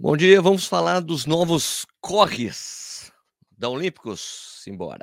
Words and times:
Bom 0.00 0.16
dia, 0.16 0.40
vamos 0.40 0.64
falar 0.64 1.00
dos 1.00 1.26
novos 1.26 1.84
corres 2.00 3.10
da 3.50 3.68
Olímpicos. 3.68 4.60
Simbora. 4.62 5.02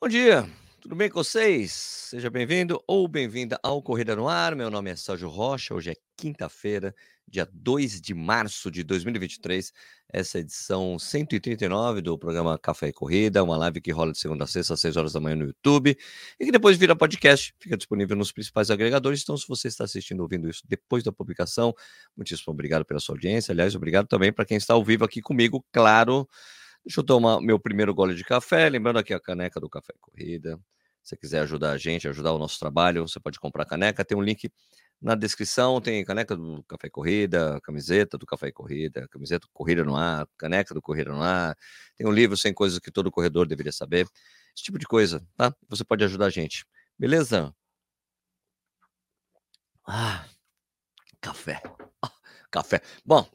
Bom 0.00 0.08
dia, 0.08 0.48
tudo 0.82 0.96
bem 0.96 1.08
com 1.08 1.22
vocês? 1.22 1.72
Seja 1.72 2.28
bem-vindo 2.28 2.82
ou 2.88 3.06
bem-vinda 3.06 3.56
ao 3.62 3.80
Corrida 3.80 4.16
no 4.16 4.28
Ar. 4.28 4.56
Meu 4.56 4.68
nome 4.68 4.90
é 4.90 4.96
Sérgio 4.96 5.28
Rocha. 5.28 5.72
Hoje 5.72 5.90
é 5.92 5.94
quinta-feira, 6.16 6.92
dia 7.26 7.48
2 7.52 8.00
de 8.00 8.12
março 8.12 8.68
de 8.68 8.82
2023. 8.82 9.72
Essa 10.12 10.38
é 10.38 10.40
a 10.40 10.42
edição 10.42 10.98
139 10.98 12.00
do 12.00 12.18
programa 12.18 12.58
Café 12.58 12.88
e 12.88 12.92
Corrida, 12.92 13.44
uma 13.44 13.56
live 13.58 13.80
que 13.80 13.92
rola 13.92 14.10
de 14.10 14.18
segunda 14.18 14.42
a 14.42 14.46
sexta 14.48 14.74
às 14.74 14.80
6 14.80 14.96
horas 14.96 15.12
da 15.12 15.20
manhã 15.20 15.36
no 15.36 15.44
YouTube 15.44 15.96
e 16.40 16.44
que 16.44 16.50
depois 16.50 16.76
vira 16.76 16.96
podcast, 16.96 17.54
fica 17.60 17.76
disponível 17.76 18.16
nos 18.16 18.32
principais 18.32 18.68
agregadores. 18.68 19.22
Então, 19.22 19.36
se 19.36 19.46
você 19.46 19.68
está 19.68 19.84
assistindo 19.84 20.18
ouvindo 20.18 20.50
isso 20.50 20.64
depois 20.66 21.04
da 21.04 21.12
publicação, 21.12 21.72
muitíssimo 22.16 22.52
obrigado 22.52 22.84
pela 22.84 22.98
sua 22.98 23.14
audiência. 23.14 23.52
Aliás, 23.52 23.76
obrigado 23.76 24.08
também 24.08 24.32
para 24.32 24.44
quem 24.44 24.56
está 24.56 24.74
ao 24.74 24.82
vivo 24.82 25.04
aqui 25.04 25.22
comigo, 25.22 25.64
claro. 25.70 26.28
Deixa 26.84 27.00
eu 27.00 27.04
tomar 27.04 27.40
meu 27.40 27.60
primeiro 27.60 27.94
gole 27.94 28.14
de 28.14 28.24
café, 28.24 28.68
lembrando 28.68 28.98
aqui 28.98 29.14
a 29.14 29.20
caneca 29.20 29.60
do 29.60 29.68
Café 29.68 29.92
Corrida. 30.00 30.58
Se 31.00 31.10
você 31.10 31.16
quiser 31.16 31.40
ajudar 31.42 31.70
a 31.72 31.78
gente, 31.78 32.08
ajudar 32.08 32.32
o 32.32 32.38
nosso 32.38 32.58
trabalho, 32.58 33.06
você 33.06 33.20
pode 33.20 33.38
comprar 33.38 33.64
caneca. 33.64 34.04
Tem 34.04 34.18
um 34.18 34.22
link 34.22 34.50
na 35.00 35.14
descrição, 35.14 35.80
tem 35.80 36.04
caneca 36.04 36.36
do 36.36 36.62
Café 36.64 36.90
Corrida, 36.90 37.60
camiseta 37.62 38.18
do 38.18 38.26
Café 38.26 38.50
Corrida, 38.50 39.06
camiseta 39.08 39.46
do 39.46 39.52
Corrida 39.52 39.84
no 39.84 39.96
Ar, 39.96 40.26
caneca 40.36 40.74
do 40.74 40.82
Corrida 40.82 41.12
no 41.12 41.22
Ar. 41.22 41.56
Tem 41.96 42.06
um 42.06 42.12
livro 42.12 42.36
sem 42.36 42.52
coisas 42.52 42.80
que 42.80 42.90
todo 42.90 43.12
corredor 43.12 43.46
deveria 43.46 43.72
saber. 43.72 44.06
Esse 44.54 44.64
tipo 44.64 44.78
de 44.78 44.86
coisa, 44.86 45.24
tá? 45.36 45.54
Você 45.68 45.84
pode 45.84 46.04
ajudar 46.04 46.26
a 46.26 46.30
gente. 46.30 46.64
Beleza? 46.98 47.54
Ah, 49.86 50.24
café. 51.20 51.62
Ah, 52.02 52.12
café. 52.50 52.80
Bom, 53.04 53.28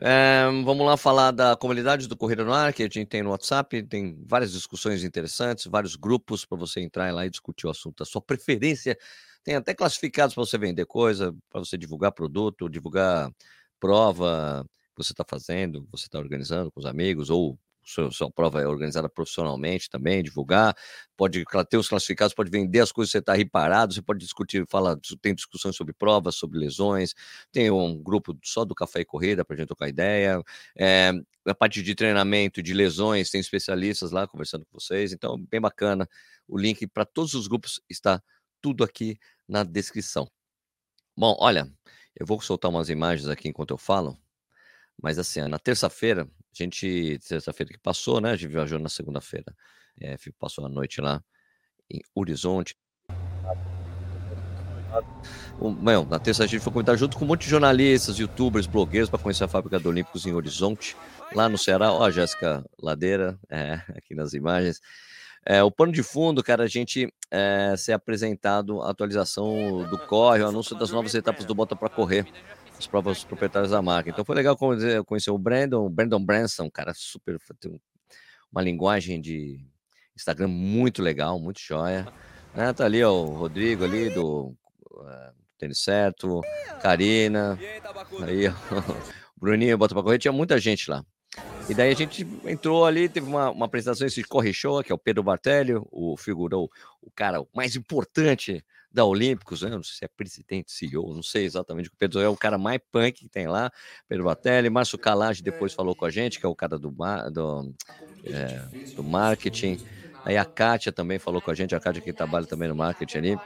é, 0.00 0.44
vamos 0.64 0.86
lá 0.86 0.96
falar 0.96 1.30
da 1.30 1.54
comunidade 1.56 2.08
do 2.08 2.16
Corrida 2.16 2.42
no 2.42 2.52
Ar, 2.52 2.72
que 2.72 2.82
a 2.82 2.86
gente 2.86 3.06
tem 3.06 3.22
no 3.22 3.30
WhatsApp, 3.30 3.82
tem 3.82 4.16
várias 4.26 4.52
discussões 4.52 5.04
interessantes, 5.04 5.66
vários 5.66 5.94
grupos 5.94 6.44
para 6.44 6.56
você 6.56 6.80
entrar 6.80 7.12
lá 7.12 7.26
e 7.26 7.30
discutir 7.30 7.66
o 7.66 7.70
assunto 7.70 7.98
da 7.98 8.04
sua 8.04 8.22
preferência. 8.22 8.96
Tem 9.44 9.54
até 9.54 9.74
classificados 9.74 10.34
para 10.34 10.44
você 10.44 10.56
vender 10.56 10.86
coisa, 10.86 11.34
para 11.50 11.60
você 11.60 11.76
divulgar 11.76 12.12
produto, 12.12 12.68
divulgar 12.68 13.30
prova 13.78 14.66
que 14.96 15.04
você 15.04 15.12
está 15.12 15.24
fazendo, 15.28 15.86
você 15.90 16.04
está 16.06 16.18
organizando 16.18 16.70
com 16.72 16.80
os 16.80 16.86
amigos, 16.86 17.30
ou 17.30 17.58
sua, 17.90 18.10
sua 18.10 18.30
prova 18.30 18.60
é 18.60 18.66
organizada 18.66 19.08
profissionalmente 19.08 19.90
também, 19.90 20.22
divulgar, 20.22 20.74
pode 21.16 21.44
ter 21.68 21.76
os 21.76 21.88
classificados, 21.88 22.34
pode 22.34 22.50
vender 22.50 22.80
as 22.80 22.92
coisas 22.92 23.10
que 23.10 23.12
você 23.12 23.18
está 23.18 23.34
reparado, 23.34 23.94
você 23.94 24.02
pode 24.02 24.20
discutir, 24.20 24.66
fala, 24.68 24.98
tem 25.20 25.34
discussões 25.34 25.76
sobre 25.76 25.92
provas, 25.92 26.36
sobre 26.36 26.58
lesões, 26.58 27.14
tem 27.52 27.70
um 27.70 28.00
grupo 28.02 28.36
só 28.44 28.64
do 28.64 28.74
Café 28.74 29.00
e 29.00 29.04
Corrida 29.04 29.44
para 29.44 29.54
a 29.54 29.58
gente 29.58 29.68
trocar 29.68 29.88
ideia, 29.88 30.42
é, 30.78 31.12
a 31.46 31.54
parte 31.54 31.82
de 31.82 31.94
treinamento, 31.94 32.62
de 32.62 32.72
lesões, 32.72 33.30
tem 33.30 33.40
especialistas 33.40 34.10
lá 34.10 34.26
conversando 34.26 34.64
com 34.66 34.78
vocês, 34.78 35.12
então 35.12 35.36
bem 35.50 35.60
bacana, 35.60 36.08
o 36.46 36.58
link 36.58 36.86
para 36.86 37.04
todos 37.04 37.34
os 37.34 37.46
grupos 37.46 37.80
está 37.88 38.22
tudo 38.60 38.84
aqui 38.84 39.18
na 39.48 39.64
descrição. 39.64 40.30
Bom, 41.16 41.36
olha, 41.38 41.70
eu 42.18 42.26
vou 42.26 42.40
soltar 42.40 42.70
umas 42.70 42.88
imagens 42.88 43.28
aqui 43.28 43.48
enquanto 43.48 43.72
eu 43.72 43.78
falo, 43.78 44.16
mas 45.02 45.18
assim, 45.18 45.40
na 45.42 45.58
terça-feira, 45.58 46.22
a 46.24 46.62
gente, 46.62 47.18
terça-feira 47.26 47.72
que 47.72 47.78
passou, 47.78 48.20
né? 48.20 48.32
A 48.32 48.36
gente 48.36 48.50
viajou 48.50 48.78
na 48.78 48.88
segunda-feira. 48.88 49.54
É, 50.00 50.16
passou 50.38 50.64
a 50.64 50.68
noite 50.68 51.00
lá 51.00 51.22
em 51.90 52.00
Horizonte. 52.14 52.74
Meu, 55.80 56.04
na 56.04 56.18
terça 56.18 56.44
a 56.44 56.46
gente 56.46 56.62
foi 56.62 56.72
comentar 56.72 56.96
junto 56.96 57.16
com 57.16 57.24
um 57.24 57.28
monte 57.28 57.42
de 57.42 57.50
jornalistas, 57.50 58.18
youtubers, 58.18 58.66
blogueiros 58.66 59.08
para 59.08 59.18
conhecer 59.18 59.44
a 59.44 59.48
fábrica 59.48 59.78
do 59.78 59.88
Olímpicos 59.88 60.26
em 60.26 60.32
Horizonte, 60.32 60.96
lá 61.34 61.48
no 61.48 61.56
Ceará. 61.56 61.92
Ó, 61.92 62.04
a 62.04 62.10
Jéssica 62.10 62.64
Ladeira, 62.82 63.38
é, 63.48 63.74
aqui 63.96 64.14
nas 64.14 64.32
imagens. 64.32 64.80
É, 65.46 65.62
o 65.62 65.70
pano 65.70 65.92
de 65.92 66.02
fundo, 66.02 66.42
cara, 66.42 66.64
a 66.64 66.66
gente 66.66 67.12
é, 67.30 67.74
ser 67.76 67.92
apresentado 67.92 68.82
a 68.82 68.90
atualização 68.90 69.88
do 69.88 69.98
corre, 69.98 70.42
o 70.42 70.48
anúncio 70.48 70.76
das 70.76 70.90
novas 70.90 71.14
etapas 71.14 71.46
do 71.46 71.54
Bota 71.54 71.74
para 71.74 71.88
Correr 71.88 72.26
as 72.80 72.86
provas 72.86 73.22
proprietárias 73.22 73.72
da 73.72 73.82
marca. 73.82 74.08
Então 74.08 74.24
foi 74.24 74.34
legal 74.34 74.56
conhecer 74.56 75.30
o 75.30 75.38
Brandon, 75.38 75.88
Brandon 75.90 76.24
Branson, 76.24 76.70
cara 76.70 76.94
super, 76.94 77.38
tem 77.60 77.78
uma 78.50 78.62
linguagem 78.62 79.20
de 79.20 79.60
Instagram 80.16 80.48
muito 80.48 81.02
legal, 81.02 81.38
muito 81.38 81.60
joia. 81.60 82.10
Né? 82.54 82.72
Tá 82.72 82.86
ali 82.86 83.04
ó, 83.04 83.12
o 83.12 83.34
Rodrigo 83.36 83.84
ali 83.84 84.08
do 84.08 84.56
uh, 84.92 85.34
Tênis 85.58 85.80
Certo, 85.80 86.40
Karina, 86.80 87.58
aí 88.22 88.48
ó, 88.48 88.52
Bruninho 89.36 89.76
bota 89.76 89.94
para 89.94 90.02
correr, 90.02 90.18
tinha 90.18 90.32
muita 90.32 90.58
gente 90.58 90.90
lá. 90.90 91.04
E 91.68 91.74
daí 91.74 91.92
a 91.92 91.94
gente 91.94 92.26
entrou 92.46 92.86
ali, 92.86 93.10
teve 93.10 93.28
uma, 93.28 93.50
uma 93.50 93.66
apresentação 93.66 94.06
esse 94.06 94.24
Corre 94.24 94.54
Show, 94.54 94.82
que 94.82 94.90
é 94.90 94.94
o 94.94 94.98
Pedro 94.98 95.22
Bartelli, 95.22 95.74
o 95.76 96.16
figurou 96.16 96.70
o 97.02 97.10
cara 97.10 97.44
mais 97.54 97.76
importante 97.76 98.64
da 98.92 99.04
Olímpicos, 99.04 99.62
né? 99.62 99.70
não 99.70 99.82
sei 99.82 99.94
se 99.98 100.04
é 100.04 100.08
presidente, 100.08 100.72
CEO, 100.72 101.14
não 101.14 101.22
sei 101.22 101.44
exatamente. 101.44 101.88
O 101.88 101.92
Pedro 101.96 102.20
é 102.20 102.28
o 102.28 102.36
cara 102.36 102.58
mais 102.58 102.80
punk 102.90 103.12
que 103.12 103.28
tem 103.28 103.46
lá, 103.46 103.70
Pedro 104.08 104.24
Batelli, 104.24 104.68
Márcio 104.68 104.98
Calage 104.98 105.42
depois 105.42 105.72
falou 105.72 105.94
com 105.94 106.04
a 106.04 106.10
gente, 106.10 106.40
que 106.40 106.46
é 106.46 106.48
o 106.48 106.54
cara 106.54 106.78
do, 106.78 106.90
do, 106.90 107.74
é, 108.24 108.94
do 108.94 109.04
marketing. 109.04 109.78
Aí 110.24 110.36
a 110.36 110.44
Kátia 110.44 110.92
também 110.92 111.18
falou 111.18 111.40
com 111.40 111.50
a 111.50 111.54
gente, 111.54 111.74
a 111.74 111.80
Kátia 111.80 112.02
que 112.02 112.12
trabalha 112.12 112.46
também 112.46 112.68
no 112.68 112.74
marketing 112.74 113.18
ali. 113.18 113.38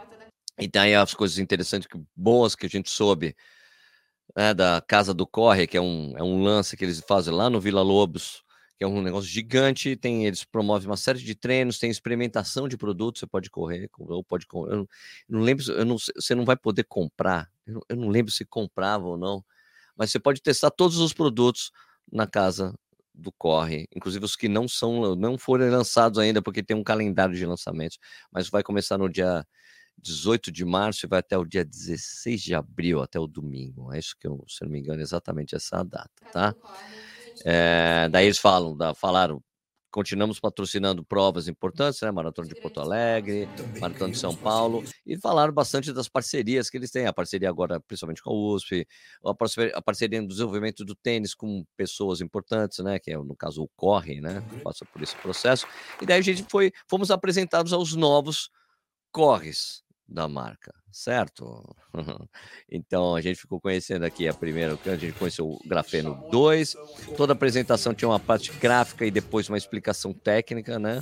E 0.58 0.68
tem 0.68 0.82
aí 0.82 0.94
as 0.94 1.14
coisas 1.14 1.38
interessantes, 1.38 1.88
boas 2.14 2.54
que 2.54 2.66
a 2.66 2.68
gente 2.68 2.88
soube, 2.88 3.36
né, 4.36 4.54
da 4.54 4.80
Casa 4.80 5.12
do 5.12 5.26
Corre, 5.26 5.66
que 5.66 5.76
é 5.76 5.80
um, 5.80 6.14
é 6.16 6.22
um 6.22 6.42
lance 6.42 6.76
que 6.76 6.84
eles 6.84 7.00
fazem 7.06 7.34
lá 7.34 7.50
no 7.50 7.60
Vila 7.60 7.82
Lobos, 7.82 8.43
que 8.76 8.84
é 8.84 8.86
um 8.86 9.02
negócio 9.02 9.28
gigante. 9.28 9.96
Tem, 9.96 10.26
eles 10.26 10.44
promovem 10.44 10.88
uma 10.88 10.96
série 10.96 11.18
de 11.18 11.34
treinos, 11.34 11.78
tem 11.78 11.90
experimentação 11.90 12.68
de 12.68 12.76
produtos, 12.76 13.20
você 13.20 13.26
pode 13.26 13.50
correr, 13.50 13.88
ou 13.98 14.22
pode 14.24 14.46
eu 14.52 14.76
não, 14.76 14.88
não 15.28 15.40
lembro, 15.40 15.64
eu 15.72 15.84
não, 15.84 15.96
você 15.98 16.34
não 16.34 16.44
vai 16.44 16.56
poder 16.56 16.84
comprar. 16.84 17.50
Eu 17.66 17.74
não, 17.74 17.82
eu 17.88 17.96
não 17.96 18.08
lembro 18.08 18.32
se 18.32 18.44
comprava 18.44 19.06
ou 19.06 19.16
não, 19.16 19.44
mas 19.96 20.10
você 20.10 20.18
pode 20.18 20.42
testar 20.42 20.70
todos 20.70 20.98
os 20.98 21.12
produtos 21.12 21.70
na 22.10 22.26
casa 22.26 22.74
do 23.14 23.30
Corre, 23.32 23.86
inclusive 23.94 24.24
os 24.24 24.34
que 24.34 24.48
não 24.48 24.66
são, 24.66 25.14
não 25.14 25.38
foram 25.38 25.70
lançados 25.70 26.18
ainda, 26.18 26.42
porque 26.42 26.64
tem 26.64 26.76
um 26.76 26.82
calendário 26.82 27.34
de 27.34 27.46
lançamentos, 27.46 27.98
mas 28.30 28.48
vai 28.48 28.62
começar 28.62 28.98
no 28.98 29.08
dia 29.08 29.46
18 29.98 30.50
de 30.50 30.64
março 30.64 31.06
e 31.06 31.08
vai 31.08 31.20
até 31.20 31.38
o 31.38 31.44
dia 31.44 31.64
16 31.64 32.42
de 32.42 32.54
abril, 32.54 33.00
até 33.00 33.18
o 33.20 33.28
domingo. 33.28 33.92
É 33.92 33.98
isso 34.00 34.16
que 34.18 34.26
eu, 34.26 34.44
se 34.48 34.64
não 34.64 34.70
me 34.70 34.80
engano, 34.80 34.98
é 34.98 35.02
exatamente 35.02 35.54
essa 35.54 35.84
data, 35.84 36.10
tá? 36.32 36.54
É, 37.44 38.08
daí 38.10 38.26
eles 38.26 38.38
falam, 38.38 38.76
da, 38.76 38.94
falaram, 38.94 39.42
continuamos 39.90 40.40
patrocinando 40.40 41.04
provas 41.04 41.46
importantes, 41.48 42.00
né? 42.02 42.10
Maratona 42.10 42.48
de 42.48 42.56
Porto 42.56 42.80
Alegre, 42.80 43.48
Maratona 43.78 44.10
de 44.12 44.18
São 44.18 44.36
Paulo, 44.36 44.84
e 45.06 45.16
falaram 45.18 45.52
bastante 45.52 45.92
das 45.92 46.08
parcerias 46.08 46.68
que 46.68 46.76
eles 46.76 46.90
têm, 46.90 47.06
a 47.06 47.12
parceria 47.12 47.48
agora 47.48 47.80
principalmente 47.80 48.20
com 48.22 48.30
a 48.30 48.34
USP, 48.34 48.86
a 49.24 49.34
parceria, 49.34 49.72
a 49.76 49.82
parceria 49.82 50.20
no 50.20 50.26
desenvolvimento 50.28 50.84
do 50.84 50.96
tênis 50.96 51.32
com 51.34 51.64
pessoas 51.76 52.20
importantes, 52.20 52.78
né? 52.80 52.98
Que 52.98 53.12
é 53.12 53.16
no 53.16 53.36
caso 53.36 53.62
o 53.62 53.68
Corre, 53.76 54.20
né? 54.20 54.42
Passa 54.64 54.84
por 54.86 55.00
esse 55.02 55.16
processo. 55.16 55.66
E 56.02 56.06
daí 56.06 56.18
a 56.18 56.22
gente 56.22 56.44
foi, 56.50 56.72
fomos 56.88 57.10
apresentados 57.12 57.72
aos 57.72 57.94
novos 57.94 58.50
corres 59.12 59.83
da 60.08 60.28
marca, 60.28 60.74
certo? 60.92 61.74
então 62.70 63.14
a 63.14 63.20
gente 63.20 63.40
ficou 63.40 63.60
conhecendo 63.60 64.04
aqui 64.04 64.28
a 64.28 64.34
primeira, 64.34 64.78
a 64.86 64.96
gente 64.96 65.12
conheceu 65.12 65.46
o 65.46 65.60
Grafeno 65.66 66.22
2, 66.30 66.76
toda 67.16 67.32
apresentação 67.32 67.94
tinha 67.94 68.08
uma 68.08 68.20
parte 68.20 68.52
gráfica 68.52 69.06
e 69.06 69.10
depois 69.10 69.48
uma 69.48 69.58
explicação 69.58 70.12
técnica, 70.12 70.78
né? 70.78 71.00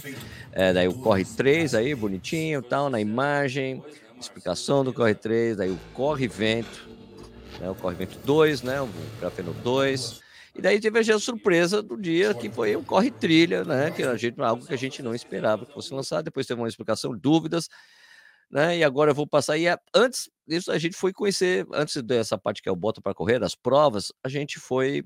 É, 0.53 0.73
daí 0.73 0.89
o 0.89 0.95
Corre 0.95 1.25
3 1.25 1.75
aí, 1.75 1.95
bonitinho, 1.95 2.63
tal, 2.63 2.89
na 2.89 3.01
imagem, 3.01 3.83
explicação 4.21 4.85
do 4.85 4.93
Corre 4.93 5.15
3, 5.15 5.57
daí 5.57 5.71
o 5.71 5.79
Corre 5.93 6.29
Vento, 6.29 6.89
né? 7.61 7.69
o 7.71 7.75
Corre 7.75 7.97
Vento 7.97 8.19
2, 8.25 8.63
né? 8.63 8.81
O 8.81 8.89
Grafeno 9.21 9.53
2. 9.53 10.23
E 10.55 10.61
daí 10.61 10.79
teve 10.79 10.99
a 10.99 11.19
surpresa 11.19 11.83
do 11.83 11.97
dia, 11.97 12.35
que 12.35 12.51
foi 12.51 12.77
o 12.77 12.85
Corre 12.85 13.11
Trilha, 13.11 13.65
né? 13.65 13.91
Que 13.91 14.03
a 14.03 14.17
gente, 14.17 14.41
algo 14.41 14.67
que 14.67 14.75
a 14.75 14.77
gente 14.77 15.03
não 15.03 15.15
esperava 15.15 15.65
que 15.65 15.73
fosse 15.73 15.95
lançado. 15.95 16.25
Depois 16.25 16.47
teve 16.47 16.61
uma 16.61 16.69
explicação, 16.69 17.17
dúvidas 17.17 17.69
né? 18.53 18.79
E 18.79 18.85
agora 18.85 19.11
eu 19.11 19.15
vou 19.15 19.27
passar. 19.27 19.57
E 19.57 19.67
antes 19.95 20.31
disso, 20.47 20.71
a 20.71 20.79
gente 20.79 20.97
foi 20.97 21.13
conhecer, 21.13 21.67
antes 21.73 22.01
dessa 22.03 22.37
parte 22.37 22.63
que 22.63 22.69
é 22.69 22.73
o 22.73 22.77
Bota 22.77 23.01
para 23.01 23.15
Correr, 23.15 23.39
das 23.39 23.55
provas, 23.55 24.13
a 24.23 24.29
gente 24.29 24.61
foi 24.61 25.05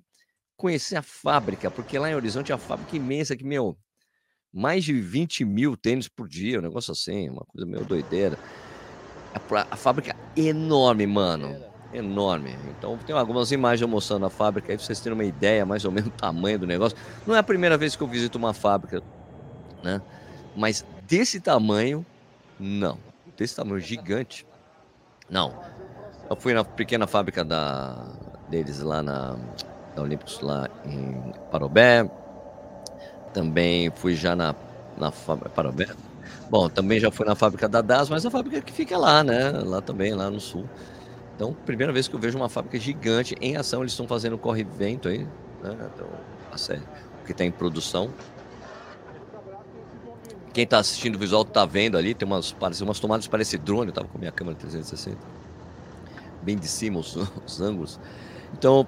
conhecer 0.57 0.97
a 0.97 1.03
fábrica, 1.03 1.71
porque 1.71 1.99
lá 1.99 2.11
em 2.11 2.15
Horizonte 2.15 2.51
é 2.51 2.55
uma 2.55 2.61
fábrica 2.61 2.97
imensa 2.97 3.37
que, 3.37 3.45
meu, 3.45 3.77
mais 4.53 4.85
de 4.85 4.95
20 4.95 5.45
mil 5.45 5.77
tênis 5.77 6.09
por 6.09 6.29
dia, 6.29 6.59
um 6.59 6.63
negócio 6.63 6.93
assim, 6.93 7.29
uma 7.29 7.45
coisa 7.45 7.67
meio 7.67 7.85
doideira. 7.85 8.39
A, 9.35 9.67
a 9.71 9.77
fábrica 9.77 10.17
é 10.37 10.41
enorme, 10.41 11.07
mano. 11.07 11.63
Enorme. 11.93 12.57
Então 12.77 12.99
tem 12.99 13.15
algumas 13.15 13.53
imagens 13.53 13.89
mostrando 13.89 14.27
a 14.27 14.31
fábrica 14.31 14.73
aí 14.73 14.77
pra 14.77 14.85
vocês 14.85 14.99
terem 15.01 15.17
uma 15.17 15.25
ideia 15.25 15.65
mais 15.65 15.85
ou 15.85 15.93
menos 15.93 16.11
do 16.11 16.17
tamanho 16.17 16.59
do 16.59 16.67
negócio. 16.67 16.97
Não 17.27 17.35
é 17.35 17.39
a 17.39 17.43
primeira 17.43 17.77
vez 17.77 17.95
que 17.95 18.03
eu 18.03 18.09
visito 18.09 18.39
uma 18.39 18.53
fábrica 18.53 19.03
né? 19.87 20.03
Mas 20.57 20.85
desse 21.07 21.41
tamanho, 21.41 22.05
não. 22.59 22.99
Desse 23.37 23.55
tamanho 23.55 23.81
gigante, 23.81 24.47
não. 25.29 25.55
Eu 26.29 26.37
fui 26.37 26.55
na 26.55 26.65
pequena 26.65 27.07
fábrica 27.07 27.45
da, 27.45 28.07
deles 28.49 28.81
lá 28.81 29.03
na, 29.03 29.37
da 29.95 30.03
Olímpicos, 30.03 30.41
lá 30.41 30.69
em 30.85 31.33
Parobé. 31.51 32.11
Também 33.33 33.91
fui 33.95 34.15
já 34.15 34.35
na, 34.35 34.55
na 34.97 35.11
fábrica. 35.11 35.51
Parobé? 35.51 35.87
Bom, 36.51 36.69
também 36.69 36.99
já 36.99 37.11
fui 37.11 37.27
na 37.27 37.35
fábrica 37.35 37.69
da 37.69 37.81
DAS, 37.81 38.09
mas 38.09 38.25
a 38.25 38.31
fábrica 38.31 38.61
que 38.61 38.73
fica 38.73 38.97
lá, 38.97 39.23
né? 39.23 39.51
Lá 39.51 39.81
também, 39.81 40.15
lá 40.15 40.31
no 40.31 40.41
sul. 40.41 40.69
Então, 41.35 41.53
primeira 41.53 41.93
vez 41.93 42.09
que 42.09 42.15
eu 42.15 42.21
vejo 42.21 42.37
uma 42.39 42.49
fábrica 42.49 42.79
gigante 42.79 43.37
em 43.41 43.57
ação, 43.57 43.83
eles 43.83 43.93
estão 43.93 44.09
fazendo 44.09 44.39
corre-vento 44.39 45.09
aí, 45.09 45.27
né? 45.63 45.91
Então, 45.95 46.09
a 46.51 46.57
série, 46.57 46.83
que 47.25 47.33
está 47.33 47.45
em 47.45 47.51
produção. 47.51 48.11
Quem 50.57 50.65
está 50.65 50.79
assistindo 50.79 51.17
o 51.17 51.19
visual 51.19 51.43
está 51.43 51.67
vendo 51.67 51.99
ali, 51.99 52.15
tem 52.15 52.27
umas, 52.27 52.51
parece, 52.51 52.83
umas 52.83 52.99
tomadas, 52.99 53.29
parece 53.29 53.59
drone, 53.59 53.89
eu 53.89 53.89
estava 53.91 54.09
com 54.09 54.17
a 54.17 54.21
minha 54.21 54.33
câmera 54.33 54.57
360. 54.57 55.19
Bem 56.41 56.57
de 56.57 56.67
cima 56.67 56.99
os, 56.99 57.15
os 57.47 57.61
ângulos. 57.61 58.01
Então, 58.55 58.87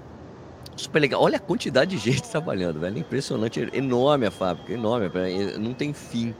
super 0.74 0.98
legal. 0.98 1.20
Olha 1.20 1.36
a 1.36 1.38
quantidade 1.38 1.90
de 1.90 1.98
gente 1.98 2.22
trabalhando, 2.32 2.80
velho. 2.80 2.96
Impressionante, 2.96 3.68
enorme 3.74 4.24
a 4.24 4.30
fábrica, 4.30 4.72
enorme, 4.72 5.10
não 5.58 5.74
tem 5.74 5.92
fim, 5.92 6.34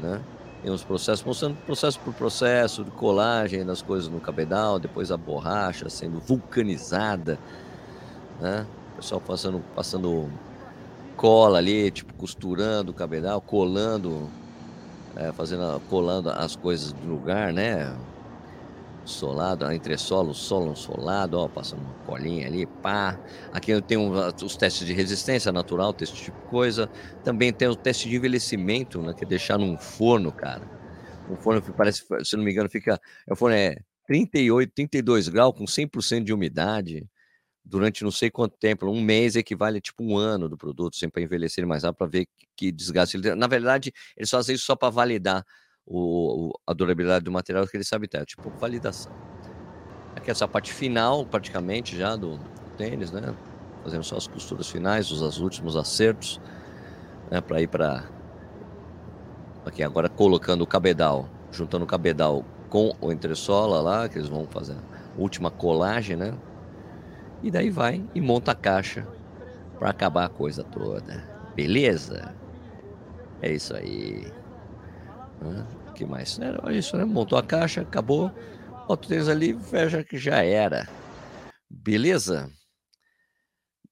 né? 0.00 0.20
Tem 0.60 0.72
uns 0.72 0.82
processos, 0.82 1.24
mostrando 1.24 1.54
processo 1.58 2.00
por 2.00 2.12
processo, 2.12 2.82
de 2.82 2.90
colagem 2.90 3.64
das 3.64 3.80
coisas 3.80 4.08
no 4.08 4.18
cabedal, 4.18 4.80
depois 4.80 5.12
a 5.12 5.16
borracha 5.16 5.88
sendo 5.88 6.18
vulcanizada, 6.18 7.38
né? 8.40 8.66
O 8.94 8.96
pessoal 8.96 9.20
passando, 9.20 9.62
passando 9.76 10.28
cola 11.16 11.58
ali, 11.58 11.92
tipo, 11.92 12.12
costurando 12.14 12.90
o 12.90 12.94
cabedal, 12.94 13.40
colando, 13.40 14.28
é, 15.16 15.32
fazendo, 15.32 15.80
colando 15.88 16.30
as 16.30 16.56
coisas 16.56 16.92
do 16.92 17.06
lugar, 17.06 17.52
né? 17.52 17.94
solado, 19.08 19.70
entre 19.72 19.96
solo, 19.96 20.34
solado, 20.34 21.38
ó, 21.38 21.48
passando 21.48 21.80
uma 21.80 21.94
colinha 22.04 22.46
ali, 22.46 22.66
pá. 22.66 23.18
Aqui 23.52 23.70
eu 23.70 23.80
tenho 23.80 24.12
os 24.44 24.56
testes 24.56 24.86
de 24.86 24.92
resistência 24.92 25.50
natural, 25.50 25.94
esse 26.00 26.12
tipo 26.12 26.38
de 26.38 26.48
coisa. 26.48 26.88
Também 27.24 27.52
tem 27.52 27.66
o 27.68 27.74
teste 27.74 28.08
de 28.08 28.16
envelhecimento, 28.16 29.00
né, 29.00 29.14
que 29.14 29.24
é 29.24 29.26
deixar 29.26 29.58
num 29.58 29.76
forno, 29.78 30.30
cara. 30.30 30.62
Um 31.28 31.36
forno 31.36 31.60
que 31.60 31.72
parece, 31.72 32.04
se 32.22 32.36
não 32.36 32.44
me 32.44 32.52
engano, 32.52 32.68
fica, 32.68 33.00
o 33.30 33.34
forno 33.34 33.56
é 33.56 33.76
38, 34.06 34.72
32 34.74 35.28
graus 35.28 35.54
com 35.56 35.64
100% 35.64 36.24
de 36.24 36.32
umidade 36.32 37.06
durante 37.68 38.02
não 38.02 38.10
sei 38.10 38.30
quanto 38.30 38.56
tempo, 38.58 38.86
um 38.86 39.00
mês 39.00 39.36
equivale 39.36 39.78
a 39.78 39.80
tipo 39.80 40.02
um 40.02 40.16
ano 40.16 40.48
do 40.48 40.56
produto, 40.56 40.96
sempre 40.96 41.14
para 41.14 41.22
envelhecer 41.22 41.66
mais 41.66 41.84
rápido, 41.84 41.98
para 41.98 42.06
ver 42.06 42.28
que 42.56 42.72
desgaste. 42.72 43.18
Na 43.36 43.46
verdade, 43.46 43.92
eles 44.16 44.30
fazem 44.30 44.54
isso 44.54 44.64
só 44.64 44.74
para 44.74 44.90
validar 44.90 45.44
o, 45.86 46.52
a 46.66 46.72
durabilidade 46.72 47.24
do 47.24 47.32
material 47.32 47.66
que 47.66 47.76
ele 47.76 47.84
sabe 47.84 48.08
ter, 48.08 48.24
tipo 48.24 48.50
validação. 48.58 49.12
Aqui 50.16 50.30
essa 50.30 50.48
parte 50.48 50.72
final, 50.72 51.26
praticamente, 51.26 51.96
já 51.96 52.16
do 52.16 52.38
tênis, 52.76 53.10
né? 53.12 53.34
Fazendo 53.84 54.04
só 54.04 54.16
as 54.16 54.26
costuras 54.26 54.68
finais, 54.68 55.10
os 55.10 55.38
últimos 55.38 55.76
acertos, 55.76 56.40
né? 57.30 57.40
Para 57.40 57.60
ir 57.62 57.68
para. 57.68 58.10
Aqui 59.64 59.82
agora 59.82 60.08
colocando 60.08 60.62
o 60.62 60.66
cabedal, 60.66 61.28
juntando 61.52 61.84
o 61.84 61.88
cabedal 61.88 62.44
com 62.68 62.92
o 63.00 63.12
entressola 63.12 63.80
lá, 63.80 64.08
que 64.08 64.18
eles 64.18 64.28
vão 64.28 64.46
fazer 64.46 64.72
a 64.72 65.20
última 65.20 65.50
colagem, 65.50 66.16
né? 66.16 66.32
E 67.42 67.50
daí 67.50 67.70
vai 67.70 68.04
e 68.14 68.20
monta 68.20 68.52
a 68.52 68.54
caixa 68.54 69.06
para 69.78 69.90
acabar 69.90 70.24
a 70.24 70.28
coisa 70.28 70.64
toda. 70.64 71.22
Beleza? 71.54 72.34
É 73.40 73.52
isso 73.52 73.74
aí. 73.74 74.32
O 75.88 75.92
que 75.92 76.04
mais? 76.04 76.38
Era 76.38 76.72
isso, 76.72 76.96
né? 76.96 77.04
Montou 77.04 77.38
a 77.38 77.42
caixa, 77.42 77.82
acabou. 77.82 78.30
Bota 78.88 79.14
o 79.14 79.30
ali, 79.30 79.58
fecha 79.60 80.02
que 80.02 80.18
já 80.18 80.42
era. 80.42 80.88
Beleza? 81.70 82.50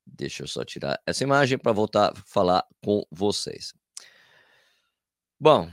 Deixa 0.04 0.42
eu 0.42 0.48
só 0.48 0.64
tirar 0.64 1.00
essa 1.06 1.22
imagem 1.22 1.58
para 1.58 1.72
voltar 1.72 2.12
a 2.12 2.14
falar 2.24 2.64
com 2.82 3.04
vocês. 3.10 3.74
Bom, 5.38 5.70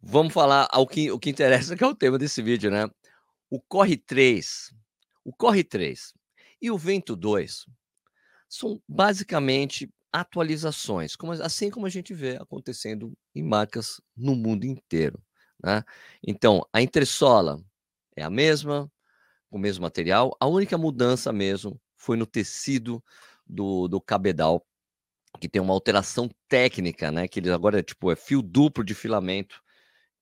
vamos 0.00 0.32
falar 0.32 0.68
ao 0.70 0.86
que, 0.86 1.10
o 1.10 1.18
que 1.18 1.30
interessa, 1.30 1.74
que 1.76 1.82
é 1.82 1.86
o 1.86 1.94
tema 1.94 2.18
desse 2.18 2.42
vídeo, 2.42 2.70
né? 2.70 2.88
O 3.50 3.60
Corre 3.60 3.96
3, 3.96 4.72
o 5.24 5.32
Corre 5.32 5.64
3 5.64 6.12
e 6.62 6.70
o 6.70 6.78
Vento 6.78 7.16
2 7.16 7.66
são 8.48 8.80
basicamente 8.88 9.92
atualizações, 10.12 11.16
como, 11.16 11.32
assim 11.32 11.70
como 11.70 11.86
a 11.86 11.90
gente 11.90 12.14
vê 12.14 12.36
acontecendo 12.36 13.12
em 13.34 13.42
marcas 13.42 14.00
no 14.16 14.36
mundo 14.36 14.64
inteiro. 14.64 15.22
Né? 15.62 15.82
Então, 16.26 16.66
a 16.72 16.80
entressola 16.80 17.62
é 18.16 18.22
a 18.22 18.30
mesma, 18.30 18.90
o 19.50 19.58
mesmo 19.58 19.82
material, 19.82 20.36
a 20.38 20.46
única 20.46 20.78
mudança 20.78 21.32
mesmo 21.32 21.80
foi 21.96 22.16
no 22.16 22.26
tecido 22.26 23.02
do, 23.46 23.88
do 23.88 24.00
cabedal, 24.00 24.66
que 25.40 25.48
tem 25.48 25.62
uma 25.62 25.72
alteração 25.72 26.28
técnica, 26.48 27.10
né? 27.10 27.26
Que 27.26 27.40
ele 27.40 27.50
agora 27.50 27.80
é 27.80 27.82
tipo 27.82 28.12
é 28.12 28.16
fio 28.16 28.42
duplo 28.42 28.84
de 28.84 28.94
filamento. 28.94 29.62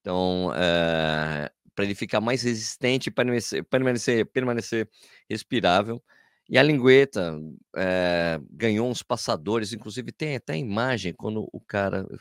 Então, 0.01 0.53
é, 0.55 1.47
eh, 1.47 1.53
para 1.75 1.85
ele 1.85 1.95
ficar 1.95 2.21
mais 2.21 2.43
resistente 2.43 3.11
permanecer, 3.11 3.65
permanecer, 3.65 4.27
permanecer 4.27 4.89
respirável. 5.29 6.03
E 6.51 6.59
a 6.59 6.65
lingueta 6.65 7.41
é, 7.77 8.41
ganhou 8.51 8.91
uns 8.91 9.05
passadores, 9.05 9.73
inclusive 9.73 10.11
tem 10.11 10.35
até 10.35 10.57
imagem 10.57 11.15
quando 11.15 11.49
o 11.53 11.61
cara. 11.61 12.05
Eu, 12.11 12.19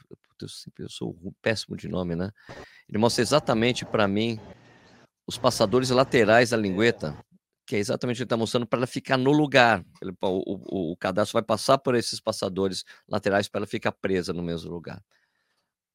eu 0.77 0.89
sou 0.89 1.17
péssimo 1.41 1.75
de 1.75 1.87
nome, 1.87 2.15
né? 2.15 2.31
Ele 2.87 2.99
mostra 2.99 3.23
exatamente 3.23 3.83
para 3.83 4.07
mim 4.07 4.39
os 5.25 5.35
passadores 5.35 5.89
laterais 5.89 6.51
da 6.51 6.57
lingueta, 6.57 7.17
que 7.65 7.75
é 7.75 7.79
exatamente 7.79 8.17
o 8.17 8.17
que 8.17 8.21
ele 8.21 8.25
está 8.25 8.37
mostrando 8.37 8.67
para 8.67 8.77
ela 8.77 8.87
ficar 8.87 9.17
no 9.17 9.31
lugar. 9.31 9.83
Ele, 9.99 10.11
o, 10.21 10.27
o, 10.27 10.91
o, 10.91 10.97
cadastro 10.97 11.33
vai 11.33 11.43
passar 11.43 11.79
por 11.79 11.95
esses 11.95 12.19
passadores 12.19 12.85
laterais 13.07 13.49
para 13.49 13.59
ela 13.59 13.67
ficar 13.67 13.91
presa 13.93 14.31
no 14.31 14.43
mesmo 14.43 14.71
lugar. 14.71 15.03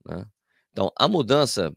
Né? 0.04 0.26
Então, 0.72 0.90
a 0.98 1.06
mudança 1.06 1.72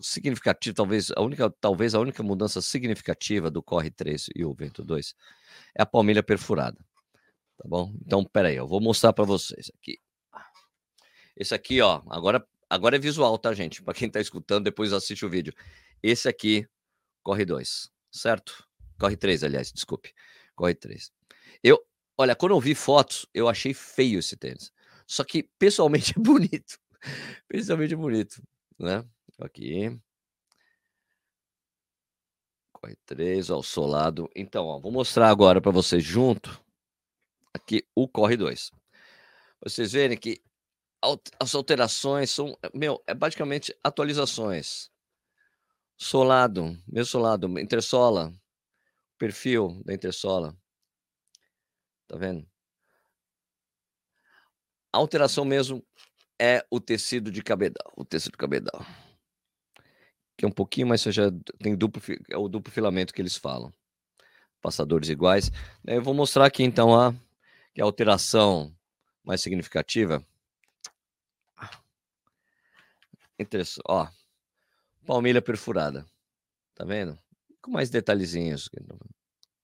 significativa, 0.00 0.74
talvez 0.74 1.10
a 1.10 1.20
única, 1.20 1.50
talvez 1.60 1.94
a 1.94 2.00
única 2.00 2.22
mudança 2.22 2.60
significativa 2.60 3.50
do 3.50 3.62
Corre 3.62 3.90
3 3.90 4.28
e 4.34 4.44
o 4.44 4.54
Vento 4.54 4.82
2 4.84 5.14
é 5.76 5.82
a 5.82 5.86
palmilha 5.86 6.22
perfurada. 6.22 6.78
Tá 7.56 7.68
bom? 7.68 7.94
Então, 8.04 8.24
peraí, 8.24 8.56
eu 8.56 8.66
vou 8.66 8.80
mostrar 8.80 9.12
para 9.12 9.24
vocês 9.24 9.70
aqui. 9.78 9.98
Esse 11.36 11.54
aqui, 11.54 11.80
ó, 11.80 12.02
agora, 12.10 12.44
agora 12.68 12.96
é 12.96 12.98
visual, 12.98 13.38
tá, 13.38 13.52
gente? 13.52 13.82
Para 13.82 13.94
quem 13.94 14.10
tá 14.10 14.20
escutando, 14.20 14.64
depois 14.64 14.92
assiste 14.92 15.24
o 15.24 15.30
vídeo. 15.30 15.52
Esse 16.02 16.28
aqui, 16.28 16.66
corre 17.22 17.44
2, 17.44 17.90
certo? 18.10 18.66
Corre 18.98 19.16
3, 19.16 19.44
aliás, 19.44 19.72
desculpe. 19.72 20.12
Corre 20.54 20.74
3. 20.74 21.12
Eu, 21.62 21.84
olha, 22.16 22.36
quando 22.36 22.52
eu 22.52 22.60
vi 22.60 22.74
fotos, 22.74 23.26
eu 23.34 23.48
achei 23.48 23.74
feio 23.74 24.18
esse 24.18 24.36
tênis. 24.36 24.72
Só 25.06 25.24
que 25.24 25.42
pessoalmente 25.58 26.14
é 26.18 26.20
bonito. 26.20 26.78
Pessoalmente 27.48 27.94
é 27.94 27.96
bonito, 27.96 28.42
né? 28.78 29.04
Aqui 29.40 30.00
corre 32.84 32.96
3, 33.06 33.50
ó, 33.50 33.58
o 33.58 33.62
solado. 33.62 34.30
Então, 34.36 34.66
ó, 34.66 34.78
vou 34.78 34.92
mostrar 34.92 35.30
agora 35.30 35.60
para 35.60 35.72
vocês 35.72 36.04
junto 36.04 36.62
aqui 37.52 37.86
o 37.94 38.06
corre 38.06 38.36
2. 38.36 38.70
Vocês 39.62 39.92
verem 39.92 40.18
que 40.18 40.42
as 41.40 41.54
alterações 41.54 42.30
são, 42.30 42.58
meu, 42.74 43.02
é 43.06 43.14
basicamente 43.14 43.74
atualizações. 43.82 44.90
Solado, 45.96 46.76
mesmo 46.86 47.06
solado, 47.06 47.58
intersola, 47.58 48.32
perfil 49.18 49.82
da 49.84 49.94
intersola. 49.94 50.56
Tá 52.06 52.16
vendo? 52.16 52.46
A 54.92 54.98
alteração 54.98 55.44
mesmo 55.44 55.84
é 56.38 56.64
o 56.70 56.80
tecido 56.80 57.30
de 57.30 57.42
cabedal, 57.42 57.92
o 57.96 58.04
tecido 58.04 58.36
cabedal 58.36 58.84
que 60.36 60.44
é 60.44 60.48
um 60.48 60.52
pouquinho 60.52 60.86
mais, 60.86 61.02
já 61.02 61.30
tem 61.58 61.74
duplo, 61.76 62.02
é 62.30 62.36
o 62.36 62.48
duplo 62.48 62.72
filamento 62.72 63.12
que 63.12 63.22
eles 63.22 63.36
falam. 63.36 63.72
Passadores 64.60 65.08
iguais. 65.08 65.50
Eu 65.86 66.02
vou 66.02 66.14
mostrar 66.14 66.46
aqui 66.46 66.62
então 66.62 66.98
a, 66.98 67.14
que 67.74 67.80
a 67.80 67.84
alteração 67.84 68.74
mais 69.22 69.40
significativa. 69.40 70.24
Interessante, 73.38 73.82
ó. 73.86 74.08
Palmilha 75.06 75.42
perfurada. 75.42 76.06
Tá 76.74 76.84
vendo? 76.84 77.18
Com 77.60 77.70
mais 77.70 77.90
detalhezinhos. 77.90 78.70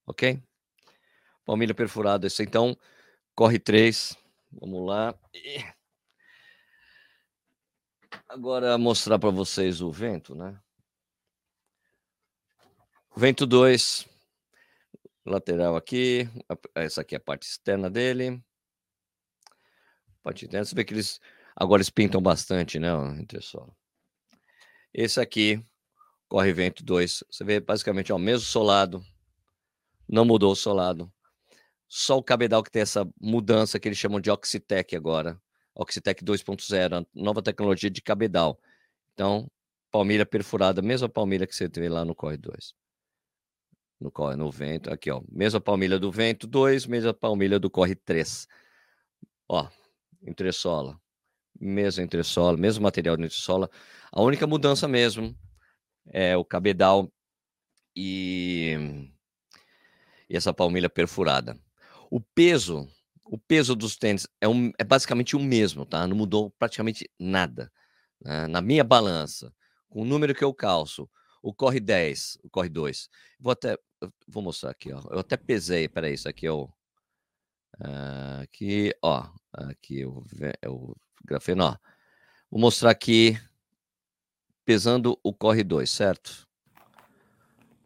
Ok? 0.06 0.42
Palmilha 1.44 1.74
perfurada. 1.74 2.26
Esse 2.26 2.42
então 2.42 2.76
corre 3.34 3.58
três. 3.58 4.16
Vamos 4.52 4.86
lá. 4.86 5.14
Agora 8.30 8.78
mostrar 8.78 9.18
para 9.18 9.30
vocês 9.30 9.80
o 9.80 9.90
vento, 9.90 10.36
né? 10.36 10.56
Vento 13.16 13.44
2, 13.44 14.06
lateral 15.26 15.74
aqui, 15.74 16.28
essa 16.76 17.00
aqui 17.00 17.16
é 17.16 17.18
a 17.18 17.20
parte 17.20 17.42
externa 17.42 17.90
dele. 17.90 18.40
Parte 20.22 20.44
interna, 20.44 20.64
você 20.64 20.76
vê 20.76 20.84
que 20.84 20.94
eles 20.94 21.20
Agora 21.56 21.80
eles 21.80 21.90
pintam 21.90 22.22
bastante, 22.22 22.78
né? 22.78 22.94
O. 22.94 23.76
Esse 24.94 25.20
aqui, 25.20 25.60
corre 26.28 26.52
vento 26.52 26.84
2. 26.84 27.24
Você 27.28 27.44
vê 27.44 27.58
basicamente 27.58 28.12
o 28.12 28.18
mesmo 28.18 28.46
solado. 28.46 29.04
Não 30.08 30.24
mudou 30.24 30.52
o 30.52 30.56
solado. 30.56 31.12
Só 31.88 32.16
o 32.16 32.22
cabedal 32.22 32.62
que 32.62 32.70
tem 32.70 32.82
essa 32.82 33.04
mudança 33.20 33.80
que 33.80 33.88
eles 33.88 33.98
chamam 33.98 34.20
de 34.20 34.30
Oxitec 34.30 34.94
agora. 34.94 35.36
Oxitec 35.74 36.24
2.0, 36.24 37.06
nova 37.14 37.42
tecnologia 37.42 37.90
de 37.90 38.02
cabedal. 38.02 38.60
Então, 39.14 39.50
palmilha 39.90 40.26
perfurada, 40.26 40.82
mesma 40.82 41.08
palmilha 41.08 41.46
que 41.46 41.54
você 41.54 41.68
vê 41.68 41.88
lá 41.88 42.04
no 42.04 42.14
Corre 42.14 42.36
2. 42.36 42.74
No 44.00 44.10
Corre 44.10 44.36
no 44.36 44.50
Vento, 44.50 44.90
aqui 44.90 45.10
ó, 45.10 45.22
mesma 45.30 45.60
palmilha 45.60 45.98
do 45.98 46.10
Vento 46.10 46.46
2, 46.46 46.86
mesma 46.86 47.12
palmilha 47.12 47.58
do 47.58 47.70
Corre 47.70 47.94
3. 47.94 48.48
Ó, 49.48 49.68
entressola, 50.22 50.98
mesmo 51.60 52.02
entressola, 52.02 52.56
mesmo 52.56 52.82
material 52.82 53.16
de 53.16 53.24
entressola. 53.24 53.70
A 54.10 54.22
única 54.22 54.46
mudança 54.46 54.88
mesmo 54.88 55.36
é 56.06 56.36
o 56.36 56.44
cabedal 56.44 57.12
e, 57.94 59.06
e 60.28 60.36
essa 60.36 60.54
palmilha 60.54 60.88
perfurada. 60.88 61.58
O 62.10 62.20
peso, 62.20 62.88
o 63.30 63.38
peso 63.38 63.76
dos 63.76 63.96
tênis 63.96 64.26
é, 64.40 64.48
um, 64.48 64.72
é 64.76 64.82
basicamente 64.82 65.36
o 65.36 65.40
mesmo, 65.40 65.86
tá? 65.86 66.04
Não 66.04 66.16
mudou 66.16 66.50
praticamente 66.58 67.08
nada. 67.16 67.70
Né? 68.20 68.48
Na 68.48 68.60
minha 68.60 68.82
balança, 68.82 69.54
com 69.88 70.02
o 70.02 70.04
número 70.04 70.34
que 70.34 70.42
eu 70.42 70.52
calço, 70.52 71.08
o 71.40 71.54
corre 71.54 71.78
10, 71.78 72.38
o 72.42 72.50
corre 72.50 72.68
2. 72.68 73.08
Vou 73.38 73.52
até 73.52 73.78
vou 74.26 74.42
mostrar 74.42 74.70
aqui, 74.70 74.92
ó. 74.92 75.00
Eu 75.10 75.20
até 75.20 75.36
pesei, 75.36 75.88
peraí, 75.88 76.14
isso 76.14 76.28
aqui 76.28 76.44
é 76.44 76.50
o 76.50 76.64
uh, 77.80 78.42
aqui, 78.42 78.92
ó, 79.00 79.28
aqui 79.52 80.02
é 80.60 80.68
o 80.68 80.96
grafeno, 81.24 81.64
ó. 81.66 81.76
Vou 82.50 82.60
mostrar 82.60 82.90
aqui 82.90 83.38
pesando 84.64 85.16
o 85.22 85.32
corre 85.32 85.62
2, 85.62 85.88
certo? 85.88 86.48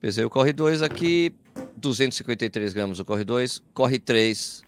Pesei 0.01 0.25
o 0.25 0.31
corre 0.31 0.55
2 0.55 0.81
aqui, 0.81 1.37
253 1.77 2.73
gramas 2.73 2.99
o 2.99 3.05
corre 3.05 3.25
2, 3.25 3.63
corre 3.75 3.99
3, 3.99 4.65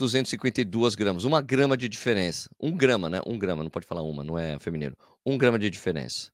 252 0.00 0.94
gramas, 0.94 1.24
uma 1.24 1.42
grama 1.42 1.76
de 1.76 1.86
diferença. 1.86 2.48
Um 2.58 2.74
grama, 2.74 3.10
né? 3.10 3.20
Um 3.26 3.38
grama, 3.38 3.62
não 3.62 3.70
pode 3.70 3.86
falar 3.86 4.00
uma, 4.02 4.24
não 4.24 4.38
é 4.38 4.58
feminino. 4.58 4.96
Um 5.26 5.36
grama 5.36 5.58
de 5.58 5.68
diferença. 5.68 6.32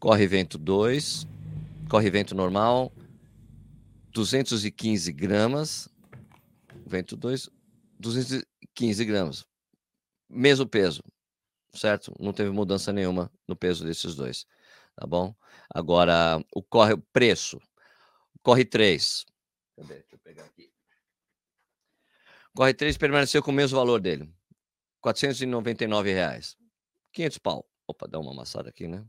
Corre 0.00 0.26
vento 0.26 0.56
2, 0.56 1.26
corre 1.90 2.10
vento 2.10 2.34
normal, 2.34 2.90
215 4.12 5.12
gramas, 5.12 5.90
vento 6.86 7.18
2, 7.18 7.50
215 8.00 9.04
gramas. 9.04 9.44
Mesmo 10.28 10.66
peso, 10.66 11.02
certo? 11.74 12.14
Não 12.18 12.32
teve 12.32 12.48
mudança 12.48 12.94
nenhuma 12.94 13.30
no 13.46 13.54
peso 13.54 13.84
desses 13.84 14.14
dois, 14.14 14.46
tá 14.96 15.06
bom? 15.06 15.34
Agora, 15.68 16.42
o 16.54 16.62
corre, 16.62 16.96
preço. 17.12 17.60
Corre 18.42 18.64
3. 18.64 19.26
Cadê? 19.76 19.94
Deixa 19.94 20.14
eu 20.14 20.18
pegar 20.18 20.44
aqui. 20.44 20.72
Corre 22.54 22.74
3 22.74 22.96
permaneceu 22.98 23.42
com 23.42 23.50
o 23.50 23.54
mesmo 23.54 23.78
valor 23.78 24.00
dele. 24.00 24.32
499 25.00 26.12
reais. 26.12 26.56
500 27.12 27.38
pau. 27.38 27.68
Opa, 27.86 28.06
dá 28.06 28.18
uma 28.18 28.32
amassada 28.32 28.68
aqui, 28.68 28.86
né? 28.86 29.04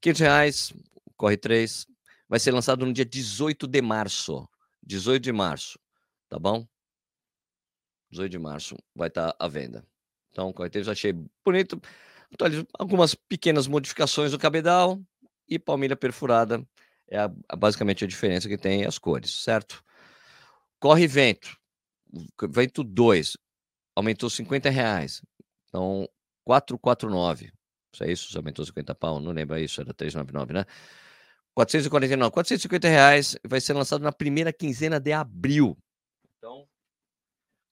500 0.00 0.20
reais, 0.20 0.72
corre 1.16 1.36
3. 1.36 1.86
Vai 2.28 2.38
ser 2.38 2.52
lançado 2.52 2.84
no 2.86 2.92
dia 2.92 3.04
18 3.04 3.66
de 3.66 3.82
março. 3.82 4.48
18 4.82 5.22
de 5.22 5.32
março, 5.32 5.78
tá 6.28 6.38
bom? 6.38 6.66
18 8.10 8.30
de 8.30 8.38
março 8.38 8.76
vai 8.94 9.08
estar 9.08 9.32
tá 9.32 9.44
à 9.44 9.48
venda. 9.48 9.86
Então, 10.30 10.52
corre 10.52 10.70
3 10.70 10.86
eu 10.86 10.92
achei 10.92 11.12
bonito. 11.44 11.80
Algumas 12.78 13.14
pequenas 13.14 13.66
modificações 13.66 14.30
do 14.30 14.38
cabedal 14.38 15.00
e 15.48 15.58
palmilha 15.58 15.96
perfurada. 15.96 16.66
É 17.10 17.18
a, 17.18 17.30
a, 17.48 17.56
basicamente 17.56 18.04
a 18.04 18.08
diferença 18.08 18.48
que 18.48 18.58
tem 18.58 18.84
as 18.84 18.98
cores, 18.98 19.42
certo? 19.42 19.82
Corre 20.78 21.06
vento. 21.06 21.58
Vento 22.50 22.82
2 22.82 23.36
aumentou 23.94 24.30
50 24.30 24.70
reais. 24.70 25.22
Então, 25.68 26.08
449. 26.44 27.52
Isso 27.92 28.04
é 28.04 28.12
isso? 28.12 28.38
Aumentou 28.38 28.64
50 28.64 28.94
pau? 28.94 29.20
Não 29.20 29.32
lembro 29.32 29.58
isso, 29.58 29.80
era 29.80 29.92
399, 29.92 30.52
né? 30.52 30.64
449. 31.54 32.30
450 32.30 32.88
reais 32.88 33.36
vai 33.44 33.60
ser 33.60 33.72
lançado 33.72 34.02
na 34.02 34.12
primeira 34.12 34.52
quinzena 34.52 35.00
de 35.00 35.12
abril. 35.12 35.76
Então, 36.36 36.68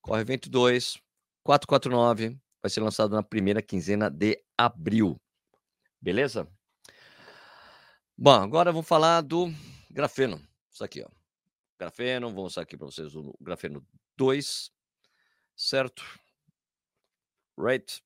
Corre 0.01 0.23
Vento 0.23 0.49
2, 0.49 0.97
449. 1.43 2.37
Vai 2.61 2.69
ser 2.69 2.81
lançado 2.81 3.15
na 3.15 3.23
primeira 3.23 3.61
quinzena 3.61 4.09
de 4.09 4.43
abril. 4.57 5.15
Beleza? 6.01 6.47
Bom, 8.17 8.31
agora 8.31 8.71
vamos 8.71 8.87
falar 8.87 9.21
do 9.21 9.51
grafeno. 9.89 10.41
Isso 10.71 10.83
aqui, 10.83 11.03
ó. 11.03 11.09
Grafeno, 11.79 12.33
vou 12.33 12.43
mostrar 12.43 12.63
aqui 12.63 12.75
para 12.75 12.87
vocês 12.87 13.15
o 13.15 13.33
grafeno 13.39 13.85
2, 14.17 14.71
certo? 15.55 16.03
Right. 17.57 18.01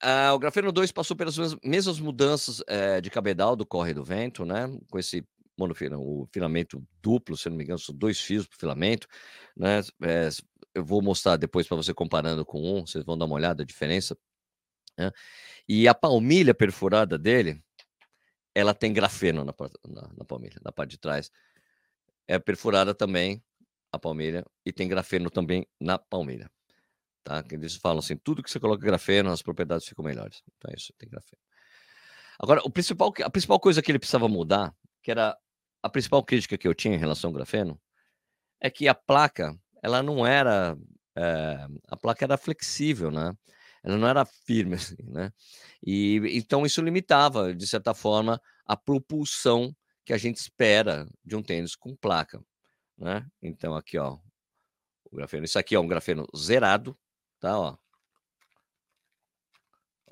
Ah, 0.00 0.34
o 0.34 0.38
grafeno 0.38 0.70
2 0.70 0.92
passou 0.92 1.16
pelas 1.16 1.36
mesmas 1.64 1.98
mudanças 1.98 2.62
é, 2.66 3.00
de 3.00 3.10
cabedal 3.10 3.56
do 3.56 3.64
corre 3.64 3.94
do 3.94 4.04
vento, 4.04 4.44
né? 4.44 4.66
Com 4.90 4.98
esse 4.98 5.26
monofilament, 5.58 6.04
o 6.04 6.28
filamento 6.32 6.86
duplo, 7.02 7.36
se 7.36 7.48
não 7.48 7.56
me 7.56 7.64
engano, 7.64 7.78
são 7.78 7.94
dois 7.94 8.20
fios 8.20 8.46
por 8.46 8.56
filamento, 8.56 9.08
né? 9.56 9.80
É, 10.02 10.28
eu 10.74 10.84
vou 10.84 11.00
mostrar 11.00 11.36
depois 11.36 11.66
para 11.66 11.76
você 11.76 11.94
comparando 11.94 12.44
com 12.44 12.60
um, 12.62 12.86
vocês 12.86 13.04
vão 13.04 13.16
dar 13.16 13.24
uma 13.24 13.34
olhada 13.34 13.62
a 13.62 13.66
diferença. 13.66 14.16
Né? 14.98 15.10
E 15.68 15.88
a 15.88 15.94
palmilha 15.94 16.54
perfurada 16.54 17.18
dele, 17.18 17.62
ela 18.54 18.74
tem 18.74 18.92
grafeno 18.92 19.44
na, 19.44 19.54
na, 19.88 20.08
na 20.18 20.24
palmilha, 20.24 20.60
na 20.62 20.72
parte 20.72 20.92
de 20.92 20.98
trás. 20.98 21.30
É 22.28 22.38
perfurada 22.38 22.94
também 22.94 23.42
a 23.96 23.98
palmilha 23.98 24.44
e 24.64 24.72
tem 24.72 24.88
grafeno 24.88 25.30
também 25.30 25.66
na 25.80 25.98
palmilha. 25.98 26.50
Tá? 27.24 27.42
Eles 27.50 27.74
falam 27.74 27.98
assim, 27.98 28.16
tudo 28.16 28.42
que 28.42 28.50
você 28.50 28.60
coloca 28.60 28.84
grafeno, 28.84 29.30
as 29.30 29.42
propriedades 29.42 29.86
ficam 29.86 30.04
melhores. 30.04 30.42
Então 30.56 30.70
é 30.70 30.76
isso, 30.76 30.92
tem 30.96 31.08
grafeno. 31.08 31.42
Agora, 32.38 32.60
o 32.64 32.70
principal, 32.70 33.12
a 33.24 33.30
principal 33.30 33.58
coisa 33.58 33.82
que 33.82 33.90
ele 33.90 33.98
precisava 33.98 34.28
mudar, 34.28 34.74
que 35.02 35.10
era 35.10 35.36
a 35.82 35.88
principal 35.88 36.22
crítica 36.22 36.56
que 36.56 36.68
eu 36.68 36.74
tinha 36.74 36.94
em 36.94 36.98
relação 36.98 37.30
ao 37.30 37.34
grafeno, 37.34 37.80
é 38.60 38.70
que 38.70 38.88
a 38.88 38.94
placa, 38.94 39.58
ela 39.82 40.02
não 40.02 40.26
era, 40.26 40.76
é, 41.16 41.66
a 41.88 41.96
placa 41.96 42.24
era 42.24 42.36
flexível, 42.36 43.10
né? 43.10 43.32
Ela 43.82 43.96
não 43.96 44.08
era 44.08 44.24
firme, 44.24 44.74
assim, 44.76 44.96
né? 45.02 45.32
E 45.84 46.20
então 46.36 46.66
isso 46.66 46.82
limitava, 46.82 47.54
de 47.54 47.66
certa 47.66 47.94
forma, 47.94 48.40
a 48.66 48.76
propulsão 48.76 49.74
que 50.04 50.12
a 50.12 50.18
gente 50.18 50.36
espera 50.36 51.08
de 51.24 51.34
um 51.34 51.42
tênis 51.42 51.74
com 51.74 51.96
placa, 51.96 52.40
né? 52.98 53.26
Então 53.42 53.74
aqui, 53.74 53.98
ó, 53.98 54.18
o 55.10 55.16
grafeno. 55.16 55.44
Isso 55.44 55.58
aqui 55.58 55.74
é 55.74 55.80
um 55.80 55.86
grafeno 55.88 56.26
zerado, 56.36 56.96
tá? 57.40 57.58
Ó, 57.58 57.76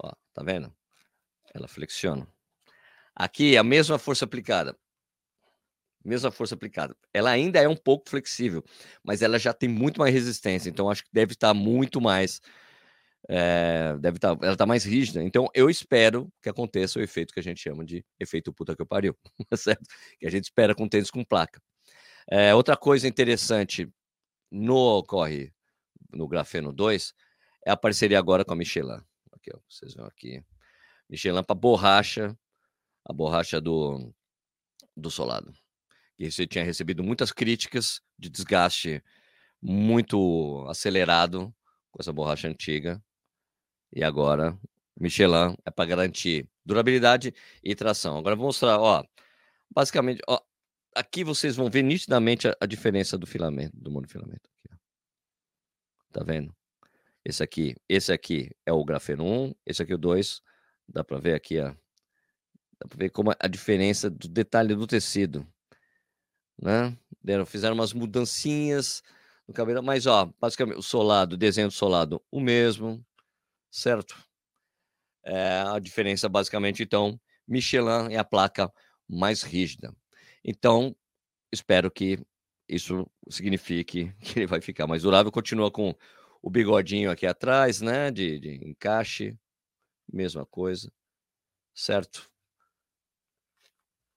ó 0.03 0.13
tá 0.33 0.43
vendo? 0.43 0.75
Ela 1.55 1.69
flexiona. 1.69 2.27
Aqui 3.15 3.55
é 3.55 3.59
a 3.59 3.65
mesma 3.65 3.99
força 3.99 4.25
aplicada. 4.25 4.77
Mesma 6.05 6.31
força 6.31 6.55
aplicada. 6.55 6.95
Ela 7.15 7.31
ainda 7.31 7.61
é 7.61 7.69
um 7.69 7.77
pouco 7.77 8.11
flexível, 8.11 8.63
mas 9.03 9.23
ela 9.23 9.39
já 9.39 9.55
tem 9.55 9.69
muito 9.69 10.01
mais 10.01 10.13
resistência. 10.13 10.69
Então, 10.69 10.91
acho 10.91 11.05
que 11.05 11.11
deve 11.13 11.33
estar 11.33 11.55
muito 11.55 12.01
mais. 12.01 12.43
É, 13.27 13.97
deve 14.01 14.19
estar, 14.19 14.37
ela 14.43 14.53
está 14.53 14.67
mais 14.67 14.85
rígida. 14.85 15.23
Então, 15.23 15.49
eu 15.55 15.71
espero 15.71 16.31
que 16.43 16.49
aconteça 16.49 16.99
o 16.99 17.03
efeito 17.03 17.33
que 17.33 17.41
a 17.41 17.43
gente 17.43 17.61
chama 17.61 17.85
de 17.85 18.05
efeito 18.21 18.53
puta 18.53 18.77
que 18.77 18.83
eu 18.83 18.87
pariu, 18.87 19.17
certo? 19.57 19.87
Que 20.19 20.27
a 20.27 20.31
gente 20.31 20.45
espera 20.45 20.75
com 20.75 20.87
tênis 20.89 21.11
com 21.11 21.25
placa. 21.25 21.59
É, 22.31 22.55
outra 22.55 22.77
coisa 22.77 23.07
interessante 23.07 23.89
no 24.51 25.03
corre 25.05 25.53
no 26.13 26.29
Grafeno 26.29 26.73
2 26.73 27.15
é 27.67 27.71
a 27.71 27.77
parceria 27.77 28.19
agora 28.19 28.45
com 28.45 28.53
a 28.53 28.57
Michelin. 28.57 29.01
Aqui, 29.33 29.51
ó, 29.55 29.59
vocês 29.69 29.95
vão 29.95 30.07
aqui. 30.07 30.43
Michelin 31.09 31.43
para 31.43 31.55
borracha, 31.55 32.37
a 33.05 33.13
borracha 33.13 33.61
do, 33.61 34.13
do 34.97 35.11
solado. 35.11 35.53
E 36.19 36.31
você 36.31 36.47
tinha 36.47 36.65
recebido 36.65 37.03
muitas 37.03 37.33
críticas 37.33 38.01
de 38.19 38.31
desgaste 38.31 39.03
muito 39.61 40.65
acelerado 40.69 41.55
com 41.91 42.01
essa 42.01 42.13
borracha 42.13 42.49
antiga. 42.49 43.03
E 43.93 44.03
agora, 44.05 44.59
Michelin 44.99 45.57
é 45.65 45.71
para 45.71 45.87
garantir 45.87 46.49
durabilidade 46.65 47.35
e 47.63 47.75
tração. 47.75 48.19
Agora 48.19 48.37
vou 48.37 48.47
mostrar, 48.47 48.79
ó, 48.79 49.05
basicamente, 49.71 50.21
ó, 50.29 50.41
aqui 50.95 51.25
vocês 51.25 51.57
vão 51.57 51.71
ver 51.71 51.83
nitidamente 51.83 52.49
a, 52.49 52.57
a 52.61 52.67
diferença 52.67 53.19
do 53.19 53.27
filamento, 53.27 53.77
do 53.77 53.91
monofilamento. 53.91 54.49
Tá 56.13 56.23
vendo? 56.23 56.55
Esse 57.25 57.43
aqui, 57.43 57.75
esse 57.89 58.13
aqui 58.13 58.51
é 58.65 58.73
o 58.73 58.85
grafeno 58.85 59.25
1, 59.25 59.55
esse 59.67 59.83
aqui 59.83 59.93
é 59.93 59.95
o 59.97 59.99
2. 59.99 60.41
Dá 60.89 61.03
para 61.03 61.19
ver 61.19 61.35
aqui, 61.35 61.59
ó. 61.59 61.75
Dá 62.79 62.89
para 62.89 62.99
ver 62.99 63.11
como 63.11 63.33
a 63.39 63.49
diferença 63.49 64.11
do 64.11 64.29
detalhe 64.29 64.75
do 64.75 64.87
tecido 64.87 65.47
né? 66.61 66.97
Deram, 67.23 67.47
fizeram 67.47 67.75
umas 67.75 67.93
mudancinhas 67.93 69.03
no 69.47 69.55
cabelo, 69.55 69.83
mas 69.83 70.07
ó, 70.07 70.31
basicamente 70.41 70.79
o 70.79 70.83
solado, 70.83 71.35
o 71.35 71.39
desenho 71.39 71.69
do 71.69 71.75
solado, 71.75 72.23
o 72.31 72.41
mesmo, 72.41 73.05
certo? 73.71 74.17
É, 75.23 75.63
a 75.67 75.79
diferença 75.79 76.29
basicamente 76.29 76.83
então, 76.83 77.19
Michelin 77.47 78.13
é 78.13 78.19
a 78.19 78.25
placa 78.25 78.73
mais 79.09 79.43
rígida. 79.43 79.95
Então, 80.45 80.95
espero 81.53 81.91
que 81.91 82.19
isso 82.69 83.07
signifique 83.29 84.13
que 84.21 84.41
ele 84.41 84.47
vai 84.47 84.61
ficar 84.61 84.87
mais 84.87 85.03
durável. 85.03 85.33
Continua 85.33 85.71
com 85.71 85.95
o 86.43 86.51
bigodinho 86.51 87.11
aqui 87.11 87.27
atrás, 87.27 87.81
né? 87.81 88.11
De, 88.11 88.39
de 88.39 88.69
encaixe, 88.69 89.39
mesma 90.13 90.45
coisa, 90.45 90.93
certo? 91.75 92.31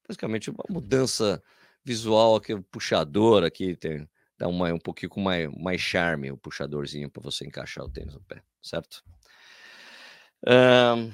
Basicamente 0.07 0.49
uma 0.49 0.63
mudança 0.69 1.41
visual 1.83 2.35
aqui, 2.35 2.53
o 2.53 2.63
puxador 2.63 3.43
aqui 3.43 3.75
tem 3.75 4.07
dá 4.37 4.47
uma, 4.47 4.71
um 4.71 4.79
pouquinho 4.79 5.09
com 5.09 5.21
mais, 5.21 5.49
mais 5.57 5.81
charme 5.81 6.31
o 6.31 6.37
puxadorzinho 6.37 7.09
para 7.09 7.23
você 7.23 7.45
encaixar 7.45 7.83
o 7.83 7.89
tênis 7.89 8.13
no 8.13 8.21
pé, 8.21 8.43
certo? 8.61 9.03
Um, 10.45 11.11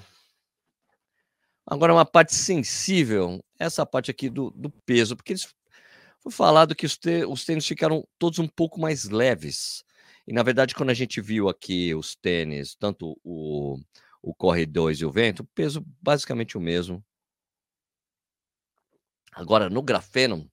agora 1.66 1.94
uma 1.94 2.06
parte 2.06 2.36
sensível, 2.36 3.44
essa 3.60 3.86
parte 3.86 4.12
aqui 4.12 4.30
do, 4.30 4.52
do 4.52 4.70
peso, 4.70 5.16
porque 5.16 5.34
eles 5.34 5.48
foi 6.20 6.32
falado 6.32 6.76
que 6.76 6.86
os, 6.86 6.98
os 7.28 7.44
tênis 7.44 7.68
ficaram 7.68 8.08
todos 8.18 8.40
um 8.40 8.48
pouco 8.48 8.80
mais 8.80 9.10
leves. 9.10 9.84
E 10.26 10.34
na 10.34 10.42
verdade, 10.42 10.74
quando 10.74 10.90
a 10.90 10.94
gente 10.94 11.20
viu 11.20 11.50
aqui 11.50 11.94
os 11.94 12.16
tênis, 12.16 12.76
tanto 12.76 13.20
o, 13.24 13.78
o 14.22 14.34
Corre 14.34 14.66
2 14.66 15.00
e 15.00 15.06
o 15.06 15.12
Vento, 15.12 15.42
o 15.42 15.48
peso 15.48 15.86
basicamente 16.02 16.58
o 16.58 16.62
mesmo. 16.62 17.04
Agora, 19.34 19.70
no 19.70 19.82
grafeno, 19.82 20.50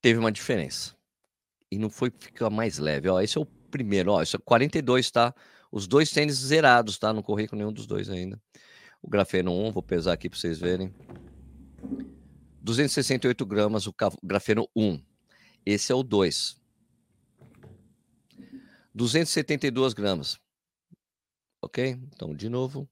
teve 0.00 0.18
uma 0.18 0.30
diferença. 0.30 0.94
E 1.70 1.78
não 1.78 1.90
foi 1.90 2.12
ficar 2.16 2.50
mais 2.50 2.78
leve. 2.78 3.08
Ó, 3.08 3.20
esse 3.20 3.36
é 3.36 3.40
o 3.40 3.46
primeiro, 3.46 4.12
ó, 4.12 4.22
esse 4.22 4.36
é 4.36 4.38
42, 4.38 5.10
tá? 5.10 5.34
Os 5.72 5.86
dois 5.86 6.10
tênis 6.10 6.36
zerados, 6.36 6.98
tá? 6.98 7.12
Não 7.12 7.22
corri 7.22 7.48
com 7.48 7.56
nenhum 7.56 7.72
dos 7.72 7.86
dois 7.86 8.08
ainda. 8.08 8.40
O 9.02 9.08
grafeno 9.08 9.52
1, 9.52 9.72
vou 9.72 9.82
pesar 9.82 10.12
aqui 10.12 10.28
para 10.28 10.38
vocês 10.38 10.58
verem. 10.58 10.94
268 12.62 13.46
gramas 13.46 13.86
o 13.86 13.94
grafeno 14.22 14.68
1. 14.76 15.02
Esse 15.64 15.92
é 15.92 15.94
o 15.94 16.02
2. 16.02 16.60
272 18.94 19.94
gramas. 19.94 20.38
Ok? 21.62 21.98
Então, 22.14 22.34
de 22.34 22.48
novo. 22.48 22.88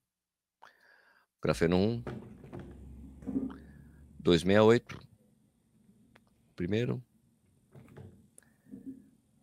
Grafeno 1.41 1.77
1. 1.77 2.03
268. 4.19 4.99
Primeiro. 6.55 7.03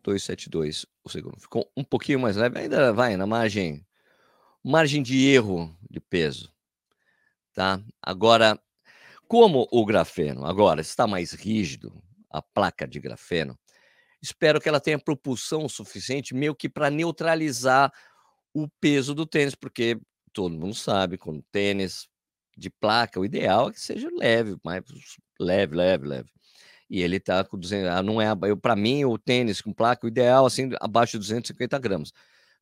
272 0.02 0.86
o 1.02 1.08
segundo. 1.08 1.40
Ficou 1.40 1.70
um 1.76 1.84
pouquinho 1.84 2.20
mais 2.20 2.36
leve. 2.36 2.58
Ainda 2.58 2.92
vai 2.92 3.16
na 3.16 3.26
margem. 3.26 3.86
Margem 4.62 5.02
de 5.02 5.26
erro 5.26 5.76
de 5.90 6.00
peso. 6.00 6.55
Tá? 7.56 7.80
Agora, 8.02 8.60
como 9.26 9.66
o 9.72 9.86
grafeno 9.86 10.44
agora 10.44 10.82
está 10.82 11.06
mais 11.06 11.32
rígido, 11.32 11.90
a 12.28 12.42
placa 12.42 12.86
de 12.86 13.00
grafeno, 13.00 13.58
espero 14.20 14.60
que 14.60 14.68
ela 14.68 14.78
tenha 14.78 14.98
propulsão 14.98 15.66
suficiente 15.66 16.34
meio 16.34 16.54
que 16.54 16.68
para 16.68 16.90
neutralizar 16.90 17.90
o 18.52 18.68
peso 18.78 19.14
do 19.14 19.24
tênis, 19.24 19.54
porque 19.54 19.98
todo 20.34 20.54
mundo 20.54 20.74
sabe, 20.74 21.16
com 21.16 21.40
tênis 21.50 22.06
de 22.58 22.68
placa, 22.68 23.18
o 23.18 23.24
ideal 23.24 23.70
é 23.70 23.72
que 23.72 23.80
seja 23.80 24.10
leve, 24.14 24.58
mais 24.62 24.84
leve, 25.40 25.74
leve, 25.74 26.06
leve. 26.06 26.30
E 26.90 27.00
ele 27.00 27.16
está 27.16 27.42
com 27.42 27.58
200, 27.58 27.88
ah, 27.88 28.02
não 28.02 28.20
é, 28.20 28.28
para 28.60 28.76
mim 28.76 29.06
o 29.06 29.16
tênis 29.16 29.62
com 29.62 29.72
placa, 29.72 30.04
o 30.04 30.10
ideal 30.10 30.44
assim 30.44 30.68
abaixo 30.78 31.12
de 31.12 31.20
250 31.20 31.78
gramas. 31.78 32.12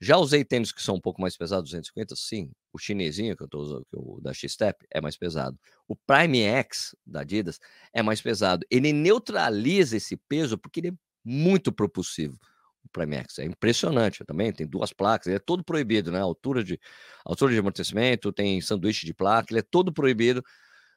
Já 0.00 0.16
usei 0.16 0.44
tênis 0.44 0.72
que 0.72 0.82
são 0.82 0.96
um 0.96 1.00
pouco 1.00 1.20
mais 1.20 1.36
pesados, 1.36 1.70
250, 1.70 2.14
sim. 2.16 2.50
O 2.72 2.78
chinesinho 2.78 3.36
que 3.36 3.42
eu 3.42 3.46
estou 3.46 3.62
usando, 3.62 3.86
que 3.90 4.22
da 4.22 4.32
X-Step, 4.32 4.86
é 4.90 5.00
mais 5.00 5.16
pesado. 5.16 5.58
O 5.88 5.96
Prime 5.96 6.42
X 6.42 6.94
da 7.06 7.20
Adidas 7.20 7.60
é 7.92 8.02
mais 8.02 8.20
pesado. 8.20 8.66
Ele 8.70 8.92
neutraliza 8.92 9.96
esse 9.96 10.16
peso 10.16 10.58
porque 10.58 10.80
ele 10.80 10.88
é 10.88 10.92
muito 11.24 11.72
propulsivo. 11.72 12.38
O 12.84 12.88
Prime 12.88 13.16
X 13.16 13.38
é 13.38 13.44
impressionante 13.44 14.24
também. 14.24 14.52
Tem 14.52 14.66
duas 14.66 14.92
placas, 14.92 15.28
ele 15.28 15.36
é 15.36 15.40
todo 15.40 15.64
proibido, 15.64 16.12
né? 16.12 16.20
Altura 16.20 16.62
de, 16.62 16.78
altura 17.24 17.52
de 17.52 17.58
amortecimento, 17.58 18.32
tem 18.32 18.60
sanduíche 18.60 19.06
de 19.06 19.14
placa, 19.14 19.52
ele 19.52 19.60
é 19.60 19.62
todo 19.62 19.92
proibido. 19.92 20.44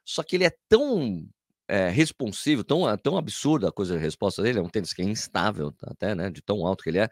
Só 0.03 0.23
que 0.23 0.35
ele 0.35 0.45
é 0.45 0.51
tão 0.67 1.27
é, 1.67 1.89
responsivo, 1.89 2.63
tão, 2.63 2.97
tão 2.97 3.17
absurda 3.17 3.69
a 3.69 3.71
coisa 3.71 3.95
de 3.95 4.01
resposta 4.01 4.41
dele, 4.41 4.59
é 4.59 4.61
um 4.61 4.69
tênis 4.69 4.93
que 4.93 5.01
é 5.01 5.05
instável, 5.05 5.73
até, 5.83 6.15
né? 6.15 6.29
De 6.29 6.41
tão 6.41 6.65
alto 6.65 6.83
que 6.83 6.89
ele 6.89 6.99
é. 6.99 7.09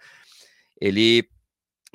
Ele 0.79 1.29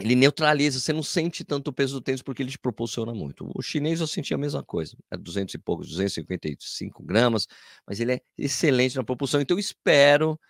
ele 0.01 0.15
neutraliza, 0.15 0.81
você 0.81 0.93
não 0.93 1.03
sente 1.03 1.45
tanto 1.45 1.69
o 1.69 1.73
peso 1.73 1.95
do 1.95 2.01
tênis 2.01 2.23
porque 2.23 2.43
ele 2.43 2.51
te 2.51 2.59
proporciona 2.59 3.13
muito. 3.13 3.51
O 3.55 3.63
chinês 3.63 4.01
eu 4.01 4.07
senti 4.07 4.33
a 4.33 4.39
mesma 4.39 4.63
coisa, 4.63 4.97
é 5.11 5.17
200 5.17 5.55
e 5.55 5.59
poucos, 5.59 5.89
255 5.89 7.03
gramas, 7.03 7.47
mas 7.87 8.01
ele 8.01 8.15
é 8.15 8.21
excelente 8.37 8.97
na 8.97 9.05
propulsão. 9.05 9.41
Então 9.41 9.57
eu 9.57 9.61
espero 9.61 10.41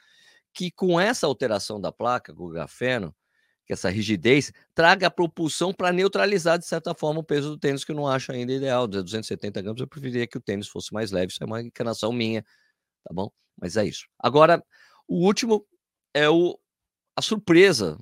que 0.53 0.71
com 0.71 1.01
essa 1.01 1.27
alteração 1.27 1.81
da 1.81 1.91
placa, 1.93 2.35
com 2.35 2.45
o 2.45 2.49
grafeno, 2.49 3.15
que 3.67 3.73
essa 3.73 3.89
rigidez, 3.89 4.53
traga 4.75 5.07
a 5.07 5.11
propulsão 5.11 5.73
para 5.73 5.93
neutralizar, 5.93 6.59
de 6.59 6.67
certa 6.67 6.93
forma, 6.93 7.21
o 7.21 7.25
peso 7.25 7.51
do 7.51 7.59
tênis, 7.59 7.85
que 7.85 7.93
eu 7.93 7.97
não 7.97 8.09
acho 8.09 8.33
ainda 8.33 8.53
ideal. 8.53 8.89
270 8.89 9.63
gramas, 9.63 9.81
eu 9.81 9.87
preferia 9.87 10.27
que 10.27 10.37
o 10.37 10.41
tênis 10.41 10.67
fosse 10.67 10.93
mais 10.93 11.13
leve, 11.13 11.33
isso 11.33 11.43
é 11.43 11.47
uma 11.47 11.63
encarnação 11.63 12.13
minha, 12.13 12.43
tá 13.05 13.15
bom? 13.15 13.31
Mas 13.57 13.77
é 13.77 13.85
isso. 13.85 14.07
Agora, 14.19 14.61
o 15.07 15.25
último 15.25 15.65
é 16.13 16.29
o, 16.29 16.59
a 17.15 17.23
surpresa 17.23 17.97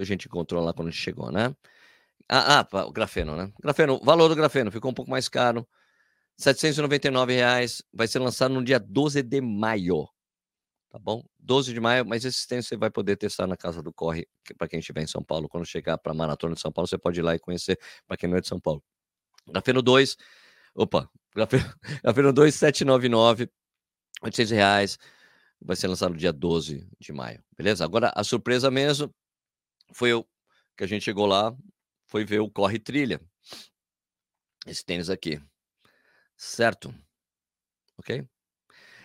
a 0.00 0.04
gente 0.04 0.26
encontrou 0.26 0.62
lá 0.64 0.72
quando 0.72 0.88
a 0.88 0.90
gente 0.90 1.00
chegou, 1.00 1.30
né? 1.30 1.54
Ah, 2.28 2.66
ah, 2.72 2.86
o 2.86 2.92
grafeno, 2.92 3.36
né? 3.36 3.52
Grafeno, 3.60 4.00
valor 4.02 4.28
do 4.28 4.34
grafeno 4.34 4.70
ficou 4.70 4.90
um 4.90 4.94
pouco 4.94 5.10
mais 5.10 5.28
caro. 5.28 5.66
799 6.36 7.34
reais, 7.34 7.82
vai 7.92 8.08
ser 8.08 8.18
lançado 8.18 8.54
no 8.54 8.64
dia 8.64 8.80
12 8.80 9.22
de 9.22 9.40
maio. 9.40 10.08
Tá 10.90 10.98
bom? 10.98 11.24
12 11.38 11.72
de 11.72 11.80
maio, 11.80 12.04
mas 12.06 12.24
esse 12.24 12.46
tempo 12.46 12.62
você 12.62 12.76
vai 12.76 12.90
poder 12.90 13.16
testar 13.16 13.46
na 13.46 13.56
casa 13.56 13.82
do 13.82 13.92
Corre, 13.92 14.28
para 14.58 14.68
quem 14.68 14.78
estiver 14.80 15.02
em 15.02 15.06
São 15.06 15.22
Paulo. 15.22 15.48
Quando 15.48 15.64
chegar 15.64 15.98
para 15.98 16.12
Maratona 16.12 16.54
de 16.54 16.60
São 16.60 16.72
Paulo, 16.72 16.86
você 16.86 16.98
pode 16.98 17.20
ir 17.20 17.22
lá 17.22 17.34
e 17.34 17.38
conhecer, 17.38 17.78
para 18.06 18.16
quem 18.16 18.28
não 18.28 18.36
é 18.36 18.40
de 18.40 18.48
São 18.48 18.60
Paulo. 18.60 18.82
Grafeno 19.46 19.82
2, 19.82 20.16
opa, 20.74 21.08
grafeno, 21.34 21.64
grafeno 22.04 22.32
2, 22.32 22.54
799, 22.54 23.50
800 24.22 24.50
reais, 24.50 24.98
vai 25.60 25.76
ser 25.76 25.88
lançado 25.88 26.12
no 26.12 26.18
dia 26.18 26.32
12 26.32 26.86
de 27.00 27.12
maio, 27.12 27.42
beleza? 27.56 27.84
Agora, 27.84 28.12
a 28.14 28.22
surpresa 28.22 28.70
mesmo 28.70 29.12
foi 29.92 30.12
o 30.14 30.24
que 30.76 30.84
a 30.84 30.86
gente 30.86 31.04
chegou 31.04 31.26
lá, 31.26 31.54
foi 32.06 32.24
ver 32.24 32.40
o 32.40 32.50
Corre 32.50 32.78
Trilha. 32.78 33.20
Esse 34.66 34.84
tênis 34.84 35.10
aqui. 35.10 35.40
Certo? 36.36 36.94
Ok? 37.98 38.24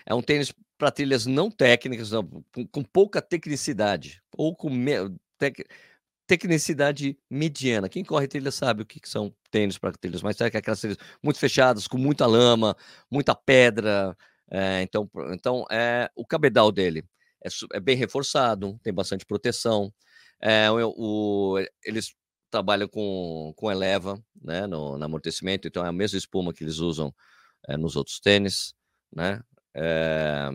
É 0.05 0.13
um 0.13 0.21
tênis 0.21 0.53
para 0.77 0.91
trilhas 0.91 1.25
não 1.25 1.49
técnicas, 1.49 2.11
não, 2.11 2.25
com, 2.53 2.67
com, 2.67 2.83
pouca 2.83 3.21
tecnicidade, 3.21 4.21
ou 4.37 4.55
com 4.55 4.69
me, 4.69 4.93
tec, 5.37 5.65
tecnicidade 6.27 7.17
mediana. 7.29 7.89
Quem 7.89 8.03
corre 8.03 8.27
trilha 8.27 8.51
sabe 8.51 8.83
o 8.83 8.85
que, 8.85 8.99
que 8.99 9.09
são 9.09 9.33
tênis 9.49 9.77
para 9.77 9.91
trilhas 9.93 10.21
mais 10.21 10.35
técnicas, 10.35 10.59
aquelas 10.59 10.79
trilhas 10.79 10.97
muito 11.23 11.39
fechadas, 11.39 11.87
com 11.87 11.97
muita 11.97 12.25
lama, 12.27 12.75
muita 13.09 13.33
pedra. 13.33 14.15
É, 14.49 14.81
então, 14.81 15.09
então 15.33 15.65
é, 15.71 16.09
o 16.15 16.25
cabedal 16.25 16.71
dele 16.71 17.03
é, 17.43 17.49
é 17.77 17.79
bem 17.79 17.95
reforçado, 17.97 18.79
tem 18.83 18.93
bastante 18.93 19.25
proteção. 19.25 19.93
É, 20.41 20.69
o, 20.71 20.93
o, 20.95 21.59
eles 21.83 22.15
trabalham 22.49 22.87
com, 22.87 23.53
com 23.55 23.71
eleva 23.71 24.21
né, 24.41 24.67
no, 24.67 24.97
no, 24.97 25.05
amortecimento, 25.05 25.67
então 25.67 25.85
é 25.85 25.89
a 25.89 25.93
mesma 25.93 26.17
espuma 26.17 26.53
que 26.53 26.63
eles 26.63 26.77
usam 26.77 27.13
é, 27.67 27.75
nos 27.75 27.95
outros 27.95 28.19
tênis, 28.19 28.73
né? 29.13 29.41
É, 29.75 30.49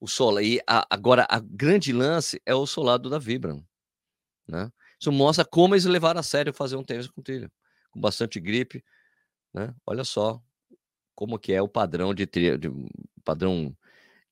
o 0.00 0.08
sol 0.08 0.40
e 0.40 0.60
a, 0.66 0.86
agora 0.90 1.26
a 1.28 1.38
grande 1.38 1.92
lance 1.92 2.40
é 2.44 2.54
o 2.54 2.66
solado 2.66 3.08
da 3.08 3.18
Vibram, 3.18 3.64
né? 4.48 4.70
Isso 5.00 5.12
mostra 5.12 5.44
como 5.44 5.74
eles 5.74 5.84
levaram 5.84 6.20
a 6.20 6.22
sério 6.22 6.52
fazer 6.52 6.76
um 6.76 6.84
tênis 6.84 7.08
com 7.08 7.22
trilha, 7.22 7.50
com 7.90 8.00
bastante 8.00 8.40
gripe, 8.40 8.84
né? 9.54 9.74
Olha 9.86 10.04
só 10.04 10.40
como 11.14 11.38
que 11.38 11.52
é 11.52 11.62
o 11.62 11.68
padrão 11.68 12.14
de 12.14 12.26
de 12.26 12.70
padrão 13.24 13.76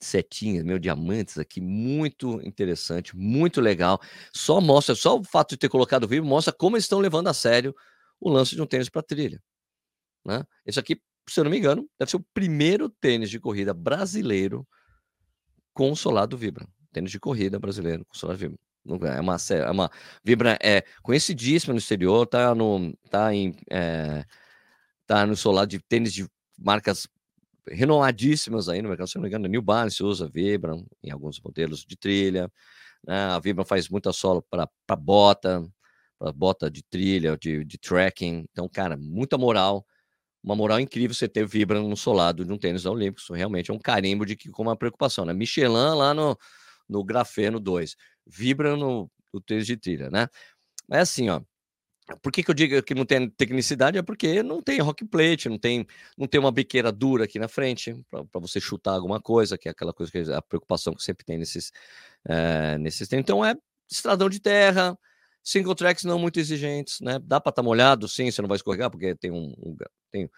setinhas, 0.00 0.64
meio 0.64 0.80
diamantes 0.80 1.38
aqui, 1.38 1.60
muito 1.60 2.40
interessante, 2.42 3.16
muito 3.16 3.60
legal. 3.60 4.00
Só 4.32 4.60
mostra, 4.60 4.94
só 4.94 5.18
o 5.18 5.24
fato 5.24 5.50
de 5.50 5.58
ter 5.58 5.68
colocado 5.68 6.08
vivo 6.08 6.26
mostra 6.26 6.52
como 6.52 6.76
eles 6.76 6.84
estão 6.84 6.98
levando 6.98 7.28
a 7.28 7.34
sério 7.34 7.74
o 8.18 8.30
lance 8.30 8.54
de 8.54 8.62
um 8.62 8.66
tênis 8.66 8.88
para 8.88 9.02
trilha. 9.02 9.42
Né? 10.24 10.44
Esse 10.64 10.80
aqui, 10.80 11.00
se 11.28 11.40
eu 11.40 11.44
não 11.44 11.50
me 11.50 11.58
engano, 11.58 11.88
deve 11.98 12.10
ser 12.10 12.16
o 12.16 12.26
primeiro 12.34 12.88
tênis 12.88 13.30
de 13.30 13.38
corrida 13.38 13.74
brasileiro 13.74 14.66
com 15.72 15.94
solado 15.94 16.36
Vibra. 16.36 16.66
Tênis 16.92 17.10
de 17.10 17.20
corrida 17.20 17.58
brasileiro 17.58 18.04
com 18.06 18.14
solado 18.14 18.38
Vibra. 18.38 18.58
É 19.14 19.20
uma, 19.20 19.36
é 19.36 19.70
uma 19.70 19.90
Vibra 20.24 20.58
é 20.62 20.82
conhecidíssima 21.02 21.74
no 21.74 21.78
exterior, 21.78 22.26
tá 22.26 22.54
no 22.54 22.96
tá 23.10 23.34
em 23.34 23.54
é, 23.70 24.24
tá 25.06 25.26
no 25.26 25.36
solado 25.36 25.68
de 25.68 25.78
tênis 25.80 26.14
de 26.14 26.26
marcas 26.58 27.06
renomadíssimas 27.68 28.68
aí 28.68 28.82
no 28.82 28.88
mercado, 28.88 29.08
se 29.08 29.16
não 29.16 29.22
me 29.22 29.28
engano, 29.28 29.48
New 29.48 29.62
Balance 29.62 30.02
usa 30.02 30.28
Vibram 30.32 30.86
em 31.02 31.10
alguns 31.10 31.40
modelos 31.40 31.84
de 31.84 31.96
trilha, 31.96 32.50
Né? 33.06 33.16
A 33.16 33.38
Vibram 33.40 33.64
faz 33.64 33.88
muita 33.88 34.12
solo 34.12 34.42
para 34.50 34.68
bota, 34.96 35.66
para 36.18 36.32
bota 36.32 36.70
de 36.70 36.82
trilha, 36.84 37.36
de, 37.38 37.64
de 37.64 37.78
trekking. 37.78 38.46
Então, 38.52 38.68
cara, 38.68 38.96
muita 38.96 39.38
moral. 39.38 39.86
Uma 40.42 40.56
moral 40.56 40.80
incrível 40.80 41.14
você 41.14 41.28
ter 41.28 41.46
Vibram 41.46 41.88
no 41.88 41.96
solado 41.96 42.44
de 42.44 42.52
um 42.52 42.58
tênis 42.58 42.84
da 42.84 42.90
Olímpicos. 42.92 43.28
Realmente 43.30 43.70
é 43.70 43.74
um 43.74 43.78
carimbo 43.78 44.26
de 44.26 44.36
que 44.36 44.50
com 44.50 44.62
uma 44.62 44.76
preocupação, 44.76 45.24
né? 45.26 45.32
Michelin 45.34 45.96
lá 45.96 46.14
no, 46.14 46.36
no 46.88 47.04
Grafeno 47.04 47.60
2, 47.60 47.96
Vibram 48.26 48.76
no, 48.76 49.10
no 49.34 49.40
tênis 49.42 49.66
de 49.66 49.76
trilha, 49.76 50.10
né? 50.10 50.28
Mas 50.88 51.02
assim, 51.10 51.30
ó, 51.30 51.42
por 52.16 52.32
que, 52.32 52.42
que 52.42 52.50
eu 52.50 52.54
digo 52.54 52.82
que 52.82 52.94
não 52.94 53.04
tem 53.04 53.28
tecnicidade? 53.28 53.98
É 53.98 54.02
porque 54.02 54.42
não 54.42 54.62
tem 54.62 54.80
rock 54.80 55.04
plate, 55.04 55.48
não 55.48 55.58
tem, 55.58 55.86
não 56.16 56.26
tem 56.26 56.40
uma 56.40 56.52
biqueira 56.52 56.90
dura 56.92 57.24
aqui 57.24 57.38
na 57.38 57.48
frente 57.48 57.94
para 58.10 58.40
você 58.40 58.60
chutar 58.60 58.92
alguma 58.92 59.20
coisa, 59.20 59.58
que 59.58 59.68
é 59.68 59.70
aquela 59.70 59.92
coisa 59.92 60.10
que 60.10 60.18
a 60.32 60.42
preocupação 60.42 60.94
que 60.94 61.02
sempre 61.02 61.24
tem 61.24 61.38
nesses, 61.38 61.72
é, 62.24 62.78
nesses 62.78 63.12
Então 63.12 63.44
é 63.44 63.54
estradão 63.90 64.28
de 64.28 64.40
terra, 64.40 64.98
single 65.42 65.74
tracks 65.74 66.04
não 66.04 66.18
muito 66.18 66.38
exigentes, 66.38 67.00
né? 67.00 67.18
Dá 67.18 67.40
para 67.40 67.50
estar 67.50 67.62
tá 67.62 67.66
molhado, 67.66 68.08
sim, 68.08 68.30
você 68.30 68.40
não 68.42 68.48
vai 68.48 68.56
escorregar, 68.56 68.90
porque 68.90 69.14
tem 69.14 69.30
um, 69.30 69.54
um 69.58 69.76
tem 70.10 70.30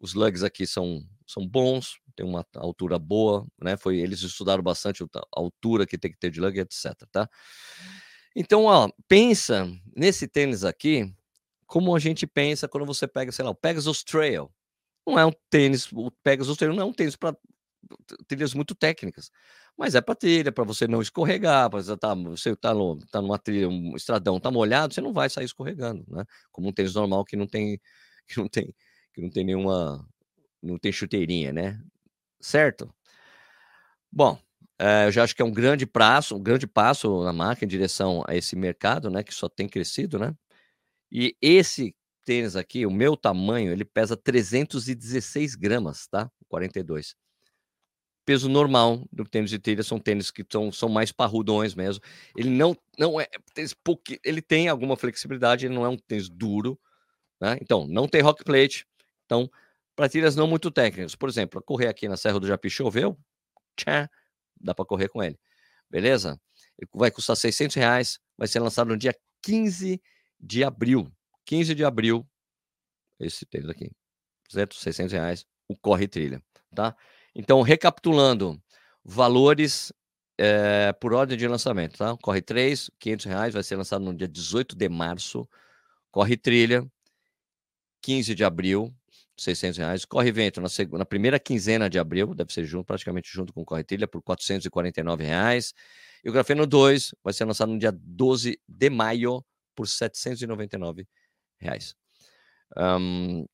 os 0.00 0.14
lugs 0.14 0.42
aqui 0.42 0.66
são, 0.66 1.02
são 1.26 1.46
bons, 1.46 1.98
tem 2.14 2.26
uma 2.26 2.44
altura 2.56 2.98
boa, 2.98 3.46
né? 3.60 3.76
Foi 3.76 3.96
eles 3.96 4.22
estudaram 4.22 4.62
bastante 4.62 5.02
a 5.02 5.20
altura 5.32 5.86
que 5.86 5.98
tem 5.98 6.10
que 6.10 6.18
ter 6.18 6.30
de 6.30 6.40
lug, 6.40 6.58
etc, 6.58 6.94
tá? 7.10 7.28
Então, 8.38 8.64
ó, 8.66 8.90
pensa 9.08 9.66
nesse 9.96 10.28
tênis 10.28 10.62
aqui 10.62 11.10
como 11.66 11.96
a 11.96 11.98
gente 11.98 12.26
pensa 12.26 12.68
quando 12.68 12.84
você 12.86 13.08
pega, 13.08 13.32
sei 13.32 13.42
lá, 13.44 13.50
o 13.50 13.54
Pegasus 13.54 14.04
Trail. 14.04 14.50
Não 15.06 15.18
é 15.18 15.24
um 15.26 15.32
tênis, 15.50 15.90
o 15.92 16.10
Pegasus 16.22 16.58
Trail 16.58 16.74
não 16.74 16.82
é 16.82 16.86
um 16.86 16.92
tênis 16.92 17.16
para 17.16 17.34
trilhas 18.28 18.54
muito 18.54 18.74
técnicas, 18.74 19.30
mas 19.78 19.94
é 19.94 20.00
para 20.02 20.14
trilha, 20.14 20.52
para 20.52 20.64
você 20.64 20.88
não 20.88 21.02
escorregar, 21.02 21.70
para 21.70 21.82
você 21.82 21.96
tá, 21.96 22.14
você 22.14 22.56
tá, 22.56 22.74
no, 22.74 22.98
tá 23.08 23.22
numa 23.22 23.38
trilha, 23.38 23.68
um 23.68 23.96
estradão 23.96 24.40
tá 24.40 24.50
molhado, 24.50 24.92
você 24.94 25.00
não 25.00 25.12
vai 25.14 25.30
sair 25.30 25.46
escorregando, 25.46 26.04
né? 26.08 26.24
Como 26.52 26.68
um 26.68 26.72
tênis 26.72 26.94
normal 26.94 27.24
que 27.24 27.36
não 27.36 27.46
tem 27.46 27.80
que 28.28 28.38
não 28.38 28.48
tem 28.48 28.74
que 29.14 29.22
não 29.22 29.30
tem 29.30 29.44
nenhuma 29.44 30.06
não 30.62 30.78
tem 30.78 30.92
chuteirinha, 30.92 31.52
né? 31.52 31.80
Certo? 32.40 32.92
Bom, 34.10 34.38
eu 35.06 35.12
já 35.12 35.24
acho 35.24 35.34
que 35.34 35.42
é 35.42 35.44
um 35.44 35.52
grande 35.52 35.86
passo, 35.86 36.36
um 36.36 36.42
grande 36.42 36.66
passo 36.66 37.24
na 37.24 37.32
marca 37.32 37.64
em 37.64 37.68
direção 37.68 38.22
a 38.28 38.34
esse 38.36 38.54
mercado, 38.56 39.10
né, 39.10 39.22
que 39.22 39.34
só 39.34 39.48
tem 39.48 39.68
crescido, 39.68 40.18
né? 40.18 40.34
E 41.12 41.36
esse 41.42 41.94
tênis 42.24 42.56
aqui, 42.56 42.86
o 42.86 42.90
meu 42.90 43.16
tamanho, 43.16 43.72
ele 43.72 43.84
pesa 43.84 44.16
316 44.16 45.54
gramas, 45.56 46.06
tá? 46.08 46.30
42. 46.48 47.14
Peso 48.26 48.48
normal 48.48 49.04
do 49.12 49.24
tênis 49.24 49.50
de 49.50 49.58
trilha 49.58 49.84
são 49.84 50.00
tênis 50.00 50.32
que 50.32 50.44
são, 50.50 50.72
são 50.72 50.88
mais 50.88 51.12
parrudões 51.12 51.76
mesmo. 51.76 52.02
Ele 52.36 52.50
não, 52.50 52.76
não 52.98 53.20
é 53.20 53.28
tênis 53.54 53.74
ele 54.24 54.42
tem 54.42 54.68
alguma 54.68 54.96
flexibilidade, 54.96 55.66
ele 55.66 55.74
não 55.74 55.84
é 55.84 55.88
um 55.88 55.96
tênis 55.96 56.28
duro, 56.28 56.78
né? 57.40 57.58
Então, 57.60 57.86
não 57.86 58.08
tem 58.08 58.22
rock 58.22 58.44
plate. 58.44 58.86
Então, 59.26 59.50
para 59.96 60.08
trilhas 60.08 60.36
não 60.36 60.46
muito 60.48 60.70
técnicas, 60.70 61.14
por 61.16 61.28
exemplo, 61.28 61.62
correr 61.62 61.88
aqui 61.88 62.08
na 62.08 62.16
Serra 62.16 62.40
do 62.40 62.46
Japi 62.46 62.70
choveu, 62.70 63.18
tchá, 63.76 64.10
dá 64.60 64.74
para 64.74 64.84
correr 64.84 65.08
com 65.08 65.22
ele. 65.22 65.38
Beleza? 65.90 66.40
Ele 66.78 66.88
vai 66.94 67.10
custar 67.10 67.36
600 67.36 67.76
reais, 67.76 68.18
vai 68.36 68.48
ser 68.48 68.60
lançado 68.60 68.88
no 68.88 68.96
dia 68.96 69.14
15 69.42 70.00
de 70.38 70.64
abril. 70.64 71.10
15 71.44 71.74
de 71.74 71.84
abril, 71.84 72.26
esse 73.20 73.46
tênis 73.46 73.68
aqui, 73.68 73.90
200, 74.50 74.78
600 74.78 75.12
reais, 75.12 75.46
o 75.68 75.76
Corre 75.76 76.08
Trilha, 76.08 76.42
tá? 76.74 76.96
Então, 77.34 77.62
recapitulando, 77.62 78.60
valores 79.04 79.92
é, 80.38 80.92
por 80.94 81.12
ordem 81.12 81.36
de 81.36 81.46
lançamento, 81.46 81.96
tá? 81.96 82.16
Corre 82.16 82.42
3, 82.42 82.90
500 82.98 83.26
reais, 83.26 83.54
vai 83.54 83.62
ser 83.62 83.76
lançado 83.76 84.04
no 84.04 84.14
dia 84.14 84.28
18 84.28 84.76
de 84.76 84.88
março. 84.88 85.48
Corre 86.10 86.36
Trilha, 86.36 86.86
15 88.02 88.34
de 88.34 88.44
abril, 88.44 88.94
600 89.36 89.78
reais. 89.78 90.04
Corre 90.04 90.32
Vento 90.32 90.60
na, 90.60 90.68
segunda, 90.68 90.98
na 90.98 91.04
primeira 91.04 91.38
quinzena 91.38 91.88
de 91.90 91.98
abril, 91.98 92.34
deve 92.34 92.52
ser 92.52 92.64
junto, 92.64 92.86
praticamente 92.86 93.30
junto 93.30 93.52
com 93.52 93.62
o 93.62 93.64
Corre 93.64 93.84
Trilha, 93.84 94.08
por 94.08 94.22
449 94.22 95.24
reais. 95.24 95.74
E 96.24 96.28
o 96.28 96.32
Grafeno 96.32 96.66
2 96.66 97.14
vai 97.22 97.32
ser 97.32 97.44
lançado 97.44 97.72
no 97.72 97.78
dia 97.78 97.92
12 97.92 98.60
de 98.66 98.90
maio 98.90 99.44
por 99.74 99.86
799 99.86 101.06
reais. 101.58 101.94
Um, 102.76 103.46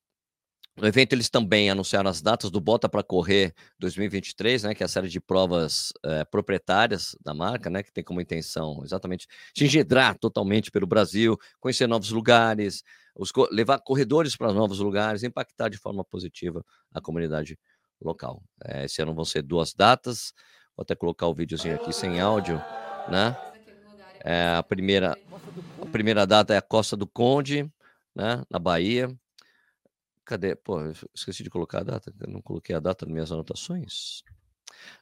no 0.75 0.87
evento, 0.89 1.13
eles 1.13 1.29
também 1.29 1.69
anunciaram 1.69 2.09
as 2.09 2.23
datas 2.23 2.51
do 2.51 2.59
Bota 2.59 2.89
para 2.89 3.03
Correr 3.03 3.53
2023, 3.79 4.63
né, 4.63 4.75
que 4.75 4.83
é 4.83 4.87
a 4.87 4.89
série 4.89 5.09
de 5.09 5.21
provas 5.21 5.93
é, 6.03 6.25
proprietárias 6.25 7.15
da 7.23 7.35
marca, 7.35 7.69
né, 7.69 7.83
que 7.83 7.93
tem 7.93 8.03
como 8.03 8.23
intenção 8.23 8.81
exatamente 8.83 9.27
se 9.55 9.67
engedrar 9.67 10.17
totalmente 10.19 10.71
pelo 10.71 10.87
Brasil, 10.87 11.37
conhecer 11.61 11.87
novos 11.87 12.11
lugares, 12.11 12.83
levar 13.51 13.79
corredores 13.81 14.37
para 14.37 14.53
novos 14.53 14.79
lugares, 14.79 15.23
impactar 15.23 15.69
de 15.69 15.79
forma 15.79 16.05
positiva 16.05 16.65
a 16.93 17.01
comunidade 17.01 17.59
local. 18.01 18.43
É, 18.65 18.85
esse 18.85 19.01
ano 19.03 19.15
vão 19.15 19.25
ser 19.25 19.43
duas 19.43 19.75
datas, 19.75 20.33
vou 20.77 20.83
até 20.83 20.95
colocar 20.95 21.27
o 21.27 21.35
videozinho 21.35 21.75
aqui 21.75 21.93
sem 21.93 22.21
áudio, 22.21 22.57
né? 23.09 23.37
É, 24.25 24.55
a, 24.57 24.63
primeira, 24.63 25.19
a 25.81 25.87
primeira 25.87 26.27
data 26.27 26.55
é 26.55 26.57
a 26.57 26.63
Costa 26.63 26.97
do 26.97 27.07
Conde, 27.07 27.71
né, 28.15 28.45
na 28.49 28.59
Bahia, 28.59 29.11
Cadê? 30.25 30.55
Pô, 30.55 30.79
esqueci 31.15 31.43
de 31.43 31.51
colocar 31.51 31.81
a 31.81 31.85
data. 31.85 32.13
Eu 32.21 32.29
não 32.29 32.41
coloquei 32.41 32.75
a 32.75 32.81
data 32.81 33.05
nas 33.05 33.13
minhas 33.13 33.33
anotações. 33.33 34.23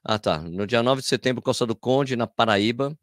Ah, 0.03 0.18
tá. 0.18 0.38
No 0.38 0.66
dia 0.66 0.83
9 0.83 1.03
de 1.03 1.09
setembro, 1.09 1.42
Costa 1.42 1.66
do 1.66 1.77
Conde, 1.77 2.16
na 2.16 2.27
Paraíba. 2.27 2.96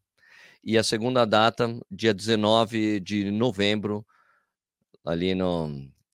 E 0.63 0.77
a 0.77 0.83
segunda 0.83 1.25
data, 1.25 1.79
dia 1.89 2.13
19 2.13 2.99
de 2.99 3.31
novembro, 3.31 4.05
ali 5.05 5.35
no, 5.35 5.69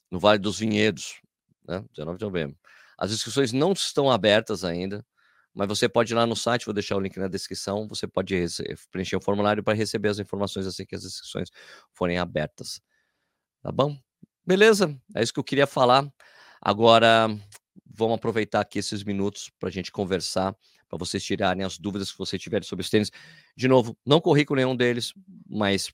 no 0.10 0.20
Vale 0.20 0.40
dos 0.40 0.60
Vinhedos, 0.60 1.22
né? 1.68 1.84
19 1.94 2.18
de 2.18 2.26
novembro. 2.26 2.58
As 2.98 3.12
inscrições 3.12 3.52
não 3.52 3.74
estão 3.74 4.10
abertas 4.10 4.64
ainda, 4.64 5.06
mas 5.54 5.68
você 5.68 5.88
pode 5.88 6.14
ir 6.14 6.16
lá 6.16 6.26
no 6.26 6.36
site, 6.36 6.66
vou 6.66 6.74
deixar 6.74 6.96
o 6.96 7.00
link 7.00 7.18
na 7.18 7.28
descrição, 7.28 7.88
você 7.88 8.08
pode 8.08 8.36
preencher 8.92 9.16
o 9.16 9.22
formulário 9.22 9.64
para 9.64 9.74
receber 9.74 10.10
as 10.10 10.20
informações 10.20 10.66
assim 10.66 10.86
que 10.86 10.96
as 10.96 11.04
inscrições 11.04 11.50
forem 11.94 12.18
abertas. 12.18 12.82
Tá 13.62 13.72
bom? 13.72 13.98
Beleza, 14.46 15.00
é 15.16 15.24
isso 15.24 15.34
que 15.34 15.40
eu 15.40 15.44
queria 15.44 15.68
falar. 15.68 16.12
Agora, 16.62 17.28
vamos 17.86 18.16
aproveitar 18.16 18.62
aqui 18.62 18.80
esses 18.80 19.04
minutos 19.04 19.52
para 19.60 19.70
a 19.70 19.72
gente 19.72 19.92
conversar, 19.92 20.56
para 20.90 20.98
vocês 20.98 21.24
tirarem 21.24 21.64
as 21.64 21.78
dúvidas 21.78 22.12
que 22.12 22.18
vocês 22.18 22.42
tiverem 22.42 22.68
sobre 22.68 22.84
os 22.84 22.90
tênis. 22.90 23.12
De 23.56 23.68
novo, 23.68 23.98
não 24.06 24.20
corri 24.20 24.46
com 24.46 24.56
nenhum 24.56 24.76
deles, 24.76 25.14
mas 25.48 25.94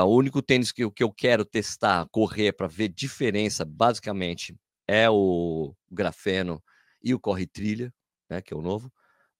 o 0.00 0.16
único 0.16 0.42
tênis 0.42 0.72
que, 0.72 0.88
que 0.90 1.02
eu 1.02 1.12
quero 1.12 1.44
testar, 1.44 2.06
correr 2.10 2.52
para 2.52 2.66
ver 2.66 2.88
diferença, 2.88 3.64
basicamente, 3.64 4.56
é 4.86 5.08
o 5.10 5.74
grafeno 5.90 6.62
e 7.02 7.14
o 7.14 7.20
corre 7.20 7.46
trilha, 7.46 7.92
né, 8.28 8.40
que 8.40 8.54
é 8.54 8.56
o 8.56 8.62
novo, 8.62 8.90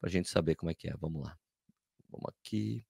para 0.00 0.08
a 0.08 0.12
gente 0.12 0.28
saber 0.28 0.54
como 0.54 0.70
é 0.70 0.74
que 0.74 0.88
é. 0.88 0.94
Vamos 1.00 1.22
lá. 1.22 1.36
Vamos 2.10 2.26
aqui. 2.28 2.84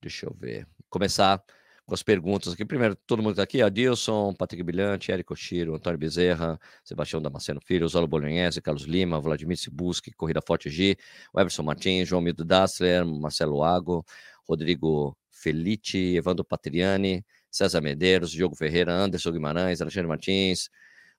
Deixa 0.00 0.26
eu 0.26 0.34
ver. 0.34 0.66
Começar 0.90 1.42
com 1.86 1.94
as 1.94 2.02
perguntas 2.02 2.52
aqui. 2.52 2.64
Primeiro, 2.64 2.96
todo 3.06 3.22
mundo 3.22 3.32
está 3.32 3.42
aqui: 3.42 3.62
Adilson, 3.62 4.34
Patrick 4.34 4.62
Bilhante, 4.62 5.12
Érico 5.12 5.34
Chiro, 5.36 5.74
Antônio 5.74 5.98
Bezerra, 5.98 6.58
Sebastião 6.84 7.22
Damasceno 7.22 7.60
Filho, 7.60 7.86
Oswaldo 7.86 8.08
Bolognese, 8.08 8.60
Carlos 8.60 8.84
Lima, 8.84 9.20
Vladimir 9.20 9.56
Sibuski, 9.56 10.12
Corrida 10.12 10.40
Forte 10.42 10.68
G, 10.68 10.96
Everson 11.36 11.62
Martins, 11.62 12.08
João 12.08 12.20
Mildo 12.20 12.44
Dassler, 12.44 13.04
Marcelo 13.06 13.62
Ago, 13.62 14.04
Rodrigo 14.48 15.16
Felice, 15.42 16.16
Evandro 16.16 16.44
Patriani, 16.44 17.24
César 17.50 17.80
Medeiros, 17.80 18.30
Diogo 18.30 18.54
Ferreira, 18.54 18.92
Anderson 18.92 19.32
Guimarães, 19.32 19.80
Alexandre 19.80 20.08
Martins, 20.08 20.70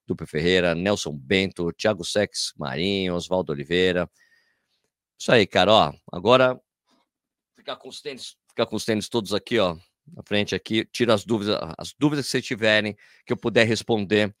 Dupe 0.06 0.26
Ferreira, 0.26 0.74
Nelson 0.74 1.16
Bento, 1.16 1.72
Thiago 1.72 2.04
Sex 2.04 2.52
Marinho, 2.56 3.14
Oswaldo 3.14 3.52
Oliveira. 3.52 4.10
Isso 5.18 5.30
aí, 5.30 5.46
cara, 5.46 5.72
ó. 5.72 5.92
Agora 6.12 6.60
ficar 7.56 7.76
com 7.76 7.88
os 7.88 8.00
tênis, 8.00 8.36
ficar 8.48 8.66
com 8.66 8.76
os 8.76 8.84
tênis 8.84 9.08
todos 9.08 9.32
aqui, 9.32 9.58
ó, 9.58 9.76
na 10.06 10.22
frente 10.22 10.54
aqui, 10.54 10.84
tira 10.84 11.14
as 11.14 11.24
dúvidas, 11.24 11.58
as 11.78 11.94
dúvidas 11.98 12.26
que 12.26 12.32
vocês 12.32 12.44
tiverem, 12.44 12.94
que 13.24 13.32
eu 13.32 13.36
puder 13.36 13.66
responder. 13.66 14.34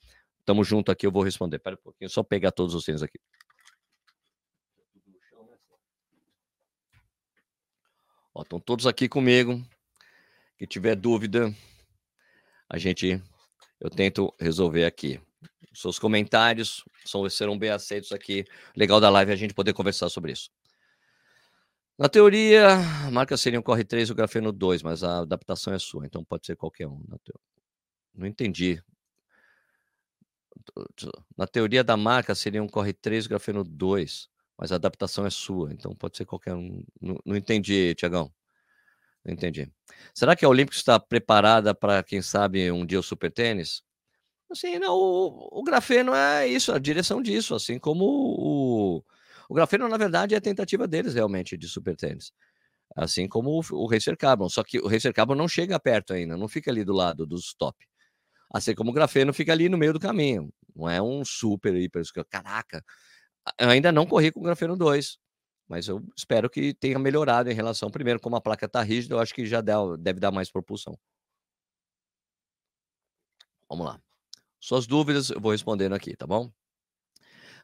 Tamo 0.44 0.62
junto 0.62 0.92
aqui, 0.92 1.06
eu 1.06 1.12
vou 1.12 1.22
responder. 1.22 1.56
Espera 1.56 1.76
um 1.76 1.82
pouquinho, 1.82 2.10
só 2.10 2.22
pegar 2.22 2.50
todos 2.50 2.74
os 2.74 2.84
tênis 2.84 3.02
aqui. 3.02 3.18
Ó, 8.34 8.42
estão 8.42 8.60
todos 8.60 8.86
aqui 8.86 9.08
comigo. 9.08 9.64
Quem 10.56 10.68
tiver 10.68 10.94
dúvida, 10.94 11.52
a 12.68 12.78
gente, 12.78 13.20
eu 13.80 13.90
tento 13.90 14.32
resolver 14.40 14.84
aqui. 14.84 15.20
Seus 15.72 15.98
comentários 15.98 16.84
são, 17.04 17.28
serão 17.28 17.58
bem 17.58 17.70
aceitos 17.70 18.12
aqui. 18.12 18.44
Legal 18.76 19.00
da 19.00 19.10
live 19.10 19.32
a 19.32 19.36
gente 19.36 19.52
poder 19.52 19.72
conversar 19.72 20.08
sobre 20.08 20.32
isso. 20.32 20.50
Na 21.98 22.08
teoria, 22.08 22.74
a 23.06 23.10
marca 23.10 23.36
seria 23.36 23.58
um 23.58 23.62
Corre 23.62 23.84
3 23.84 24.08
e 24.08 24.12
o 24.12 24.14
Grafeno 24.14 24.52
2, 24.52 24.82
mas 24.82 25.04
a 25.04 25.20
adaptação 25.20 25.72
é 25.72 25.78
sua, 25.78 26.04
então 26.06 26.24
pode 26.24 26.46
ser 26.46 26.56
qualquer 26.56 26.88
um. 26.88 27.00
Não 28.14 28.26
entendi. 28.26 28.82
Na 31.36 31.46
teoria 31.46 31.84
da 31.84 31.96
marca 31.96 32.34
seria 32.34 32.62
um 32.62 32.68
Corre 32.68 32.92
3 32.92 33.24
e 33.24 33.26
o 33.26 33.30
Grafeno 33.30 33.62
2, 33.62 34.28
mas 34.58 34.72
a 34.72 34.76
adaptação 34.76 35.26
é 35.26 35.30
sua, 35.30 35.72
então 35.72 35.94
pode 35.94 36.16
ser 36.16 36.24
qualquer 36.24 36.54
um. 36.54 36.84
Não, 37.00 37.16
não 37.24 37.36
entendi, 37.36 37.94
Tiagão. 37.94 38.32
Entendi. 39.26 39.70
Será 40.14 40.36
que 40.36 40.44
a 40.44 40.48
Olímpica 40.48 40.76
está 40.76 41.00
preparada 41.00 41.74
para, 41.74 42.02
quem 42.02 42.20
sabe, 42.20 42.70
um 42.70 42.84
dia 42.84 43.00
o 43.00 43.02
super 43.02 43.32
tênis? 43.32 43.82
Assim, 44.50 44.78
não, 44.78 44.94
o, 44.94 45.60
o 45.60 45.64
grafeno 45.64 46.14
é 46.14 46.46
isso, 46.46 46.72
a 46.72 46.78
direção 46.78 47.22
disso, 47.22 47.54
assim 47.54 47.78
como 47.78 48.04
o, 48.04 49.04
o 49.48 49.54
grafeno, 49.54 49.88
na 49.88 49.96
verdade, 49.96 50.34
é 50.34 50.38
a 50.38 50.40
tentativa 50.40 50.86
deles 50.86 51.14
realmente 51.14 51.56
de 51.56 51.68
super 51.68 51.96
tênis. 51.96 52.32
Assim 52.96 53.26
como 53.28 53.50
o, 53.50 53.62
o 53.72 53.86
Racer 53.86 54.16
Carbon, 54.16 54.48
só 54.48 54.62
que 54.62 54.78
o 54.78 54.88
Racer 54.88 55.12
Carbon 55.12 55.34
não 55.34 55.48
chega 55.48 55.80
perto 55.80 56.12
ainda, 56.12 56.36
não 56.36 56.48
fica 56.48 56.70
ali 56.70 56.84
do 56.84 56.92
lado 56.92 57.26
dos 57.26 57.54
top. 57.54 57.76
Assim 58.52 58.74
como 58.74 58.90
o 58.90 58.94
grafeno 58.94 59.32
fica 59.32 59.52
ali 59.52 59.68
no 59.68 59.78
meio 59.78 59.92
do 59.92 60.00
caminho. 60.00 60.52
Não 60.76 60.88
é 60.88 61.02
um 61.02 61.24
super 61.24 61.74
hiper. 61.74 62.02
Caraca, 62.30 62.84
ainda 63.58 63.90
não 63.90 64.06
corri 64.06 64.30
com 64.30 64.40
o 64.40 64.44
grafeno 64.44 64.76
2, 64.76 65.18
mas 65.68 65.88
eu 65.88 66.02
espero 66.16 66.50
que 66.50 66.74
tenha 66.74 66.98
melhorado 66.98 67.50
em 67.50 67.54
relação. 67.54 67.90
Primeiro, 67.90 68.20
como 68.20 68.36
a 68.36 68.40
placa 68.40 68.66
está 68.66 68.82
rígida, 68.82 69.14
eu 69.14 69.20
acho 69.20 69.34
que 69.34 69.46
já 69.46 69.60
deve 69.60 70.20
dar 70.20 70.30
mais 70.30 70.50
propulsão. 70.50 70.98
Vamos 73.68 73.86
lá. 73.86 74.00
Suas 74.60 74.86
dúvidas 74.86 75.30
eu 75.30 75.40
vou 75.40 75.52
respondendo 75.52 75.94
aqui, 75.94 76.16
tá 76.16 76.26
bom? 76.26 76.50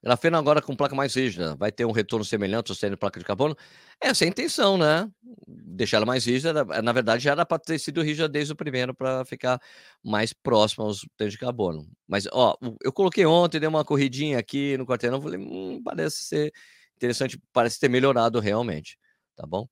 Grafeno 0.03 0.39
agora 0.39 0.63
com 0.63 0.75
placa 0.75 0.95
mais 0.95 1.15
rígida, 1.15 1.55
vai 1.57 1.71
ter 1.71 1.85
um 1.85 1.91
retorno 1.93 2.25
semelhante 2.25 2.71
ao 2.71 2.75
sustento 2.75 2.97
placa 2.97 3.21
de 3.21 3.25
carbono? 3.27 3.55
Essa 4.01 4.25
é 4.25 4.27
a 4.27 4.31
intenção, 4.31 4.79
né? 4.79 5.11
Deixar 5.47 5.99
ela 5.99 6.07
mais 6.07 6.25
rígida, 6.25 6.65
na 6.65 6.93
verdade 6.93 7.23
já 7.23 7.33
era 7.33 7.45
para 7.45 7.59
ter 7.59 7.79
sido 7.79 8.01
rígida 8.01 8.27
desde 8.27 8.53
o 8.53 8.57
primeiro 8.57 8.95
para 8.95 9.27
ficar 9.27 9.61
mais 10.03 10.33
próximo 10.33 10.85
aos 10.87 11.07
tênis 11.19 11.35
de 11.35 11.39
carbono. 11.39 11.87
Mas, 12.09 12.27
ó, 12.33 12.57
eu 12.83 12.93
coloquei 12.93 13.27
ontem, 13.27 13.61
dei 13.61 13.69
uma 13.69 13.85
corridinha 13.85 14.39
aqui 14.39 14.77
no 14.79 14.87
quarteirão, 14.87 15.21
falei, 15.21 15.39
hum, 15.39 15.83
parece 15.85 16.25
ser 16.25 16.53
interessante, 17.01 17.41
parece 17.53 17.81
ter 17.81 17.89
melhorado 17.89 18.39
realmente, 18.41 18.99
tá 19.35 19.47
bom? 19.47 19.67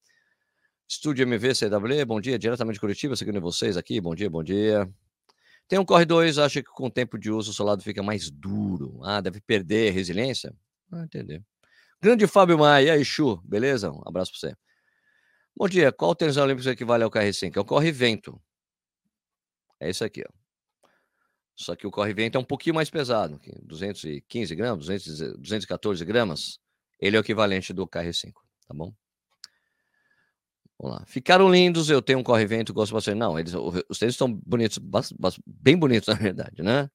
Estúdio 0.89 1.25
MV 1.25 1.55
CW, 1.55 2.07
bom 2.07 2.19
dia, 2.19 2.39
diretamente 2.39 2.77
de 2.77 2.81
Curitiba, 2.81 3.15
seguindo 3.15 3.41
vocês 3.41 3.77
aqui, 3.77 4.01
bom 4.01 4.15
dia, 4.15 4.31
bom 4.31 4.43
dia. 4.43 4.89
Tem 5.69 5.79
um 5.79 5.85
Corre 5.85 6.07
2, 6.07 6.39
acha 6.39 6.63
que 6.63 6.71
com 6.71 6.87
o 6.87 6.91
tempo 6.91 7.19
de 7.19 7.31
uso 7.31 7.51
o 7.51 7.55
solado 7.55 7.83
fica 7.83 8.03
mais 8.03 8.31
duro. 8.31 8.99
Ah, 9.05 9.21
deve 9.21 9.39
perder 9.43 9.93
resiliência? 9.93 10.55
Ah, 10.91 11.03
entender. 11.03 11.45
Grande 12.01 12.27
Fábio 12.27 12.59
Maia, 12.59 12.87
e 12.87 12.91
aí, 12.91 13.05
Chu, 13.05 13.37
beleza? 13.45 13.93
Um 13.93 14.01
abraço 14.07 14.33
para 14.33 14.41
você. 14.41 14.57
Bom 15.55 15.69
dia, 15.69 15.93
qual 15.93 16.15
tênis 16.15 16.39
olímpico 16.39 16.67
equivale 16.71 17.05
ao 17.05 17.11
KR5? 17.11 17.55
É 17.55 17.61
o 17.61 17.65
Corre 17.65 17.93
Vento. 17.93 18.41
É 19.79 19.91
isso 19.91 20.03
aqui, 20.03 20.23
ó. 20.27 20.33
Só 21.55 21.77
que 21.77 21.87
o 21.87 21.91
Corre 21.91 22.15
Vento 22.15 22.39
é 22.39 22.41
um 22.41 22.45
pouquinho 22.45 22.77
mais 22.77 22.89
pesado, 22.89 23.39
215 23.65 24.55
gramas, 24.55 24.87
200, 24.87 25.37
214 25.39 26.05
gramas. 26.07 26.59
Ele 27.01 27.17
é 27.17 27.21
o 27.21 27.23
equivalente 27.23 27.73
do 27.73 27.87
KR5, 27.87 28.33
tá 28.67 28.75
bom? 28.75 28.93
Vamos 30.79 30.99
lá. 30.99 31.05
Ficaram 31.07 31.51
lindos, 31.51 31.91
eu 31.91 32.01
tenho 32.01 32.21
um 32.21 32.23
corre-vento, 32.23 32.73
gosto 32.73 32.93
bastante. 32.93 33.17
Não, 33.17 33.39
eles, 33.39 33.53
os 33.89 33.99
tênis 33.99 34.15
estão 34.15 34.33
bonitos, 34.33 34.79
bem 35.45 35.77
bonitos, 35.77 36.07
na 36.09 36.15
verdade, 36.15 36.63
né? 36.63 36.89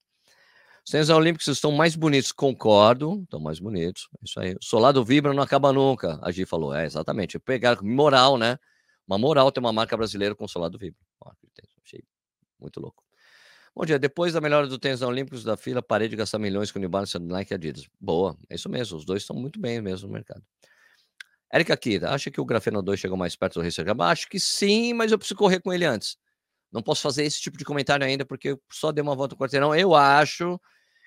Os 0.86 0.92
tênis 0.92 1.10
olímpicos 1.10 1.48
estão 1.48 1.72
mais 1.72 1.96
bonitos, 1.96 2.32
concordo, 2.32 3.22
estão 3.24 3.40
mais 3.40 3.60
bonitos. 3.60 4.10
É 4.20 4.26
isso 4.26 4.40
aí. 4.40 4.54
O 4.56 4.64
solado 4.64 5.04
vibra, 5.04 5.34
não 5.34 5.44
acaba 5.44 5.72
nunca, 5.72 6.20
a 6.22 6.32
Gi 6.32 6.46
falou. 6.46 6.74
É, 6.74 6.86
exatamente. 6.86 7.40
Pegar 7.40 7.82
moral, 7.82 8.38
né? 8.38 8.58
Uma 9.08 9.18
moral 9.18 9.52
ter 9.52 9.60
uma 9.60 9.74
marca 9.74 9.96
brasileira 9.96 10.36
com 10.36 10.48
solado 10.48 10.78
vibra. 10.78 11.00
Achei 11.86 12.04
muito 12.60 12.80
louco. 12.80 13.04
Bom 13.76 13.86
dia. 13.86 13.98
Depois 13.98 14.34
da 14.34 14.40
melhora 14.40 14.68
do 14.68 14.78
tênis 14.78 15.02
olímpicos 15.02 15.44
da 15.44 15.58
fila, 15.58 15.82
parei 15.82 16.08
de 16.08 16.16
gastar 16.16 16.38
milhões 16.38 16.72
com 16.72 16.78
o 16.78 16.80
New 16.80 16.90
Balance, 16.90 17.18
Nike 17.18 17.54
e 17.54 17.56
Adidas. 17.56 17.88
Boa, 18.00 18.38
é 18.48 18.54
isso 18.54 18.70
mesmo. 18.70 18.98
Os 18.98 19.04
dois 19.04 19.24
estão 19.24 19.36
muito 19.36 19.60
bem 19.60 19.82
mesmo 19.82 20.08
no 20.08 20.14
mercado. 20.14 20.44
Érica 21.52 21.76
Kida, 21.76 22.12
acha 22.12 22.30
que 22.30 22.40
o 22.40 22.46
Grafeno 22.46 22.84
2 22.84 23.00
chegou 23.00 23.18
mais 23.18 23.36
perto 23.36 23.62
do 23.62 23.86
Carbon? 23.86 24.04
Acho 24.04 24.30
que 24.30 24.40
sim, 24.40 24.94
mas 24.94 25.12
eu 25.12 25.18
preciso 25.18 25.38
correr 25.38 25.60
com 25.60 25.74
ele 25.74 25.86
antes. 25.86 26.18
Não 26.72 26.84
posso 26.84 27.02
fazer 27.02 27.24
esse 27.24 27.42
tipo 27.42 27.58
de 27.58 27.66
comentário 27.66 28.06
ainda, 28.06 28.24
porque 28.24 28.50
eu 28.50 28.62
só 28.72 28.92
dei 28.92 29.02
uma 29.02 29.16
volta 29.16 29.34
no 29.34 29.40
quarteirão. 29.40 29.76
Eu 29.76 29.96
acho 29.96 30.60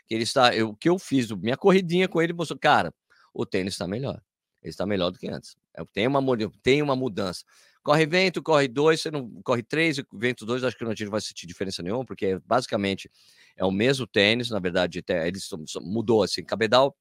que 0.09 0.15
ele 0.15 0.25
está. 0.25 0.51
O 0.65 0.75
que 0.75 0.89
eu 0.89 0.99
fiz, 0.99 1.31
minha 1.31 1.57
corridinha 1.57 2.09
com 2.09 2.21
ele, 2.21 2.33
mostrou, 2.33 2.59
cara, 2.59 2.93
o 3.33 3.47
tênis 3.47 3.75
está 3.75 3.87
melhor. 3.87 4.21
Ele 4.61 4.71
está 4.71 4.85
melhor 4.85 5.11
do 5.11 5.19
que 5.19 5.29
antes. 5.29 5.57
É, 5.73 5.85
tem 5.93 6.07
uma, 6.09 6.21
tem 6.63 6.83
uma 6.83 6.97
mudança. 6.97 7.45
Corre 7.87 8.05
vento, 8.05 8.43
corre 8.43 8.67
dois, 8.67 9.01
você 9.01 9.13
não 9.13 9.31
corre 9.45 9.63
três, 9.63 10.03
vento 10.13 10.45
dois, 10.45 10.65
acho 10.65 10.77
que 10.77 10.85
não 10.85 10.93
vai 11.09 11.21
sentir 11.21 11.47
diferença 11.47 11.85
nenhuma, 11.85 12.05
porque 12.05 12.37
basicamente 12.45 13.09
é 13.57 13.65
o 13.65 13.71
mesmo 13.71 14.09
tênis, 14.09 14.51
na 14.51 14.59
verdade, 14.59 15.05
ele 15.09 15.39
mudou 15.83 16.25
assim, 16.25 16.43
cabedal, 16.43 16.97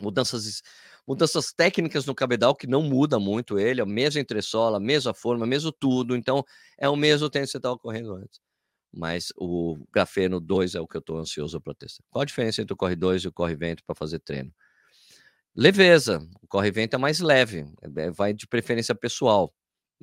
mudanças 0.00 0.60
mudanças 1.06 1.52
técnicas 1.52 2.04
no 2.04 2.16
cabedal 2.16 2.52
que 2.52 2.66
não 2.66 2.82
muda 2.82 3.16
muito 3.20 3.60
ele, 3.60 3.80
é 3.80 3.84
a 3.84 3.86
mesma 3.86 4.20
entressola, 4.20 4.78
a 4.78 4.80
mesma 4.80 5.14
forma, 5.14 5.46
mesmo 5.46 5.70
tudo, 5.70 6.16
então 6.16 6.42
é 6.76 6.88
o 6.88 6.96
mesmo 6.96 7.30
tênis 7.30 7.50
que 7.50 7.52
você 7.52 7.58
estava 7.58 7.78
correndo 7.78 8.12
antes. 8.16 8.40
Mas 8.92 9.32
o 9.36 9.86
grafeno 9.92 10.40
2 10.40 10.74
é 10.74 10.80
o 10.80 10.88
que 10.88 10.96
eu 10.96 11.00
estou 11.00 11.16
ansioso 11.16 11.60
para 11.60 11.74
testar. 11.74 12.02
Qual 12.10 12.22
a 12.22 12.26
diferença 12.26 12.60
entre 12.60 12.74
o 12.74 12.76
corre 12.76 12.96
2 12.96 13.22
e 13.22 13.28
o 13.28 13.32
corre 13.32 13.54
vento 13.54 13.84
para 13.84 13.94
fazer 13.94 14.18
treino? 14.18 14.52
Leveza. 15.54 16.26
O 16.42 16.48
corre 16.48 16.72
vento 16.72 16.94
é 16.94 16.98
mais 16.98 17.20
leve, 17.20 17.64
é, 17.96 18.10
vai 18.10 18.32
de 18.34 18.48
preferência 18.48 18.96
pessoal 18.96 19.54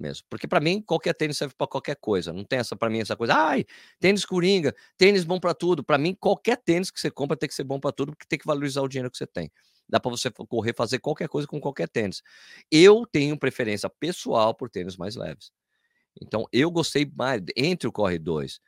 mesmo. 0.02 0.26
Porque 0.30 0.48
para 0.48 0.60
mim 0.60 0.82
qualquer 0.82 1.14
tênis 1.14 1.38
serve 1.38 1.54
para 1.58 1.68
qualquer 1.68 1.96
coisa. 1.96 2.34
Não 2.34 2.44
tem 2.44 2.60
essa 2.60 2.76
para 2.76 2.90
mim 2.90 3.00
essa 3.00 3.16
coisa. 3.16 3.34
Ai, 3.36 3.66
tênis 4.00 4.26
coringa, 4.26 4.76
tênis 4.98 5.24
bom 5.24 5.40
para 5.40 5.54
tudo. 5.54 5.84
Para 5.84 5.98
mim 5.98 6.16
qualquer 6.20 6.58
tênis 6.58 6.90
que 6.92 7.00
você 7.00 7.12
compra 7.12 7.38
tem 7.38 7.48
que 7.48 7.56
ser 7.56 7.64
bom 7.64 7.80
para 7.80 7.92
tudo, 7.92 8.12
porque 8.12 8.26
tem 8.28 8.40
que 8.40 8.46
valorizar 8.46 8.82
o 8.82 8.88
dinheiro 8.88 9.12
que 9.12 9.18
você 9.18 9.28
tem. 9.28 9.52
Dá 9.88 10.00
para 10.00 10.10
você 10.10 10.32
correr, 10.32 10.74
fazer 10.76 11.00
qualquer 11.00 11.28
coisa 11.28 11.48
com 11.48 11.60
qualquer 11.60 11.90
tênis. 11.90 12.22
Eu 12.72 13.06
tenho 13.06 13.38
preferência 13.38 13.90
pessoal 13.90 14.56
por 14.56 14.70
tênis 14.70 14.98
mais 14.98 15.16
leves. 15.16 15.52
Então, 16.20 16.46
eu 16.52 16.72
gostei 16.72 17.10
mais 17.16 17.42
entre 17.56 17.88
o 17.88 17.92
Corre 17.92 18.18
2, 18.18 18.60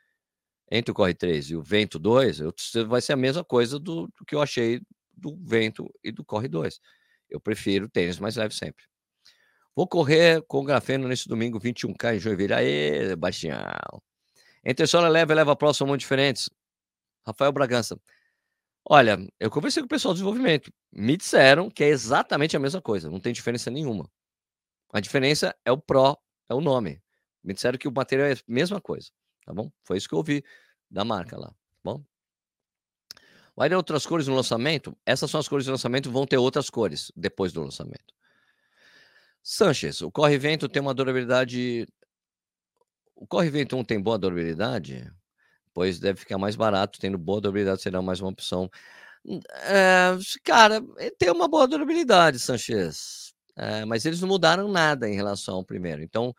entre 0.70 0.92
o 0.92 0.94
Corre 0.94 1.14
3 1.14 1.50
e 1.50 1.56
o 1.56 1.62
Vento 1.62 1.98
2, 1.98 2.40
eu, 2.40 2.54
vai 2.86 3.00
ser 3.00 3.12
a 3.12 3.16
mesma 3.16 3.44
coisa 3.44 3.78
do, 3.78 4.06
do, 4.06 4.24
que 4.26 4.34
eu 4.34 4.42
achei 4.42 4.80
do 5.12 5.36
Vento 5.42 5.92
e 6.02 6.10
do 6.10 6.24
Corre 6.24 6.48
2. 6.48 6.80
Eu 7.30 7.40
prefiro 7.40 7.88
tênis 7.88 8.18
mais 8.18 8.36
leve 8.36 8.54
sempre. 8.54 8.84
Vou 9.76 9.88
correr 9.88 10.42
com 10.42 10.60
o 10.60 10.64
grafeno 10.64 11.08
nesse 11.08 11.28
domingo 11.28 11.58
21K 11.58 12.16
em 12.16 12.18
Joinville. 12.18 12.54
Aê, 12.54 13.16
baixinho. 13.16 13.56
Entre 14.64 14.86
sola 14.86 15.08
leva 15.08 15.32
e 15.32 15.36
leva 15.36 15.56
próximo 15.56 15.88
muito 15.88 16.00
diferentes. 16.00 16.48
Rafael 17.26 17.52
Bragança. 17.52 17.98
Olha, 18.88 19.18
eu 19.40 19.50
conversei 19.50 19.82
com 19.82 19.86
o 19.86 19.88
pessoal 19.88 20.12
do 20.12 20.18
desenvolvimento. 20.18 20.70
Me 20.92 21.16
disseram 21.16 21.70
que 21.70 21.82
é 21.82 21.88
exatamente 21.88 22.56
a 22.56 22.60
mesma 22.60 22.82
coisa, 22.82 23.10
não 23.10 23.18
tem 23.18 23.32
diferença 23.32 23.70
nenhuma. 23.70 24.10
A 24.92 25.00
diferença 25.00 25.54
é 25.64 25.72
o 25.72 25.78
Pro, 25.78 26.16
é 26.48 26.54
o 26.54 26.60
nome. 26.60 27.02
Me 27.42 27.54
disseram 27.54 27.78
que 27.78 27.88
o 27.88 27.92
material 27.92 28.28
é 28.28 28.32
a 28.34 28.36
mesma 28.46 28.80
coisa, 28.80 29.10
tá 29.44 29.52
bom? 29.52 29.70
Foi 29.82 29.96
isso 29.96 30.08
que 30.08 30.14
eu 30.14 30.18
ouvi 30.18 30.44
da 30.90 31.04
marca 31.04 31.36
lá, 31.38 31.48
tá 31.48 31.56
bom? 31.82 32.04
Vai 33.56 33.68
ter 33.68 33.76
outras 33.76 34.04
cores 34.04 34.28
no 34.28 34.34
lançamento? 34.34 34.96
Essas 35.06 35.30
são 35.30 35.40
as 35.40 35.48
cores 35.48 35.64
do 35.66 35.72
lançamento, 35.72 36.10
vão 36.10 36.26
ter 36.26 36.36
outras 36.36 36.68
cores 36.68 37.10
depois 37.16 37.52
do 37.52 37.62
lançamento. 37.62 38.14
Sanches, 39.44 40.00
o 40.00 40.10
Corre 40.10 40.38
Vento 40.38 40.68
tem 40.68 40.80
uma 40.82 40.94
durabilidade. 40.94 41.86
O 43.14 43.26
Corre 43.26 43.50
Vento 43.50 43.76
1 43.76 43.84
tem 43.84 44.00
boa 44.00 44.18
durabilidade? 44.18 45.10
Pois 45.74 46.00
deve 46.00 46.20
ficar 46.20 46.38
mais 46.38 46.56
barato, 46.56 47.00
tendo 47.00 47.18
boa 47.18 47.40
durabilidade 47.40 47.82
será 47.82 48.02
mais 48.02 48.20
uma 48.20 48.30
opção. 48.30 48.70
É, 49.64 50.16
cara, 50.44 50.82
eh, 50.98 51.10
tem 51.18 51.30
uma 51.30 51.48
boa 51.48 51.66
durabilidade, 51.68 52.38
Sanchez. 52.38 53.34
É, 53.56 53.84
mas 53.84 54.04
eles 54.06 54.20
não 54.20 54.28
mudaram 54.28 54.68
nada 54.68 55.08
em 55.08 55.14
relação 55.14 55.56
ao 55.56 55.64
primeiro. 55.64 56.02
Então, 56.02 56.34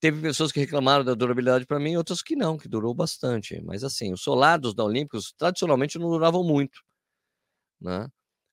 teve 0.00 0.22
pessoas 0.22 0.52
que 0.52 0.60
reclamaram 0.60 1.04
da 1.04 1.14
durabilidade 1.14 1.66
para 1.66 1.80
mim, 1.80 1.96
outras 1.96 2.22
que 2.22 2.36
não, 2.36 2.58
que 2.58 2.68
durou 2.68 2.94
bastante. 2.94 3.60
Mas 3.62 3.84
assim, 3.84 4.12
os 4.12 4.22
solados 4.22 4.74
da 4.74 4.84
Olímpicos 4.84 5.32
tradicionalmente 5.38 5.98
não 5.98 6.10
duravam 6.10 6.44
muito, 6.44 6.80
né? 7.80 8.08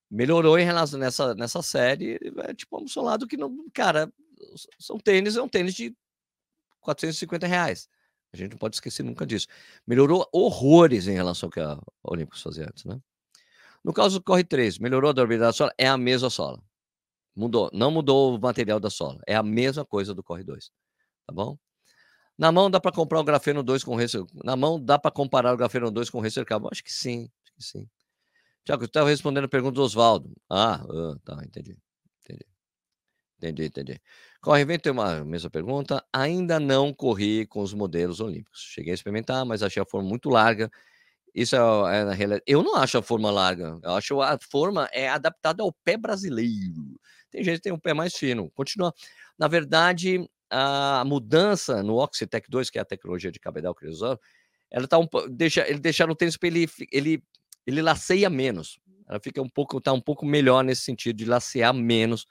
Melhorou 0.09 0.57
em 0.57 0.65
relação 0.65 0.99
nessa 0.99 1.35
nessa 1.35 1.61
série, 1.61 2.17
é 2.37 2.53
tipo 2.53 2.81
um 2.81 2.87
solado 2.87 3.27
que 3.27 3.35
não, 3.37 3.65
cara, 3.73 4.11
são 4.79 4.97
tênis, 4.97 5.35
é 5.35 5.41
um 5.41 5.49
tênis 5.49 5.73
de 5.73 5.95
450 6.81 7.47
reais. 7.47 7.89
A 8.33 8.37
gente 8.37 8.51
não 8.51 8.57
pode 8.57 8.75
esquecer 8.75 9.03
nunca 9.03 9.25
disso. 9.25 9.47
Melhorou 9.85 10.27
horrores 10.31 11.07
em 11.07 11.13
relação 11.13 11.47
ao 11.47 11.51
que 11.51 11.59
a 11.59 11.79
Olímpicos 12.03 12.41
fazia 12.41 12.65
antes, 12.65 12.85
né? 12.85 12.99
No 13.83 13.93
caso 13.93 14.19
do 14.19 14.23
Corre 14.23 14.43
3, 14.43 14.79
melhorou 14.79 15.09
a 15.09 15.13
durabilidade 15.13 15.49
da 15.49 15.53
sola? 15.53 15.73
É 15.77 15.87
a 15.87 15.97
mesma 15.97 16.29
sola. 16.29 16.61
Mudou. 17.35 17.69
Não 17.73 17.91
mudou 17.91 18.35
o 18.35 18.39
material 18.39 18.79
da 18.79 18.89
sola. 18.89 19.21
É 19.27 19.35
a 19.35 19.43
mesma 19.43 19.85
coisa 19.85 20.13
do 20.13 20.23
Corre 20.23 20.43
2. 20.43 20.71
Tá 21.27 21.33
bom? 21.33 21.57
Na 22.37 22.51
mão 22.51 22.69
dá 22.69 22.79
para 22.79 22.91
comprar 22.91 23.19
o 23.19 23.23
Grafeno 23.23 23.63
2 23.63 23.83
com 23.83 23.93
o 23.95 23.97
Racer. 23.97 24.23
Na 24.43 24.55
mão 24.55 24.83
dá 24.83 24.99
para 24.99 25.11
comparar 25.11 25.53
o 25.53 25.57
Grafeno 25.57 25.89
2 25.91 26.09
com 26.09 26.19
o 26.19 26.21
Racer 26.21 26.45
Carbon? 26.45 26.69
Acho 26.71 26.83
que 26.83 26.91
sim. 26.91 27.29
Acho 27.43 27.53
que 27.55 27.63
sim. 27.63 27.89
Tiago, 28.67 28.83
eu 28.83 28.87
estava 28.87 29.09
respondendo 29.09 29.45
a 29.45 29.47
pergunta 29.47 29.75
do 29.75 29.81
Oswaldo. 29.81 30.29
Ah, 30.49 30.83
uh, 30.85 31.17
tá, 31.19 31.41
entendi. 31.45 31.77
Entendi. 32.21 32.45
Entendi, 33.37 33.65
entendi. 33.65 34.01
Corre 34.41 34.65
vento 34.65 34.83
tem 34.83 34.91
uma 34.91 35.23
mesma 35.23 35.49
pergunta. 35.49 36.03
Ainda 36.11 36.59
não 36.59 36.93
corri 36.93 37.45
com 37.47 37.61
os 37.61 37.73
modelos 37.73 38.19
olímpicos. 38.19 38.59
Cheguei 38.59 38.91
a 38.91 38.95
experimentar, 38.95 39.45
mas 39.45 39.63
achei 39.63 39.81
a 39.81 39.85
forma 39.85 40.09
muito 40.09 40.29
larga 40.29 40.69
isso 41.37 41.55
é, 41.55 41.99
é 41.99 42.03
na 42.03 42.13
realidade. 42.13 42.43
Eu 42.47 42.63
não 42.63 42.75
acho 42.75 42.97
a 42.97 43.01
forma 43.03 43.29
larga. 43.29 43.79
Eu 43.83 43.91
acho 43.91 44.21
a 44.21 44.39
forma 44.49 44.89
é 44.91 45.07
adaptada 45.07 45.61
ao 45.61 45.71
pé 45.71 45.95
brasileiro. 45.95 46.99
Tem 47.29 47.43
gente 47.43 47.57
que 47.57 47.61
tem 47.61 47.71
um 47.71 47.79
pé 47.79 47.93
mais 47.93 48.15
fino. 48.15 48.49
Continua. 48.51 48.91
Na 49.37 49.47
verdade, 49.47 50.27
a 50.49 51.03
mudança 51.05 51.83
no 51.83 51.97
Oxitec 51.97 52.49
2, 52.49 52.71
que 52.71 52.79
é 52.79 52.81
a 52.81 52.85
tecnologia 52.85 53.31
de 53.31 53.39
cabedal 53.39 53.75
que 53.75 53.85
eles 53.85 53.97
usam, 53.97 54.19
ela 54.71 54.87
tá 54.87 54.97
um, 54.97 55.07
deixa, 55.29 55.67
ele 55.69 55.79
deixar 55.79 56.09
o 56.09 56.15
tênis 56.15 56.37
para 56.37 56.47
ele, 56.47 56.67
ele, 56.91 57.23
ele 57.67 57.81
laceia 57.81 58.29
menos. 58.29 58.79
Ela 59.07 59.19
fica 59.19 59.41
um 59.41 59.49
pouco, 59.49 59.79
tá 59.81 59.91
um 59.91 60.01
pouco 60.01 60.25
melhor 60.25 60.63
nesse 60.63 60.81
sentido 60.83 61.17
de 61.17 61.25
lacear 61.25 61.73
menos 61.73 62.25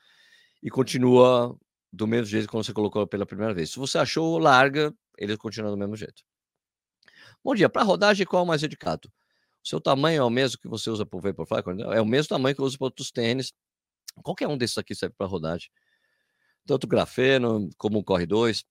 e 0.63 0.71
continua 0.71 1.57
do 1.93 2.07
mesmo 2.07 2.27
jeito 2.27 2.49
quando 2.49 2.65
você 2.65 2.73
colocou 2.73 3.07
pela 3.07 3.27
primeira 3.27 3.55
vez. 3.55 3.71
Se 3.71 3.79
você 3.79 3.99
achou 3.99 4.39
larga, 4.39 4.95
ele 5.19 5.37
continua 5.37 5.71
do 5.71 5.77
mesmo 5.77 5.95
jeito. 5.95 6.23
Bom 7.45 7.55
dia. 7.55 7.69
Para 7.69 7.83
rodagem, 7.83 8.27
qual 8.27 8.41
é 8.41 8.45
o 8.45 8.47
mais 8.47 8.63
indicado? 8.63 9.09
O 9.65 9.69
seu 9.69 9.81
tamanho 9.81 10.21
é 10.21 10.25
o 10.25 10.31
mesmo 10.31 10.59
que 10.59 10.69
você 10.69 10.89
usa 10.91 11.05
para 11.05 11.17
o 11.19 11.21
Vaporfly? 11.21 11.63
É 11.95 12.01
o 12.01 12.07
mesmo 12.07 12.29
tamanho 12.29 12.55
que 12.55 12.61
eu 12.61 12.65
uso 12.65 12.79
para 12.79 12.87
outros 12.87 13.11
tênis. 13.11 13.53
Qualquer 14.23 14.49
um 14.49 14.57
desses 14.57 14.79
aqui 14.79 14.95
serve 14.95 15.15
para 15.17 15.27
rodagem. 15.27 15.69
Tanto 16.67 16.87
grafeno, 16.87 17.69
como 17.77 17.99
o 17.99 18.05
Corre 18.05 18.27
2, 18.27 18.65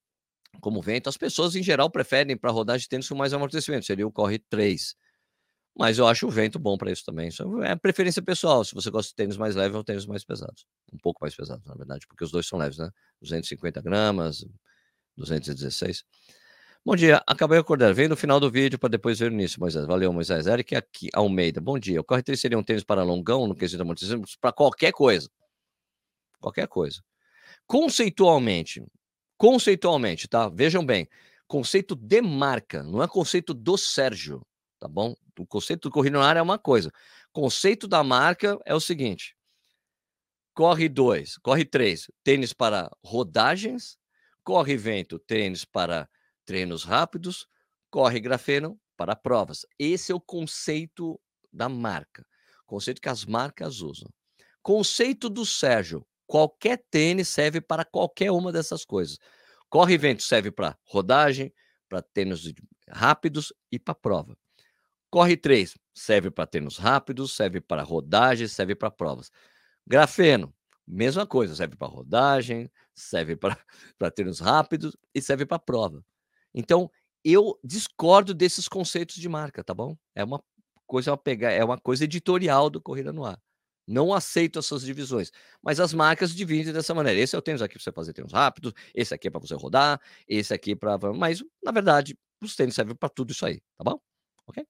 como 0.62 0.80
o 0.80 0.82
vento. 0.82 1.10
As 1.10 1.18
pessoas, 1.18 1.56
em 1.56 1.64
geral, 1.64 1.90
preferem 1.90 2.36
para 2.38 2.52
rodagem 2.52 2.88
tênis 2.88 3.08
com 3.08 3.16
mais 3.16 3.34
amortecimento. 3.34 3.86
Seria 3.86 4.08
o 4.08 4.12
Corre 4.12 4.40
3. 4.40 4.96
Mas 5.78 5.98
eu 5.98 6.08
acho 6.08 6.26
o 6.26 6.30
vento 6.30 6.58
bom 6.58 6.78
para 6.78 6.90
isso 6.92 7.04
também. 7.04 7.28
Isso 7.28 7.62
é 7.64 7.76
preferência 7.76 8.22
pessoal. 8.22 8.64
Se 8.64 8.74
você 8.74 8.90
gosta 8.90 9.10
de 9.10 9.16
tênis 9.16 9.36
mais 9.36 9.56
leve 9.56 9.76
ou 9.76 9.84
tênis 9.84 10.06
mais 10.06 10.24
pesados. 10.24 10.66
Um 10.94 10.98
pouco 10.98 11.20
mais 11.22 11.36
pesados, 11.36 11.66
na 11.66 11.76
verdade, 11.76 12.08
porque 12.08 12.24
os 12.24 12.32
dois 12.32 12.48
são 12.48 12.58
leves, 12.58 12.78
né? 12.78 12.90
250 13.22 13.82
gramas, 13.82 14.46
216. 15.18 16.06
Bom 16.86 16.96
dia, 16.96 17.22
acabei 17.28 17.58
de 17.58 17.62
acordar. 17.62 17.94
Vem 17.94 18.08
no 18.08 18.16
final 18.16 18.40
do 18.40 18.50
vídeo 18.50 18.80
para 18.80 18.90
depois 18.90 19.20
ver 19.20 19.32
o 19.32 19.34
início, 19.34 19.60
Moisés. 19.60 19.86
Valeu, 19.86 20.14
Moisés. 20.14 20.48
Eric 20.48 20.76
aqui, 20.76 21.10
Almeida. 21.14 21.60
Bom 21.60 21.78
dia. 21.78 22.00
O 22.00 22.04
Corre 22.04 22.24
3 22.24 22.40
seria 22.40 22.58
um 22.58 22.64
tênis 22.64 22.84
para 22.84 23.04
longão, 23.04 23.48
no 23.48 23.56
quesito 23.56 23.82
amortecimento, 23.82 24.30
para 24.40 24.54
qualquer 24.54 24.92
coisa. 24.92 25.28
Qualquer 26.40 26.68
coisa. 26.68 27.02
Conceitualmente, 27.66 28.86
conceitualmente, 29.36 30.28
tá? 30.28 30.48
Vejam 30.48 30.86
bem. 30.86 31.08
Conceito 31.48 31.96
de 31.96 32.22
marca, 32.22 32.84
não 32.84 33.02
é 33.02 33.08
conceito 33.08 33.54
do 33.54 33.78
Sérgio, 33.78 34.42
tá 34.80 34.88
bom? 34.88 35.16
O 35.38 35.46
conceito 35.46 35.90
do 35.90 35.92
corrida 35.92 36.20
na 36.20 36.40
é 36.40 36.42
uma 36.42 36.60
coisa. 36.60 36.92
Conceito 37.32 37.88
da 37.88 38.04
marca 38.04 38.58
é 38.66 38.74
o 38.74 38.80
seguinte: 38.80 39.36
corre 40.54 40.88
2, 40.88 41.38
corre 41.40 41.66
3, 41.66 42.10
tênis 42.24 42.54
para 42.54 42.90
rodagens, 43.04 43.98
corre 44.44 44.78
vento, 44.78 45.20
tênis 45.20 45.66
para 45.66 46.10
treinos 46.46 46.84
rápidos, 46.84 47.48
corre 47.90 48.20
grafeno 48.20 48.80
para 48.96 49.16
provas. 49.16 49.66
Esse 49.78 50.12
é 50.12 50.16
o 50.16 50.22
conceito 50.22 51.20
da 51.52 51.68
marca, 51.68 52.26
conceito 52.66 53.02
que 53.02 53.10
as 53.10 53.26
marcas 53.26 53.82
usam. 53.82 54.10
Conceito 54.62 55.30
do 55.30 55.46
Sérgio: 55.46 56.06
qualquer 56.26 56.84
tênis 56.90 57.28
serve 57.28 57.62
para 57.62 57.86
qualquer 57.86 58.32
uma 58.32 58.52
dessas 58.52 58.86
coisas. 58.86 59.18
Corre 59.70 59.98
vento 59.98 60.24
serve 60.24 60.52
para 60.52 60.78
rodagem, 60.86 61.54
para 61.90 62.02
tênis 62.02 62.54
rápidos 62.90 63.54
e 63.72 63.78
para 63.78 63.94
prova. 63.94 64.38
Corre 65.16 65.38
3 65.38 65.74
serve 65.94 66.30
para 66.30 66.46
treinos 66.46 66.76
rápidos, 66.76 67.32
serve 67.34 67.62
para 67.62 67.82
rodagem, 67.84 68.50
serve 68.50 68.76
para 68.76 68.92
provas. 68.92 69.32
Grafeno, 69.88 70.54
mesma 70.86 71.26
coisa, 71.26 71.56
serve 71.56 71.78
para 71.78 71.88
rodagem, 71.88 72.70
serve 72.94 73.38
para 73.38 73.58
treinos 74.14 74.42
rápidos 74.42 74.94
e 75.14 75.22
serve 75.22 75.46
para 75.46 75.58
prova. 75.58 76.04
Então, 76.54 76.92
eu 77.24 77.58
discordo 77.64 78.34
desses 78.34 78.68
conceitos 78.68 79.16
de 79.16 79.30
marca, 79.30 79.64
tá 79.64 79.74
bom? 79.74 79.98
É 80.14 80.22
uma 80.22 80.44
coisa 80.86 81.14
a 81.14 81.18
pegar, 81.18 81.52
é 81.52 81.64
uma 81.64 81.80
coisa 81.80 82.04
editorial 82.04 82.70
do 82.70 82.82
Corrida 82.82 83.14
no 83.14 83.24
Ar. 83.24 83.40
Não 83.88 84.14
aceito 84.14 84.60
essas 84.60 84.82
divisões. 84.82 85.32
Mas 85.64 85.80
as 85.80 85.94
marcas 85.94 86.36
dividem 86.36 86.74
dessa 86.74 86.94
maneira. 86.94 87.18
Esse 87.18 87.38
é 87.38 87.40
o 87.40 87.42
tênis 87.42 87.62
aqui 87.62 87.76
para 87.76 87.84
você 87.86 87.92
fazer 87.94 88.12
tênis 88.12 88.34
rápidos, 88.34 88.74
esse 88.94 89.14
aqui 89.14 89.30
é 89.30 89.32
para 89.32 89.40
você 89.40 89.56
rodar, 89.56 89.98
esse 90.28 90.54
aqui 90.54 90.76
para. 90.76 90.98
Mas, 91.14 91.42
na 91.64 91.72
verdade, 91.72 92.18
os 92.42 92.54
tênis 92.54 92.76
servem 92.76 92.98
para 92.98 93.08
tudo 93.08 93.32
isso 93.32 93.46
aí, 93.46 93.62
tá 93.78 93.84
bom? 93.86 93.98
Ok? 94.46 94.68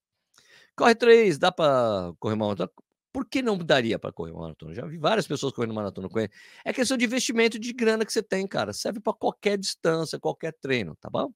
Corre 0.76 0.96
3, 0.96 1.38
dá 1.38 1.52
para 1.52 2.14
correr 2.20 2.36
uma 2.36 2.48
maratona? 2.48 2.70
Por 3.14 3.26
que 3.26 3.42
não 3.42 3.58
daria 3.58 3.98
para 3.98 4.12
correr 4.12 4.32
uma 4.32 4.42
maratona? 4.42 4.74
Já 4.74 4.86
vi 4.86 4.98
várias 4.98 5.26
pessoas 5.26 5.54
correndo 5.54 5.74
maratona 5.74 6.10
com 6.10 6.20
ele. 6.20 6.30
É 6.66 6.74
questão 6.74 6.98
de 6.98 7.06
investimento 7.06 7.58
de 7.58 7.72
grana 7.72 8.06
que 8.06 8.12
você 8.12 8.22
tem, 8.22 8.46
cara. 8.46 8.74
Serve 8.74 9.00
para 9.00 9.14
qualquer 9.14 9.58
distância, 9.58 10.20
qualquer 10.20 10.54
treino, 10.60 10.96
tá 10.98 11.10
bom? 11.10 11.32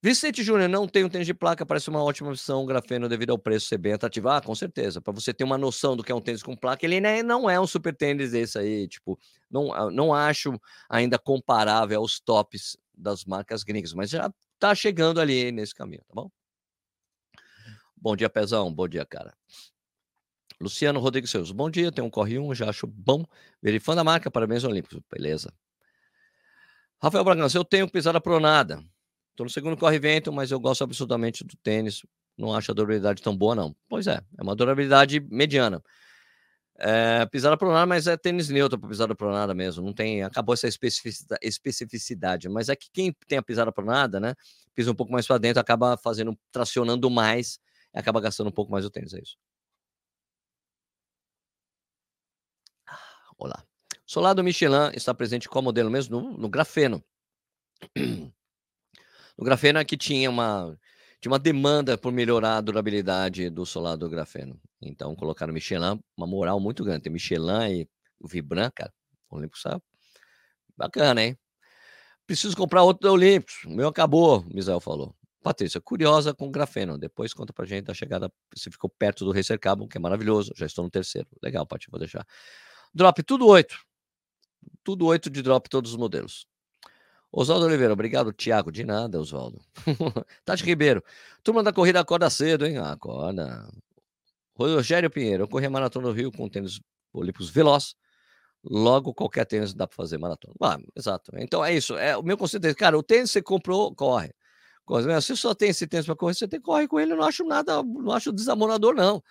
Vicente 0.00 0.40
Júnior, 0.44 0.68
não 0.68 0.86
tem 0.86 1.02
um 1.04 1.08
tênis 1.08 1.26
de 1.26 1.34
placa, 1.34 1.66
parece 1.66 1.88
uma 1.90 2.00
ótima 2.00 2.28
opção, 2.30 2.64
grafeno, 2.64 3.08
devido 3.08 3.30
ao 3.30 3.38
preço 3.38 3.66
ser 3.66 3.78
bem 3.78 3.94
atrativo. 3.94 4.28
Ah, 4.28 4.40
com 4.40 4.54
certeza. 4.54 5.00
Para 5.00 5.12
você 5.12 5.34
ter 5.34 5.42
uma 5.42 5.58
noção 5.58 5.96
do 5.96 6.04
que 6.04 6.12
é 6.12 6.14
um 6.14 6.20
tênis 6.20 6.44
com 6.44 6.54
placa, 6.54 6.86
ele 6.86 7.00
não 7.24 7.50
é 7.50 7.58
um 7.58 7.66
super 7.66 7.92
tênis 7.92 8.30
desse 8.30 8.56
aí. 8.56 8.86
Tipo, 8.86 9.18
não, 9.50 9.72
ah, 9.74 9.90
não 9.90 10.14
acho 10.14 10.52
ainda 10.88 11.18
comparável 11.18 11.98
aos 11.98 12.20
tops 12.20 12.76
das 12.96 13.24
marcas 13.24 13.64
gringas, 13.64 13.92
mas 13.92 14.10
já 14.10 14.30
tá 14.60 14.76
chegando 14.76 15.20
ali 15.20 15.50
nesse 15.50 15.74
caminho, 15.74 16.02
tá 16.06 16.14
bom? 16.14 16.30
Bom 17.96 18.14
dia, 18.14 18.28
Pezão. 18.28 18.72
Bom 18.72 18.86
dia, 18.86 19.04
cara. 19.04 19.34
Luciano 20.60 21.00
Rodrigues 21.00 21.30
Seus. 21.30 21.50
Bom 21.50 21.70
dia, 21.70 21.92
tem 21.92 22.04
um 22.04 22.10
Corre 22.10 22.38
1, 22.38 22.54
já 22.54 22.68
acho 22.68 22.86
bom. 22.86 23.24
Verifando 23.62 24.00
a 24.00 24.04
marca, 24.04 24.30
parabéns 24.30 24.64
Olímpicos. 24.64 25.00
Beleza. 25.10 25.52
Rafael 27.02 27.24
Bragança, 27.24 27.58
eu 27.58 27.64
tenho 27.64 27.90
pisada 27.90 28.20
pronada. 28.20 28.82
Estou 29.30 29.44
no 29.44 29.50
segundo 29.50 29.76
corre 29.76 29.98
vento, 29.98 30.32
mas 30.32 30.50
eu 30.50 30.58
gosto 30.58 30.82
absolutamente 30.82 31.44
do 31.44 31.56
tênis. 31.56 32.02
Não 32.38 32.54
acho 32.54 32.70
a 32.70 32.74
durabilidade 32.74 33.22
tão 33.22 33.36
boa, 33.36 33.54
não. 33.54 33.76
Pois 33.86 34.06
é, 34.06 34.20
é 34.38 34.42
uma 34.42 34.56
durabilidade 34.56 35.20
mediana. 35.30 35.82
É, 36.78 37.24
pisada 37.26 37.56
pronada, 37.56 37.86
mas 37.86 38.06
é 38.06 38.16
tênis 38.16 38.48
neutro 38.48 38.78
para 38.78 38.88
pisada 38.88 39.14
pronada 39.14 39.54
mesmo. 39.54 39.84
Não 39.84 39.92
tem, 39.92 40.22
acabou 40.22 40.54
essa 40.54 40.66
especificidade, 40.66 41.40
especificidade. 41.42 42.48
Mas 42.48 42.70
é 42.70 42.76
que 42.76 42.88
quem 42.90 43.14
tem 43.26 43.36
a 43.36 43.42
pisada 43.42 43.70
pronada, 43.70 44.18
né, 44.18 44.34
pisa 44.74 44.90
um 44.90 44.94
pouco 44.94 45.12
mais 45.12 45.26
para 45.26 45.38
dentro, 45.38 45.60
acaba 45.60 45.98
fazendo, 45.98 46.36
tracionando 46.50 47.10
mais 47.10 47.58
acaba 47.98 48.20
gastando 48.20 48.48
um 48.48 48.52
pouco 48.52 48.70
mais 48.70 48.84
o 48.84 48.90
tênis, 48.90 49.14
é 49.14 49.20
isso. 49.20 49.36
Olá. 53.38 53.64
Solado 54.06 54.42
Michelin 54.42 54.90
está 54.94 55.12
presente 55.12 55.48
qual 55.48 55.62
modelo 55.62 55.90
mesmo? 55.90 56.20
No, 56.20 56.38
no 56.38 56.48
grafeno. 56.48 57.04
No 59.38 59.44
grafeno 59.44 59.78
é 59.78 59.84
que 59.84 59.98
tinha 59.98 60.30
uma, 60.30 60.78
tinha 61.20 61.30
uma 61.30 61.38
demanda 61.38 61.98
por 61.98 62.10
melhorar 62.10 62.56
a 62.56 62.60
durabilidade 62.62 63.50
do 63.50 63.66
solado 63.66 64.08
grafeno. 64.08 64.58
Então 64.80 65.14
colocaram 65.14 65.52
Michelin, 65.52 66.02
uma 66.16 66.26
moral 66.26 66.58
muito 66.58 66.82
grande. 66.82 67.02
Tem 67.02 67.12
Michelin 67.12 67.82
e 67.82 67.88
o 68.18 68.26
Vibran, 68.26 68.70
cara. 68.74 68.90
O 69.28 69.36
Olímpicos 69.36 69.60
sabe. 69.60 69.82
Bacana, 70.74 71.22
hein? 71.22 71.38
Preciso 72.26 72.56
comprar 72.56 72.82
outro 72.82 73.02
da 73.06 73.12
Olímpicos. 73.12 73.64
O 73.64 73.70
meu 73.70 73.88
acabou, 73.88 74.42
Misael 74.46 74.80
falou. 74.80 75.14
Patrícia, 75.46 75.80
curiosa 75.80 76.34
com 76.34 76.50
grafeno. 76.50 76.98
Depois 76.98 77.32
conta 77.32 77.52
pra 77.52 77.64
gente 77.64 77.84
da 77.84 77.94
chegada. 77.94 78.28
Você 78.52 78.68
ficou 78.68 78.90
perto 78.90 79.24
do 79.24 79.30
Racer 79.30 79.60
Carbon, 79.60 79.86
que 79.86 79.96
é 79.96 80.00
maravilhoso. 80.00 80.52
Já 80.56 80.66
estou 80.66 80.82
no 80.82 80.90
terceiro. 80.90 81.28
Legal, 81.40 81.64
Paty, 81.64 81.86
vou 81.88 82.00
deixar. 82.00 82.26
Drop, 82.92 83.22
tudo 83.22 83.46
oito. 83.46 83.78
Tudo 84.82 85.06
oito 85.06 85.30
de 85.30 85.42
drop, 85.42 85.68
todos 85.70 85.92
os 85.92 85.96
modelos. 85.96 86.48
Oswaldo 87.30 87.64
Oliveira, 87.64 87.92
obrigado, 87.92 88.32
Tiago. 88.32 88.72
De 88.72 88.82
nada, 88.82 89.20
Oswaldo. 89.20 89.60
Tati 90.44 90.64
Ribeiro, 90.64 91.00
turma 91.44 91.62
da 91.62 91.72
corrida 91.72 92.00
acorda 92.00 92.28
cedo, 92.28 92.66
hein? 92.66 92.78
Acorda. 92.78 93.68
Rogério 94.52 95.08
Pinheiro, 95.08 95.44
eu 95.44 95.48
corri 95.48 95.66
a 95.66 95.70
maratona 95.70 96.08
do 96.08 96.12
Rio 96.12 96.32
com 96.32 96.48
tênis 96.48 96.80
olímpicos 97.12 97.50
veloz. 97.50 97.94
Logo, 98.64 99.14
qualquer 99.14 99.46
tênis 99.46 99.72
dá 99.72 99.86
para 99.86 99.94
fazer 99.94 100.18
maratona. 100.18 100.54
Ah, 100.60 100.78
exato. 100.96 101.30
Então 101.36 101.64
é 101.64 101.72
isso. 101.72 101.96
É, 101.96 102.16
o 102.16 102.22
meu 102.24 102.36
conceito 102.36 102.66
é, 102.66 102.74
cara, 102.74 102.98
o 102.98 103.02
tênis 103.04 103.30
você 103.30 103.40
comprou, 103.40 103.94
corre. 103.94 104.34
Né, 104.88 105.20
se 105.20 105.36
só 105.36 105.54
tem 105.54 105.70
esse 105.70 105.86
tênis 105.86 106.06
para 106.06 106.14
correr, 106.14 106.34
você 106.34 106.46
tem 106.46 106.60
que 106.60 106.66
correr 106.66 106.86
com 106.86 107.00
ele. 107.00 107.12
Eu 107.12 107.16
não 107.16 107.24
acho 107.24 107.44
nada, 107.44 107.82
não 107.82 108.12
acho 108.12 108.32
desamonador, 108.32 108.94
não. 108.94 109.22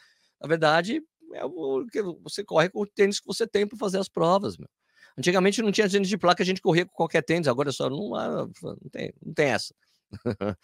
Na 0.42 0.48
verdade, 0.48 1.02
é 1.34 1.46
o 1.46 1.86
que 1.88 2.02
você 2.22 2.44
corre 2.44 2.70
com 2.70 2.82
o 2.82 2.86
tênis 2.88 3.20
que 3.20 3.28
você 3.28 3.48
tem 3.48 3.68
para 3.68 3.78
fazer 3.78 4.00
as 4.00 4.10
provas. 4.10 4.58
Meu. 4.58 4.68
Antigamente 5.18 5.62
não 5.62 5.72
tinha 5.72 5.90
tênis 5.90 6.10
de 6.10 6.18
placa, 6.18 6.44
a 6.44 6.46
gente 6.46 6.62
corria 6.62 6.86
com 6.86 6.94
qualquer 6.94 7.24
tênis, 7.24 7.48
agora 7.48 7.72
só 7.72 7.90
não, 7.90 8.10
não, 8.10 8.78
tem, 8.92 9.14
não 9.26 9.34
tem 9.34 9.48
essa. 9.48 9.74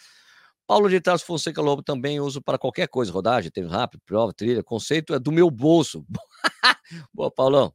Paulo 0.68 0.90
de 0.90 1.02
Tarso 1.02 1.26
Fonseca 1.26 1.62
Lobo 1.62 1.82
também 1.82 2.20
uso 2.20 2.42
para 2.42 2.58
qualquer 2.58 2.88
coisa, 2.88 3.12
rodagem, 3.12 3.52
tênis 3.52 3.72
rápido, 3.72 4.02
prova, 4.06 4.34
trilha, 4.34 4.64
conceito 4.64 5.14
é 5.14 5.20
do 5.20 5.32
meu 5.32 5.50
bolso. 5.50 6.06
Boa, 7.14 7.32
Paulão. 7.32 7.74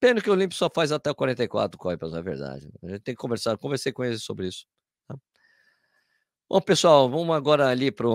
Pena 0.00 0.20
que 0.20 0.28
o 0.28 0.32
Olímpio 0.32 0.56
só 0.56 0.70
faz 0.74 0.92
até 0.92 1.10
o 1.10 1.14
44 1.14 1.78
corre, 1.78 1.94
é 1.94 2.22
verdade. 2.22 2.70
A 2.82 2.88
gente 2.88 3.00
tem 3.00 3.14
que 3.14 3.20
conversar, 3.20 3.56
conversei 3.56 3.92
com 3.92 4.04
eles 4.04 4.22
sobre 4.22 4.48
isso. 4.48 4.66
Bom, 6.48 6.60
pessoal, 6.60 7.08
vamos 7.08 7.34
agora 7.34 7.68
ali 7.68 7.90
para 7.90 8.06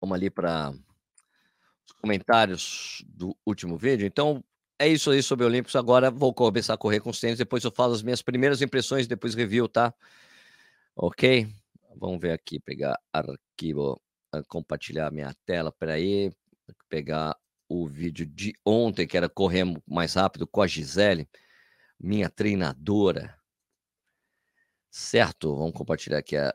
Vamos 0.00 0.16
ali 0.16 0.28
para 0.28 0.70
os 0.70 1.92
comentários 2.00 3.04
do 3.06 3.36
último 3.46 3.78
vídeo. 3.78 4.06
Então, 4.06 4.44
é 4.78 4.88
isso 4.88 5.10
aí 5.10 5.22
sobre 5.22 5.46
Olímpicos. 5.46 5.76
Agora 5.76 6.10
vou 6.10 6.34
começar 6.34 6.74
a 6.74 6.78
correr 6.78 6.98
com 7.00 7.10
os 7.10 7.20
tênis. 7.20 7.38
Depois 7.38 7.62
eu 7.62 7.70
falo 7.70 7.94
as 7.94 8.02
minhas 8.02 8.22
primeiras 8.22 8.60
impressões, 8.60 9.06
depois 9.06 9.34
review, 9.34 9.68
tá? 9.68 9.94
Ok? 10.96 11.48
Vamos 11.94 12.20
ver 12.20 12.32
aqui, 12.32 12.58
pegar 12.58 12.98
arquivo, 13.12 14.00
compartilhar 14.48 15.12
minha 15.12 15.32
tela. 15.46 15.70
Peraí, 15.70 16.32
pegar 16.88 17.36
o 17.68 17.86
vídeo 17.86 18.26
de 18.26 18.52
ontem, 18.64 19.06
que 19.06 19.16
era 19.16 19.28
correr 19.28 19.64
mais 19.86 20.14
rápido 20.14 20.46
com 20.46 20.60
a 20.60 20.66
Gisele, 20.66 21.28
minha 21.98 22.28
treinadora. 22.28 23.35
Certo? 24.96 25.54
Vamos 25.54 25.74
compartilhar 25.74 26.16
aqui 26.16 26.38
a, 26.38 26.54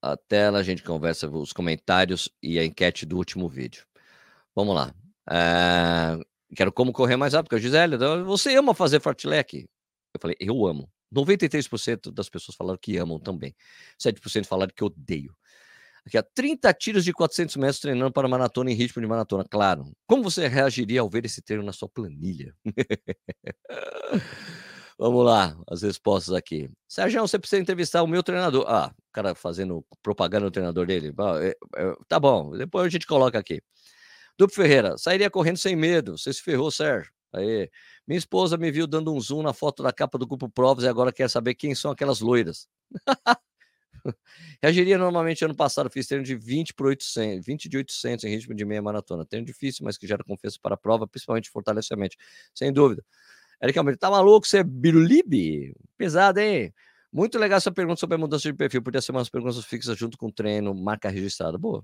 a 0.00 0.16
tela, 0.16 0.60
a 0.60 0.62
gente 0.62 0.84
conversa 0.84 1.28
os 1.28 1.52
comentários 1.52 2.30
e 2.40 2.60
a 2.60 2.64
enquete 2.64 3.04
do 3.04 3.16
último 3.16 3.48
vídeo. 3.48 3.84
Vamos 4.54 4.72
lá. 4.72 4.94
É, 5.28 6.16
quero 6.54 6.72
como 6.72 6.92
correr 6.92 7.16
mais 7.16 7.34
rápido, 7.34 7.56
a 7.56 7.58
Gisele, 7.58 7.96
você 8.24 8.54
ama 8.54 8.72
fazer 8.72 9.00
fartlek? 9.00 9.68
Eu 10.14 10.20
falei, 10.20 10.36
eu 10.38 10.64
amo. 10.64 10.88
93% 11.12 12.12
das 12.12 12.28
pessoas 12.28 12.54
falaram 12.54 12.78
que 12.80 12.96
amam 12.98 13.18
também. 13.18 13.52
7% 14.00 14.46
falaram 14.46 14.70
que 14.72 14.84
odeio. 14.84 15.36
Aqui, 16.06 16.16
ó, 16.16 16.22
30 16.22 16.72
tiros 16.72 17.04
de 17.04 17.12
400 17.12 17.56
metros 17.56 17.80
treinando 17.80 18.12
para 18.12 18.28
maratona 18.28 18.70
em 18.70 18.74
ritmo 18.74 19.02
de 19.02 19.08
maratona. 19.08 19.44
Claro. 19.44 19.90
Como 20.06 20.22
você 20.22 20.46
reagiria 20.46 21.00
ao 21.00 21.10
ver 21.10 21.24
esse 21.24 21.42
treino 21.42 21.64
na 21.64 21.72
sua 21.72 21.88
planilha? 21.88 22.54
Vamos 24.98 25.26
lá, 25.26 25.54
as 25.68 25.82
respostas 25.82 26.34
aqui. 26.34 26.70
Sérgio, 26.88 27.20
você 27.20 27.38
precisa 27.38 27.60
entrevistar 27.60 28.02
o 28.02 28.06
meu 28.06 28.22
treinador. 28.22 28.64
Ah, 28.66 28.90
o 28.96 29.12
cara 29.12 29.34
fazendo 29.34 29.84
propaganda 30.02 30.46
do 30.46 30.50
treinador 30.50 30.86
dele. 30.86 31.12
É, 31.42 31.48
é, 31.76 31.94
tá 32.08 32.18
bom, 32.18 32.56
depois 32.56 32.86
a 32.86 32.88
gente 32.88 33.06
coloca 33.06 33.38
aqui. 33.38 33.60
Duplo 34.38 34.56
Ferreira, 34.56 34.96
sairia 34.98 35.30
correndo 35.30 35.58
sem 35.58 35.76
medo. 35.76 36.18
Você 36.18 36.32
se 36.32 36.42
ferrou, 36.42 36.70
Sérgio. 36.70 37.10
Aí. 37.34 37.70
Minha 38.06 38.18
esposa 38.18 38.56
me 38.56 38.70
viu 38.70 38.86
dando 38.86 39.12
um 39.14 39.20
zoom 39.20 39.42
na 39.42 39.52
foto 39.52 39.82
da 39.82 39.92
capa 39.92 40.18
do 40.18 40.26
grupo 40.26 40.48
Provas 40.48 40.84
e 40.84 40.88
agora 40.88 41.12
quer 41.12 41.28
saber 41.28 41.54
quem 41.54 41.74
são 41.74 41.90
aquelas 41.90 42.20
loiras. 42.20 42.68
Reagiria 44.62 44.98
normalmente 44.98 45.44
ano 45.44 45.54
passado, 45.54 45.90
fiz 45.90 46.06
treino 46.06 46.24
de 46.24 46.34
20 46.36 46.74
por 46.74 46.86
800, 46.86 47.44
20 47.46 47.68
de 47.68 47.76
800 47.78 48.24
em 48.24 48.28
ritmo 48.30 48.54
de 48.54 48.64
meia 48.64 48.82
maratona. 48.82 49.24
Treino 49.26 49.46
difícil, 49.46 49.84
mas 49.84 49.98
que 49.98 50.06
gera 50.06 50.24
confiança 50.24 50.58
para 50.62 50.74
a 50.74 50.78
prova, 50.78 51.06
principalmente 51.06 51.50
mente. 51.96 52.16
Sem 52.54 52.72
dúvida. 52.72 53.04
Eric 53.62 53.78
Almeida, 53.78 53.98
tá 53.98 54.10
maluco? 54.10 54.46
Você 54.46 54.58
é 54.58 54.64
birulibe? 54.64 55.74
Pesado, 55.96 56.40
hein? 56.40 56.72
Muito 57.12 57.38
legal 57.38 57.56
essa 57.56 57.72
pergunta 57.72 57.98
sobre 57.98 58.16
a 58.16 58.18
mudança 58.18 58.46
de 58.46 58.54
perfil. 58.54 58.82
Podia 58.82 59.00
ser 59.00 59.10
umas 59.12 59.30
perguntas 59.30 59.64
fixas 59.64 59.96
junto 59.96 60.18
com 60.18 60.26
o 60.26 60.32
treino, 60.32 60.74
marca 60.74 61.08
registrada. 61.08 61.56
Boa. 61.56 61.82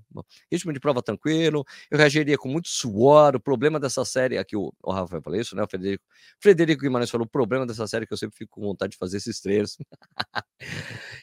Ritmo 0.51 0.71
de 0.71 0.79
prova 0.79 1.01
tranquilo. 1.01 1.65
Eu 1.89 1.97
reagiria 1.97 2.37
com 2.37 2.47
muito 2.47 2.67
suor. 2.69 3.35
O 3.35 3.39
problema 3.39 3.79
dessa 3.79 4.05
série, 4.05 4.37
aqui 4.37 4.55
o, 4.55 4.71
o 4.83 4.91
Rafael 4.91 5.23
falou 5.23 5.39
isso, 5.39 5.55
né? 5.55 5.63
O 5.63 5.67
Frederico, 5.67 6.03
Frederico 6.39 6.81
Guimarães 6.83 7.09
falou: 7.09 7.25
o 7.25 7.29
problema 7.29 7.65
dessa 7.65 7.87
série 7.87 8.03
é 8.03 8.05
que 8.05 8.13
eu 8.13 8.17
sempre 8.17 8.37
fico 8.37 8.51
com 8.51 8.61
vontade 8.61 8.91
de 8.91 8.97
fazer 8.97 9.17
esses 9.17 9.41
treinos. 9.41 9.75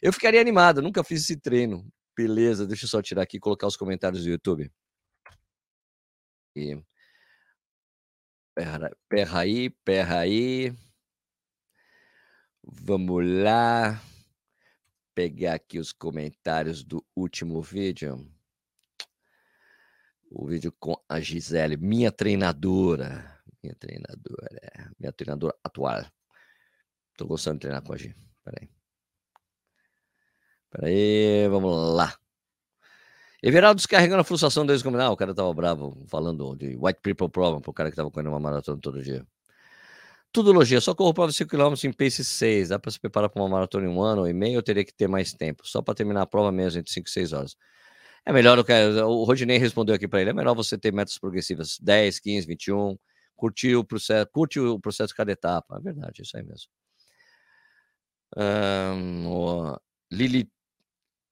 eu 0.02 0.12
ficaria 0.12 0.40
animado, 0.40 0.82
nunca 0.82 1.04
fiz 1.04 1.22
esse 1.22 1.36
treino. 1.36 1.86
Beleza, 2.16 2.66
deixa 2.66 2.86
eu 2.86 2.88
só 2.88 3.00
tirar 3.00 3.22
aqui 3.22 3.36
e 3.36 3.40
colocar 3.40 3.68
os 3.68 3.76
comentários 3.76 4.24
do 4.24 4.30
YouTube. 4.30 4.70
E... 6.56 6.82
Perra, 8.60 8.90
perra 9.08 9.40
aí, 9.40 9.70
perra 9.70 10.18
aí. 10.18 10.70
Vamos 12.62 13.24
lá. 13.42 13.98
Pegar 15.14 15.54
aqui 15.54 15.78
os 15.78 15.92
comentários 15.92 16.84
do 16.84 17.02
último 17.16 17.62
vídeo. 17.62 18.30
O 20.30 20.46
vídeo 20.46 20.70
com 20.78 20.94
a 21.08 21.18
Gisele, 21.20 21.78
minha 21.78 22.12
treinadora. 22.12 23.40
Minha 23.62 23.74
treinadora, 23.76 24.92
minha 24.98 25.12
treinadora 25.14 25.56
atual. 25.64 26.04
Tô 27.16 27.26
gostando 27.26 27.54
de 27.56 27.60
treinar 27.60 27.82
com 27.82 27.94
a 27.94 27.96
Gi. 27.96 28.14
Peraí. 28.44 28.68
Peraí, 30.68 31.48
vamos 31.48 31.94
lá. 31.96 32.14
Everaldo 33.42 33.76
descarregando 33.76 34.20
a 34.20 34.24
frustração 34.24 34.66
deles 34.66 34.82
como. 34.82 34.98
Ah, 34.98 35.10
o 35.10 35.16
cara 35.16 35.34
tava 35.34 35.52
bravo 35.54 36.04
falando 36.08 36.54
de 36.56 36.76
White 36.76 37.00
People 37.02 37.28
Problem 37.28 37.62
pro 37.62 37.72
cara 37.72 37.90
que 37.90 37.96
tava 37.96 38.10
correndo 38.10 38.28
uma 38.28 38.40
maratona 38.40 38.78
todo 38.80 39.02
dia. 39.02 39.26
Tudo 40.32 40.52
elogia, 40.52 40.80
só 40.80 40.94
corro 40.94 41.12
prova 41.12 41.32
5 41.32 41.50
km 41.50 41.74
em 41.84 41.92
pace 41.92 42.24
6. 42.24 42.68
Dá 42.68 42.78
para 42.78 42.90
se 42.90 43.00
preparar 43.00 43.28
para 43.28 43.42
uma 43.42 43.48
maratona 43.48 43.86
em 43.86 43.88
um 43.88 44.00
ano 44.00 44.28
e 44.28 44.32
meio, 44.32 44.58
eu 44.58 44.62
teria 44.62 44.84
que 44.84 44.94
ter 44.94 45.08
mais 45.08 45.32
tempo, 45.32 45.66
só 45.66 45.82
para 45.82 45.94
terminar 45.94 46.22
a 46.22 46.26
prova 46.26 46.52
mesmo, 46.52 46.78
entre 46.78 46.92
5 46.92 47.08
e 47.08 47.10
6 47.10 47.32
horas. 47.32 47.56
É 48.24 48.32
melhor, 48.32 48.58
o 48.58 49.24
Rodinei 49.24 49.58
respondeu 49.58 49.94
aqui 49.94 50.06
para 50.06 50.20
ele, 50.20 50.30
é 50.30 50.32
melhor 50.32 50.54
você 50.54 50.78
ter 50.78 50.92
metas 50.92 51.18
progressivas, 51.18 51.78
10, 51.80 52.20
15, 52.20 52.46
21, 52.46 52.96
curtir 53.34 53.74
o 53.74 53.82
processo, 53.84 54.28
curte 54.30 54.60
o 54.60 54.78
processo 54.78 55.08
de 55.08 55.16
cada 55.16 55.32
etapa. 55.32 55.78
É 55.78 55.80
verdade, 55.80 56.22
isso 56.22 56.36
aí 56.36 56.44
mesmo. 56.44 56.68
Um, 58.36 59.74
Lili, 60.12 60.48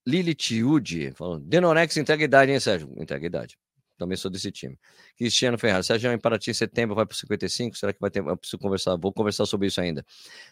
Lili 0.09 0.34
Tiudi 0.34 1.12
falou, 1.12 1.38
Denorex 1.38 1.94
entrega 1.98 2.24
idade, 2.24 2.50
hein, 2.50 2.59
Sérgio? 2.59 2.90
Entrega 2.96 3.26
idade. 3.26 3.59
Também 3.98 4.16
sou 4.16 4.30
desse 4.30 4.50
time. 4.50 4.78
Cristiano 5.18 5.59
Ferraz, 5.59 5.84
Sérgio 5.86 6.11
em 6.11 6.18
Paraty 6.18 6.50
em 6.50 6.54
setembro 6.54 6.96
vai 6.96 7.04
para 7.04 7.14
55. 7.14 7.76
Será 7.76 7.92
que 7.92 8.00
vai 8.00 8.11
ter? 8.11 8.20
Eu 8.20 8.34
preciso 8.38 8.59
conversar, 8.59 8.96
vou 8.96 9.12
conversar 9.12 9.44
sobre 9.44 9.66
isso 9.66 9.82
ainda. 9.82 10.02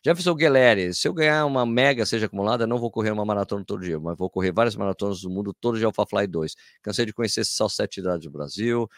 Jefferson 0.05 0.35
Guilherme, 0.35 0.93
se 0.93 1.09
eu 1.09 1.15
ganhar 1.15 1.47
uma 1.47 1.65
mega 1.65 2.05
seja 2.05 2.27
acumulada, 2.27 2.67
não 2.67 2.77
vou 2.77 2.91
correr 2.91 3.13
uma 3.13 3.25
maratona 3.25 3.65
todo 3.65 3.83
dia, 3.83 3.99
mas 3.99 4.19
vou 4.19 4.29
correr 4.29 4.53
várias 4.53 4.77
maratonas 4.77 5.23
do 5.23 5.31
mundo 5.31 5.55
todo 5.59 5.79
de 5.79 5.85
Alpha 5.87 6.05
Fly 6.05 6.27
2. 6.27 6.55
Cansei 6.83 7.07
de 7.07 7.15
conhecer 7.15 7.45
só 7.47 7.67
sete 7.67 8.01
idades 8.01 8.25
do 8.25 8.31
Brasil. 8.31 8.91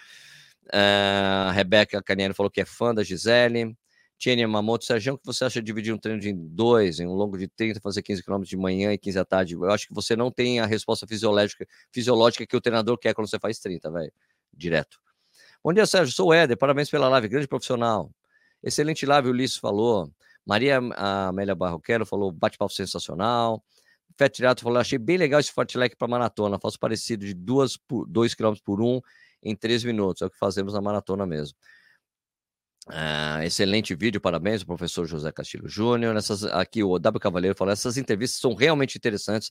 Uh, 0.66 1.52
Rebeca 1.52 2.02
Caniano 2.02 2.34
falou 2.34 2.50
que 2.50 2.60
é 2.60 2.64
fã 2.64 2.92
da 2.92 3.04
Gisele. 3.04 3.76
Tiene 4.18 4.46
Mamoto, 4.46 4.84
Sérgio, 4.84 5.14
o 5.14 5.18
que 5.18 5.26
você 5.26 5.44
acha 5.44 5.60
de 5.60 5.66
dividir 5.66 5.94
um 5.94 5.98
treino 5.98 6.20
de 6.20 6.32
dois, 6.32 6.98
em 6.98 7.06
um 7.06 7.14
longo 7.14 7.38
de 7.38 7.46
30, 7.46 7.80
fazer 7.80 8.02
15 8.02 8.22
km 8.22 8.42
de 8.42 8.56
manhã 8.56 8.92
e 8.92 8.98
15 8.98 9.18
à 9.18 9.24
tarde? 9.24 9.54
Eu 9.54 9.70
acho 9.70 9.86
que 9.86 9.94
você 9.94 10.16
não 10.16 10.30
tem 10.30 10.58
a 10.58 10.66
resposta 10.66 11.06
fisiológica, 11.06 11.66
fisiológica 11.92 12.44
que 12.46 12.56
o 12.56 12.60
treinador 12.60 12.98
quer 12.98 13.14
quando 13.14 13.30
você 13.30 13.38
faz 13.38 13.58
30, 13.60 13.90
velho 13.90 14.12
direto. 14.58 14.98
Bom 15.62 15.72
dia, 15.72 15.86
Sérgio. 15.86 16.14
Sou 16.14 16.28
o 16.28 16.34
Éder. 16.34 16.56
Parabéns 16.56 16.90
pela 16.90 17.08
live. 17.08 17.28
Grande 17.28 17.46
profissional. 17.46 18.10
Excelente 18.62 19.06
live, 19.06 19.28
Ulisses 19.28 19.56
falou. 19.56 20.10
Maria 20.44 20.78
Amélia 21.28 21.54
Barroquero 21.54 22.04
falou 22.04 22.32
bate-papo 22.32 22.72
sensacional. 22.72 23.62
Fetirato 24.16 24.62
falou: 24.62 24.78
achei 24.78 24.98
bem 24.98 25.16
legal 25.16 25.38
esse 25.38 25.52
fartlek 25.52 25.96
para 25.96 26.08
maratona. 26.08 26.58
Faço 26.58 26.78
parecido 26.78 27.24
de 27.24 27.34
2 27.34 27.76
km 28.34 28.54
por 28.64 28.80
1 28.80 28.84
um, 28.96 29.00
em 29.42 29.54
3 29.54 29.84
minutos. 29.84 30.22
É 30.22 30.26
o 30.26 30.30
que 30.30 30.38
fazemos 30.38 30.74
na 30.74 30.80
maratona 30.80 31.24
mesmo. 31.24 31.56
Ah, 32.90 33.44
excelente 33.44 33.94
vídeo, 33.94 34.20
parabéns, 34.20 34.64
professor 34.64 35.06
José 35.06 35.30
Castilho 35.30 35.68
Júnior. 35.68 36.16
Essas, 36.16 36.44
aqui 36.44 36.82
o 36.82 36.98
W 36.98 37.20
Cavaleiro 37.20 37.56
falou: 37.56 37.72
essas 37.72 37.96
entrevistas 37.96 38.40
são 38.40 38.54
realmente 38.54 38.96
interessantes. 38.96 39.50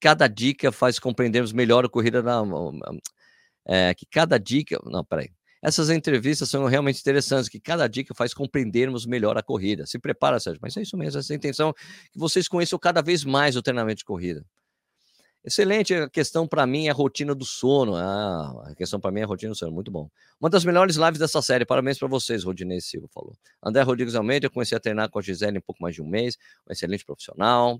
Cada 0.00 0.28
dica 0.28 0.70
faz 0.72 0.98
compreendermos 0.98 1.52
melhor 1.52 1.84
a 1.84 1.88
corrida 1.88 2.22
na, 2.22 2.42
é, 3.66 3.94
que 3.94 4.06
cada 4.06 4.38
dica. 4.38 4.78
Não, 4.84 5.04
peraí. 5.04 5.30
Essas 5.62 5.88
entrevistas 5.90 6.50
são 6.50 6.66
realmente 6.66 7.00
interessantes, 7.00 7.48
que 7.48 7.58
cada 7.58 7.88
dica 7.88 8.14
faz 8.14 8.34
compreendermos 8.34 9.06
melhor 9.06 9.38
a 9.38 9.42
corrida. 9.42 9.86
Se 9.86 9.98
prepara, 9.98 10.38
Sérgio, 10.38 10.60
mas 10.62 10.76
é 10.76 10.82
isso 10.82 10.96
mesmo, 10.96 11.18
essa 11.18 11.32
é 11.32 11.34
a 11.34 11.36
intenção, 11.36 11.72
que 12.12 12.18
vocês 12.18 12.46
conheçam 12.46 12.78
cada 12.78 13.00
vez 13.00 13.24
mais 13.24 13.56
o 13.56 13.62
treinamento 13.62 13.98
de 13.98 14.04
corrida. 14.04 14.44
Excelente, 15.46 15.92
a 15.92 16.08
questão 16.08 16.48
para 16.48 16.66
mim 16.66 16.86
é 16.86 16.90
a 16.90 16.94
rotina 16.94 17.34
do 17.34 17.44
sono. 17.44 17.94
Ah, 17.96 18.70
a 18.70 18.74
questão 18.74 18.98
para 18.98 19.10
mim 19.10 19.20
é 19.20 19.24
a 19.24 19.26
rotina 19.26 19.52
do 19.52 19.54
sono, 19.56 19.72
muito 19.72 19.90
bom. 19.90 20.08
Uma 20.40 20.48
das 20.48 20.64
melhores 20.64 20.96
lives 20.96 21.18
dessa 21.18 21.42
série, 21.42 21.66
parabéns 21.66 21.98
para 21.98 22.08
vocês, 22.08 22.44
Rodinei 22.44 22.80
Silva 22.80 23.08
falou. 23.12 23.36
André 23.62 23.82
Rodrigues 23.82 24.14
Almeida, 24.14 24.46
eu 24.46 24.50
comecei 24.50 24.74
a 24.74 24.80
treinar 24.80 25.10
com 25.10 25.18
a 25.18 25.22
Gisele 25.22 25.58
em 25.58 25.60
pouco 25.60 25.82
mais 25.82 25.94
de 25.94 26.00
um 26.00 26.06
mês, 26.08 26.38
um 26.66 26.72
excelente 26.72 27.04
profissional. 27.04 27.78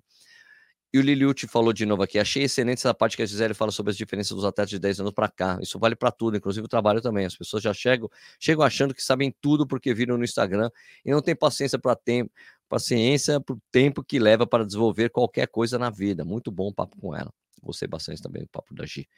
E 0.93 0.99
o 0.99 1.03
Liliuti 1.03 1.49
falou 1.49 1.73
de 1.73 1.87
novo 1.87 2.03
aqui. 2.03 2.19
Achei 2.19 2.45
excelente 2.45 2.79
essa 2.79 2.93
parte 2.93 3.17
que 3.17 3.23
a 3.23 3.27
Gisele 3.27 3.55
fala 3.55 3.73
sobre 3.73 3.91
as 3.91 3.97
diferenças 3.97 4.37
dos 4.37 4.45
atletas 4.45 4.71
de 4.71 4.79
10 4.79 5.01
anos 5.01 5.13
para 5.13 5.29
cá. 5.29 5.59
Isso 5.61 5.79
vale 5.79 5.97
para 5.97 6.13
tudo, 6.13 6.37
inclusive 6.37 6.67
o 6.67 6.69
trabalho 6.69 7.01
também. 7.01 7.25
As 7.25 7.35
pessoas 7.35 7.63
já 7.63 7.73
chegam, 7.73 8.11
chegam 8.39 8.63
achando 8.63 8.95
que 8.95 9.03
sabem 9.03 9.35
tudo 9.41 9.67
porque 9.67 9.95
viram 9.95 10.19
no 10.19 10.23
Instagram 10.25 10.71
e 11.05 11.11
não 11.11 11.23
tem 11.23 11.35
paciência 11.35 11.79
para 11.79 11.97
tempo, 11.97 12.31
paciência 12.69 13.41
para 13.41 13.55
o 13.57 13.61
tempo 13.73 14.05
que 14.05 14.19
leva 14.19 14.47
para 14.47 14.65
desenvolver 14.67 15.09
qualquer 15.09 15.49
coisa 15.49 15.79
na 15.79 15.89
vida. 15.89 16.25
Muito 16.25 16.53
bom 16.53 16.71
papo 16.71 16.97
com 17.01 17.17
ela. 17.17 17.33
Gostei 17.65 17.89
bastante 17.89 18.23
também 18.23 18.43
do 18.43 18.49
papo 18.49 18.75
da 18.75 18.85
Gi. 18.87 19.09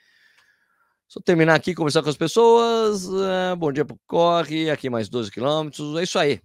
Só 1.08 1.20
terminar 1.20 1.54
aqui, 1.54 1.74
conversar 1.74 2.02
com 2.02 2.08
as 2.08 2.16
pessoas. 2.16 3.06
É, 3.06 3.54
bom 3.54 3.70
dia 3.70 3.84
pro 3.84 3.98
Corre, 4.06 4.70
aqui 4.70 4.90
mais 4.90 5.08
12 5.08 5.30
quilômetros. 5.30 5.96
É 5.96 6.02
isso 6.02 6.18
aí. 6.18 6.40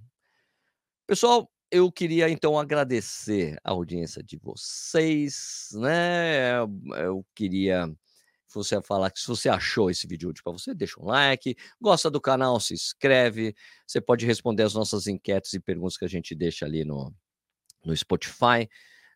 Pessoal, 1.07 1.51
eu 1.71 1.91
queria 1.91 2.29
então 2.29 2.59
agradecer 2.59 3.57
a 3.63 3.71
audiência 3.71 4.21
de 4.21 4.37
vocês, 4.37 5.69
né? 5.73 6.59
Eu 6.97 7.25
queria 7.33 7.87
que 7.87 8.53
você 8.53 8.81
falar 8.81 9.09
que 9.09 9.19
se 9.19 9.27
você 9.27 9.49
achou 9.49 9.89
esse 9.89 10.05
vídeo 10.05 10.29
útil 10.29 10.43
para 10.43 10.53
você, 10.53 10.73
deixa 10.73 11.01
um 11.01 11.05
like, 11.05 11.55
gosta 11.81 12.11
do 12.11 12.19
canal, 12.19 12.59
se 12.59 12.73
inscreve. 12.73 13.55
Você 13.87 14.01
pode 14.01 14.25
responder 14.25 14.63
as 14.63 14.73
nossas 14.73 15.07
enquetes 15.07 15.53
e 15.53 15.59
perguntas 15.59 15.97
que 15.97 16.05
a 16.05 16.09
gente 16.09 16.35
deixa 16.35 16.65
ali 16.65 16.83
no, 16.83 17.13
no 17.83 17.95
Spotify. 17.95 18.69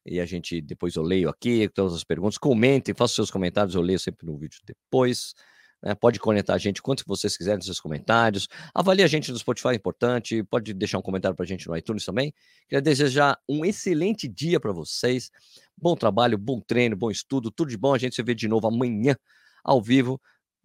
E 0.05 0.19
a 0.19 0.25
gente 0.25 0.61
depois 0.61 0.95
eu 0.95 1.03
leio 1.03 1.29
aqui 1.29 1.67
todas 1.69 1.93
as 1.93 2.03
perguntas. 2.03 2.37
Comentem, 2.37 2.93
façam 2.93 3.15
seus 3.15 3.31
comentários, 3.31 3.75
eu 3.75 3.81
leio 3.81 3.99
sempre 3.99 4.25
no 4.25 4.37
vídeo 4.37 4.59
depois. 4.65 5.33
Né? 5.81 5.95
Pode 5.95 6.19
conectar 6.19 6.53
a 6.53 6.57
gente 6.57 6.81
quanto 6.81 7.03
vocês 7.07 7.35
quiserem 7.37 7.57
nos 7.57 7.65
seus 7.65 7.79
comentários. 7.79 8.47
Avalie 8.73 9.03
a 9.03 9.07
gente 9.07 9.31
no 9.31 9.37
Spotify, 9.37 9.69
é 9.69 9.75
importante. 9.75 10.43
Pode 10.43 10.73
deixar 10.73 10.97
um 10.97 11.01
comentário 11.01 11.35
para 11.35 11.43
a 11.43 11.47
gente 11.47 11.67
no 11.67 11.75
iTunes 11.75 12.05
também. 12.05 12.33
Queria 12.67 12.81
desejar 12.81 13.37
um 13.47 13.65
excelente 13.65 14.27
dia 14.27 14.59
para 14.59 14.71
vocês. 14.71 15.31
Bom 15.77 15.95
trabalho, 15.95 16.37
bom 16.37 16.59
treino, 16.59 16.95
bom 16.95 17.11
estudo, 17.11 17.51
tudo 17.51 17.69
de 17.69 17.77
bom. 17.77 17.93
A 17.93 17.97
gente 17.97 18.15
se 18.15 18.23
vê 18.23 18.33
de 18.33 18.47
novo 18.47 18.67
amanhã, 18.67 19.15
ao 19.63 19.81
vivo, 19.81 20.21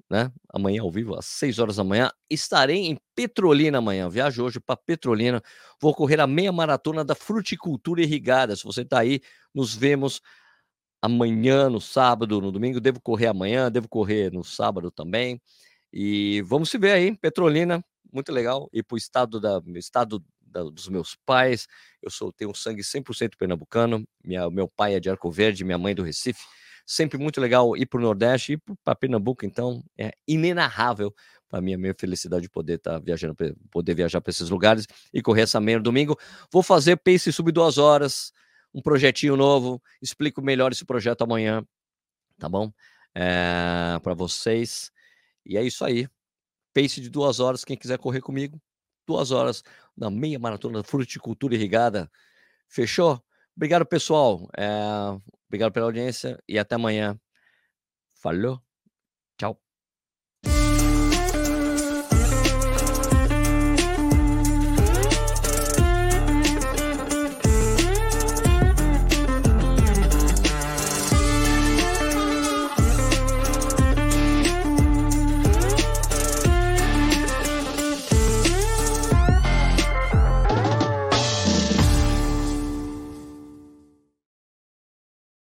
né? 0.08 0.30
Amanhã 0.52 0.82
ao 0.82 0.90
vivo, 0.90 1.16
às 1.16 1.26
6 1.26 1.58
horas 1.58 1.76
da 1.76 1.84
manhã. 1.84 2.10
Estarei 2.28 2.86
em 2.86 2.98
Petrolina 3.14 3.78
amanhã. 3.78 4.08
Viajo 4.08 4.44
hoje 4.44 4.60
para 4.60 4.76
Petrolina. 4.76 5.42
Vou 5.80 5.94
correr 5.94 6.20
a 6.20 6.26
meia 6.26 6.52
maratona 6.52 7.04
da 7.04 7.14
fruticultura 7.14 8.02
irrigada. 8.02 8.54
Se 8.56 8.64
você 8.64 8.82
está 8.82 9.00
aí, 9.00 9.20
nos 9.54 9.74
vemos 9.74 10.20
amanhã, 11.02 11.68
no 11.68 11.80
sábado, 11.80 12.40
no 12.40 12.52
domingo. 12.52 12.80
Devo 12.80 13.00
correr 13.00 13.26
amanhã, 13.28 13.70
devo 13.70 13.88
correr 13.88 14.32
no 14.32 14.44
sábado 14.44 14.90
também. 14.90 15.40
E 15.92 16.42
vamos 16.42 16.70
se 16.70 16.78
ver 16.78 16.92
aí, 16.92 17.16
Petrolina, 17.16 17.84
muito 18.12 18.32
legal. 18.32 18.68
Ir 18.72 18.82
para 18.84 18.94
o 18.94 18.98
estado, 18.98 19.40
da, 19.40 19.60
estado 19.76 20.22
da, 20.40 20.62
dos 20.62 20.88
meus 20.88 21.16
pais. 21.26 21.66
Eu 22.02 22.10
sou 22.10 22.32
tenho 22.32 22.54
sangue 22.54 22.82
100% 22.82 23.36
pernambucano. 23.36 24.04
Minha, 24.24 24.48
meu 24.50 24.68
pai 24.68 24.94
é 24.94 25.00
de 25.00 25.10
Arco 25.10 25.30
Verde, 25.30 25.64
minha 25.64 25.78
mãe 25.78 25.94
do 25.94 26.02
Recife. 26.02 26.44
Sempre 26.90 27.18
muito 27.18 27.40
legal 27.40 27.76
ir 27.76 27.86
para 27.86 28.00
o 28.00 28.02
Nordeste, 28.02 28.54
ir 28.54 28.62
para 28.82 28.96
Pernambuco, 28.96 29.46
então 29.46 29.80
é 29.96 30.10
inenarrável 30.26 31.14
para 31.48 31.60
mim 31.60 31.74
a 31.74 31.78
minha 31.78 31.94
felicidade 31.96 32.42
de 32.42 32.50
poder 32.50 32.78
estar 32.78 32.94
tá 32.94 32.98
viajando, 32.98 33.36
poder 33.70 33.94
viajar 33.94 34.20
para 34.20 34.32
esses 34.32 34.50
lugares 34.50 34.88
e 35.14 35.22
correr 35.22 35.42
essa 35.42 35.60
meia 35.60 35.78
no 35.78 35.84
domingo. 35.84 36.18
Vou 36.52 36.64
fazer 36.64 36.96
pace 36.96 37.32
sub 37.32 37.52
duas 37.52 37.78
horas, 37.78 38.32
um 38.74 38.82
projetinho 38.82 39.36
novo. 39.36 39.80
Explico 40.02 40.42
melhor 40.42 40.72
esse 40.72 40.84
projeto 40.84 41.22
amanhã, 41.22 41.64
tá 42.40 42.48
bom? 42.48 42.72
É, 43.14 43.96
para 44.02 44.12
vocês. 44.12 44.90
E 45.46 45.56
é 45.56 45.62
isso 45.62 45.84
aí. 45.84 46.08
Pace 46.74 47.00
de 47.00 47.08
duas 47.08 47.38
horas. 47.38 47.64
Quem 47.64 47.76
quiser 47.76 47.98
correr 47.98 48.20
comigo, 48.20 48.60
duas 49.06 49.30
horas 49.30 49.62
na 49.96 50.10
meia 50.10 50.40
maratona 50.40 50.78
da 50.78 50.84
fruticultura 50.84 51.54
irrigada. 51.54 52.10
Fechou? 52.68 53.22
Obrigado, 53.56 53.84
pessoal. 53.86 54.48
É, 54.56 54.66
obrigado 55.48 55.72
pela 55.72 55.86
audiência 55.86 56.38
e 56.48 56.58
até 56.58 56.74
amanhã. 56.76 57.18
Falou. 58.14 58.62
Tchau. 59.38 59.60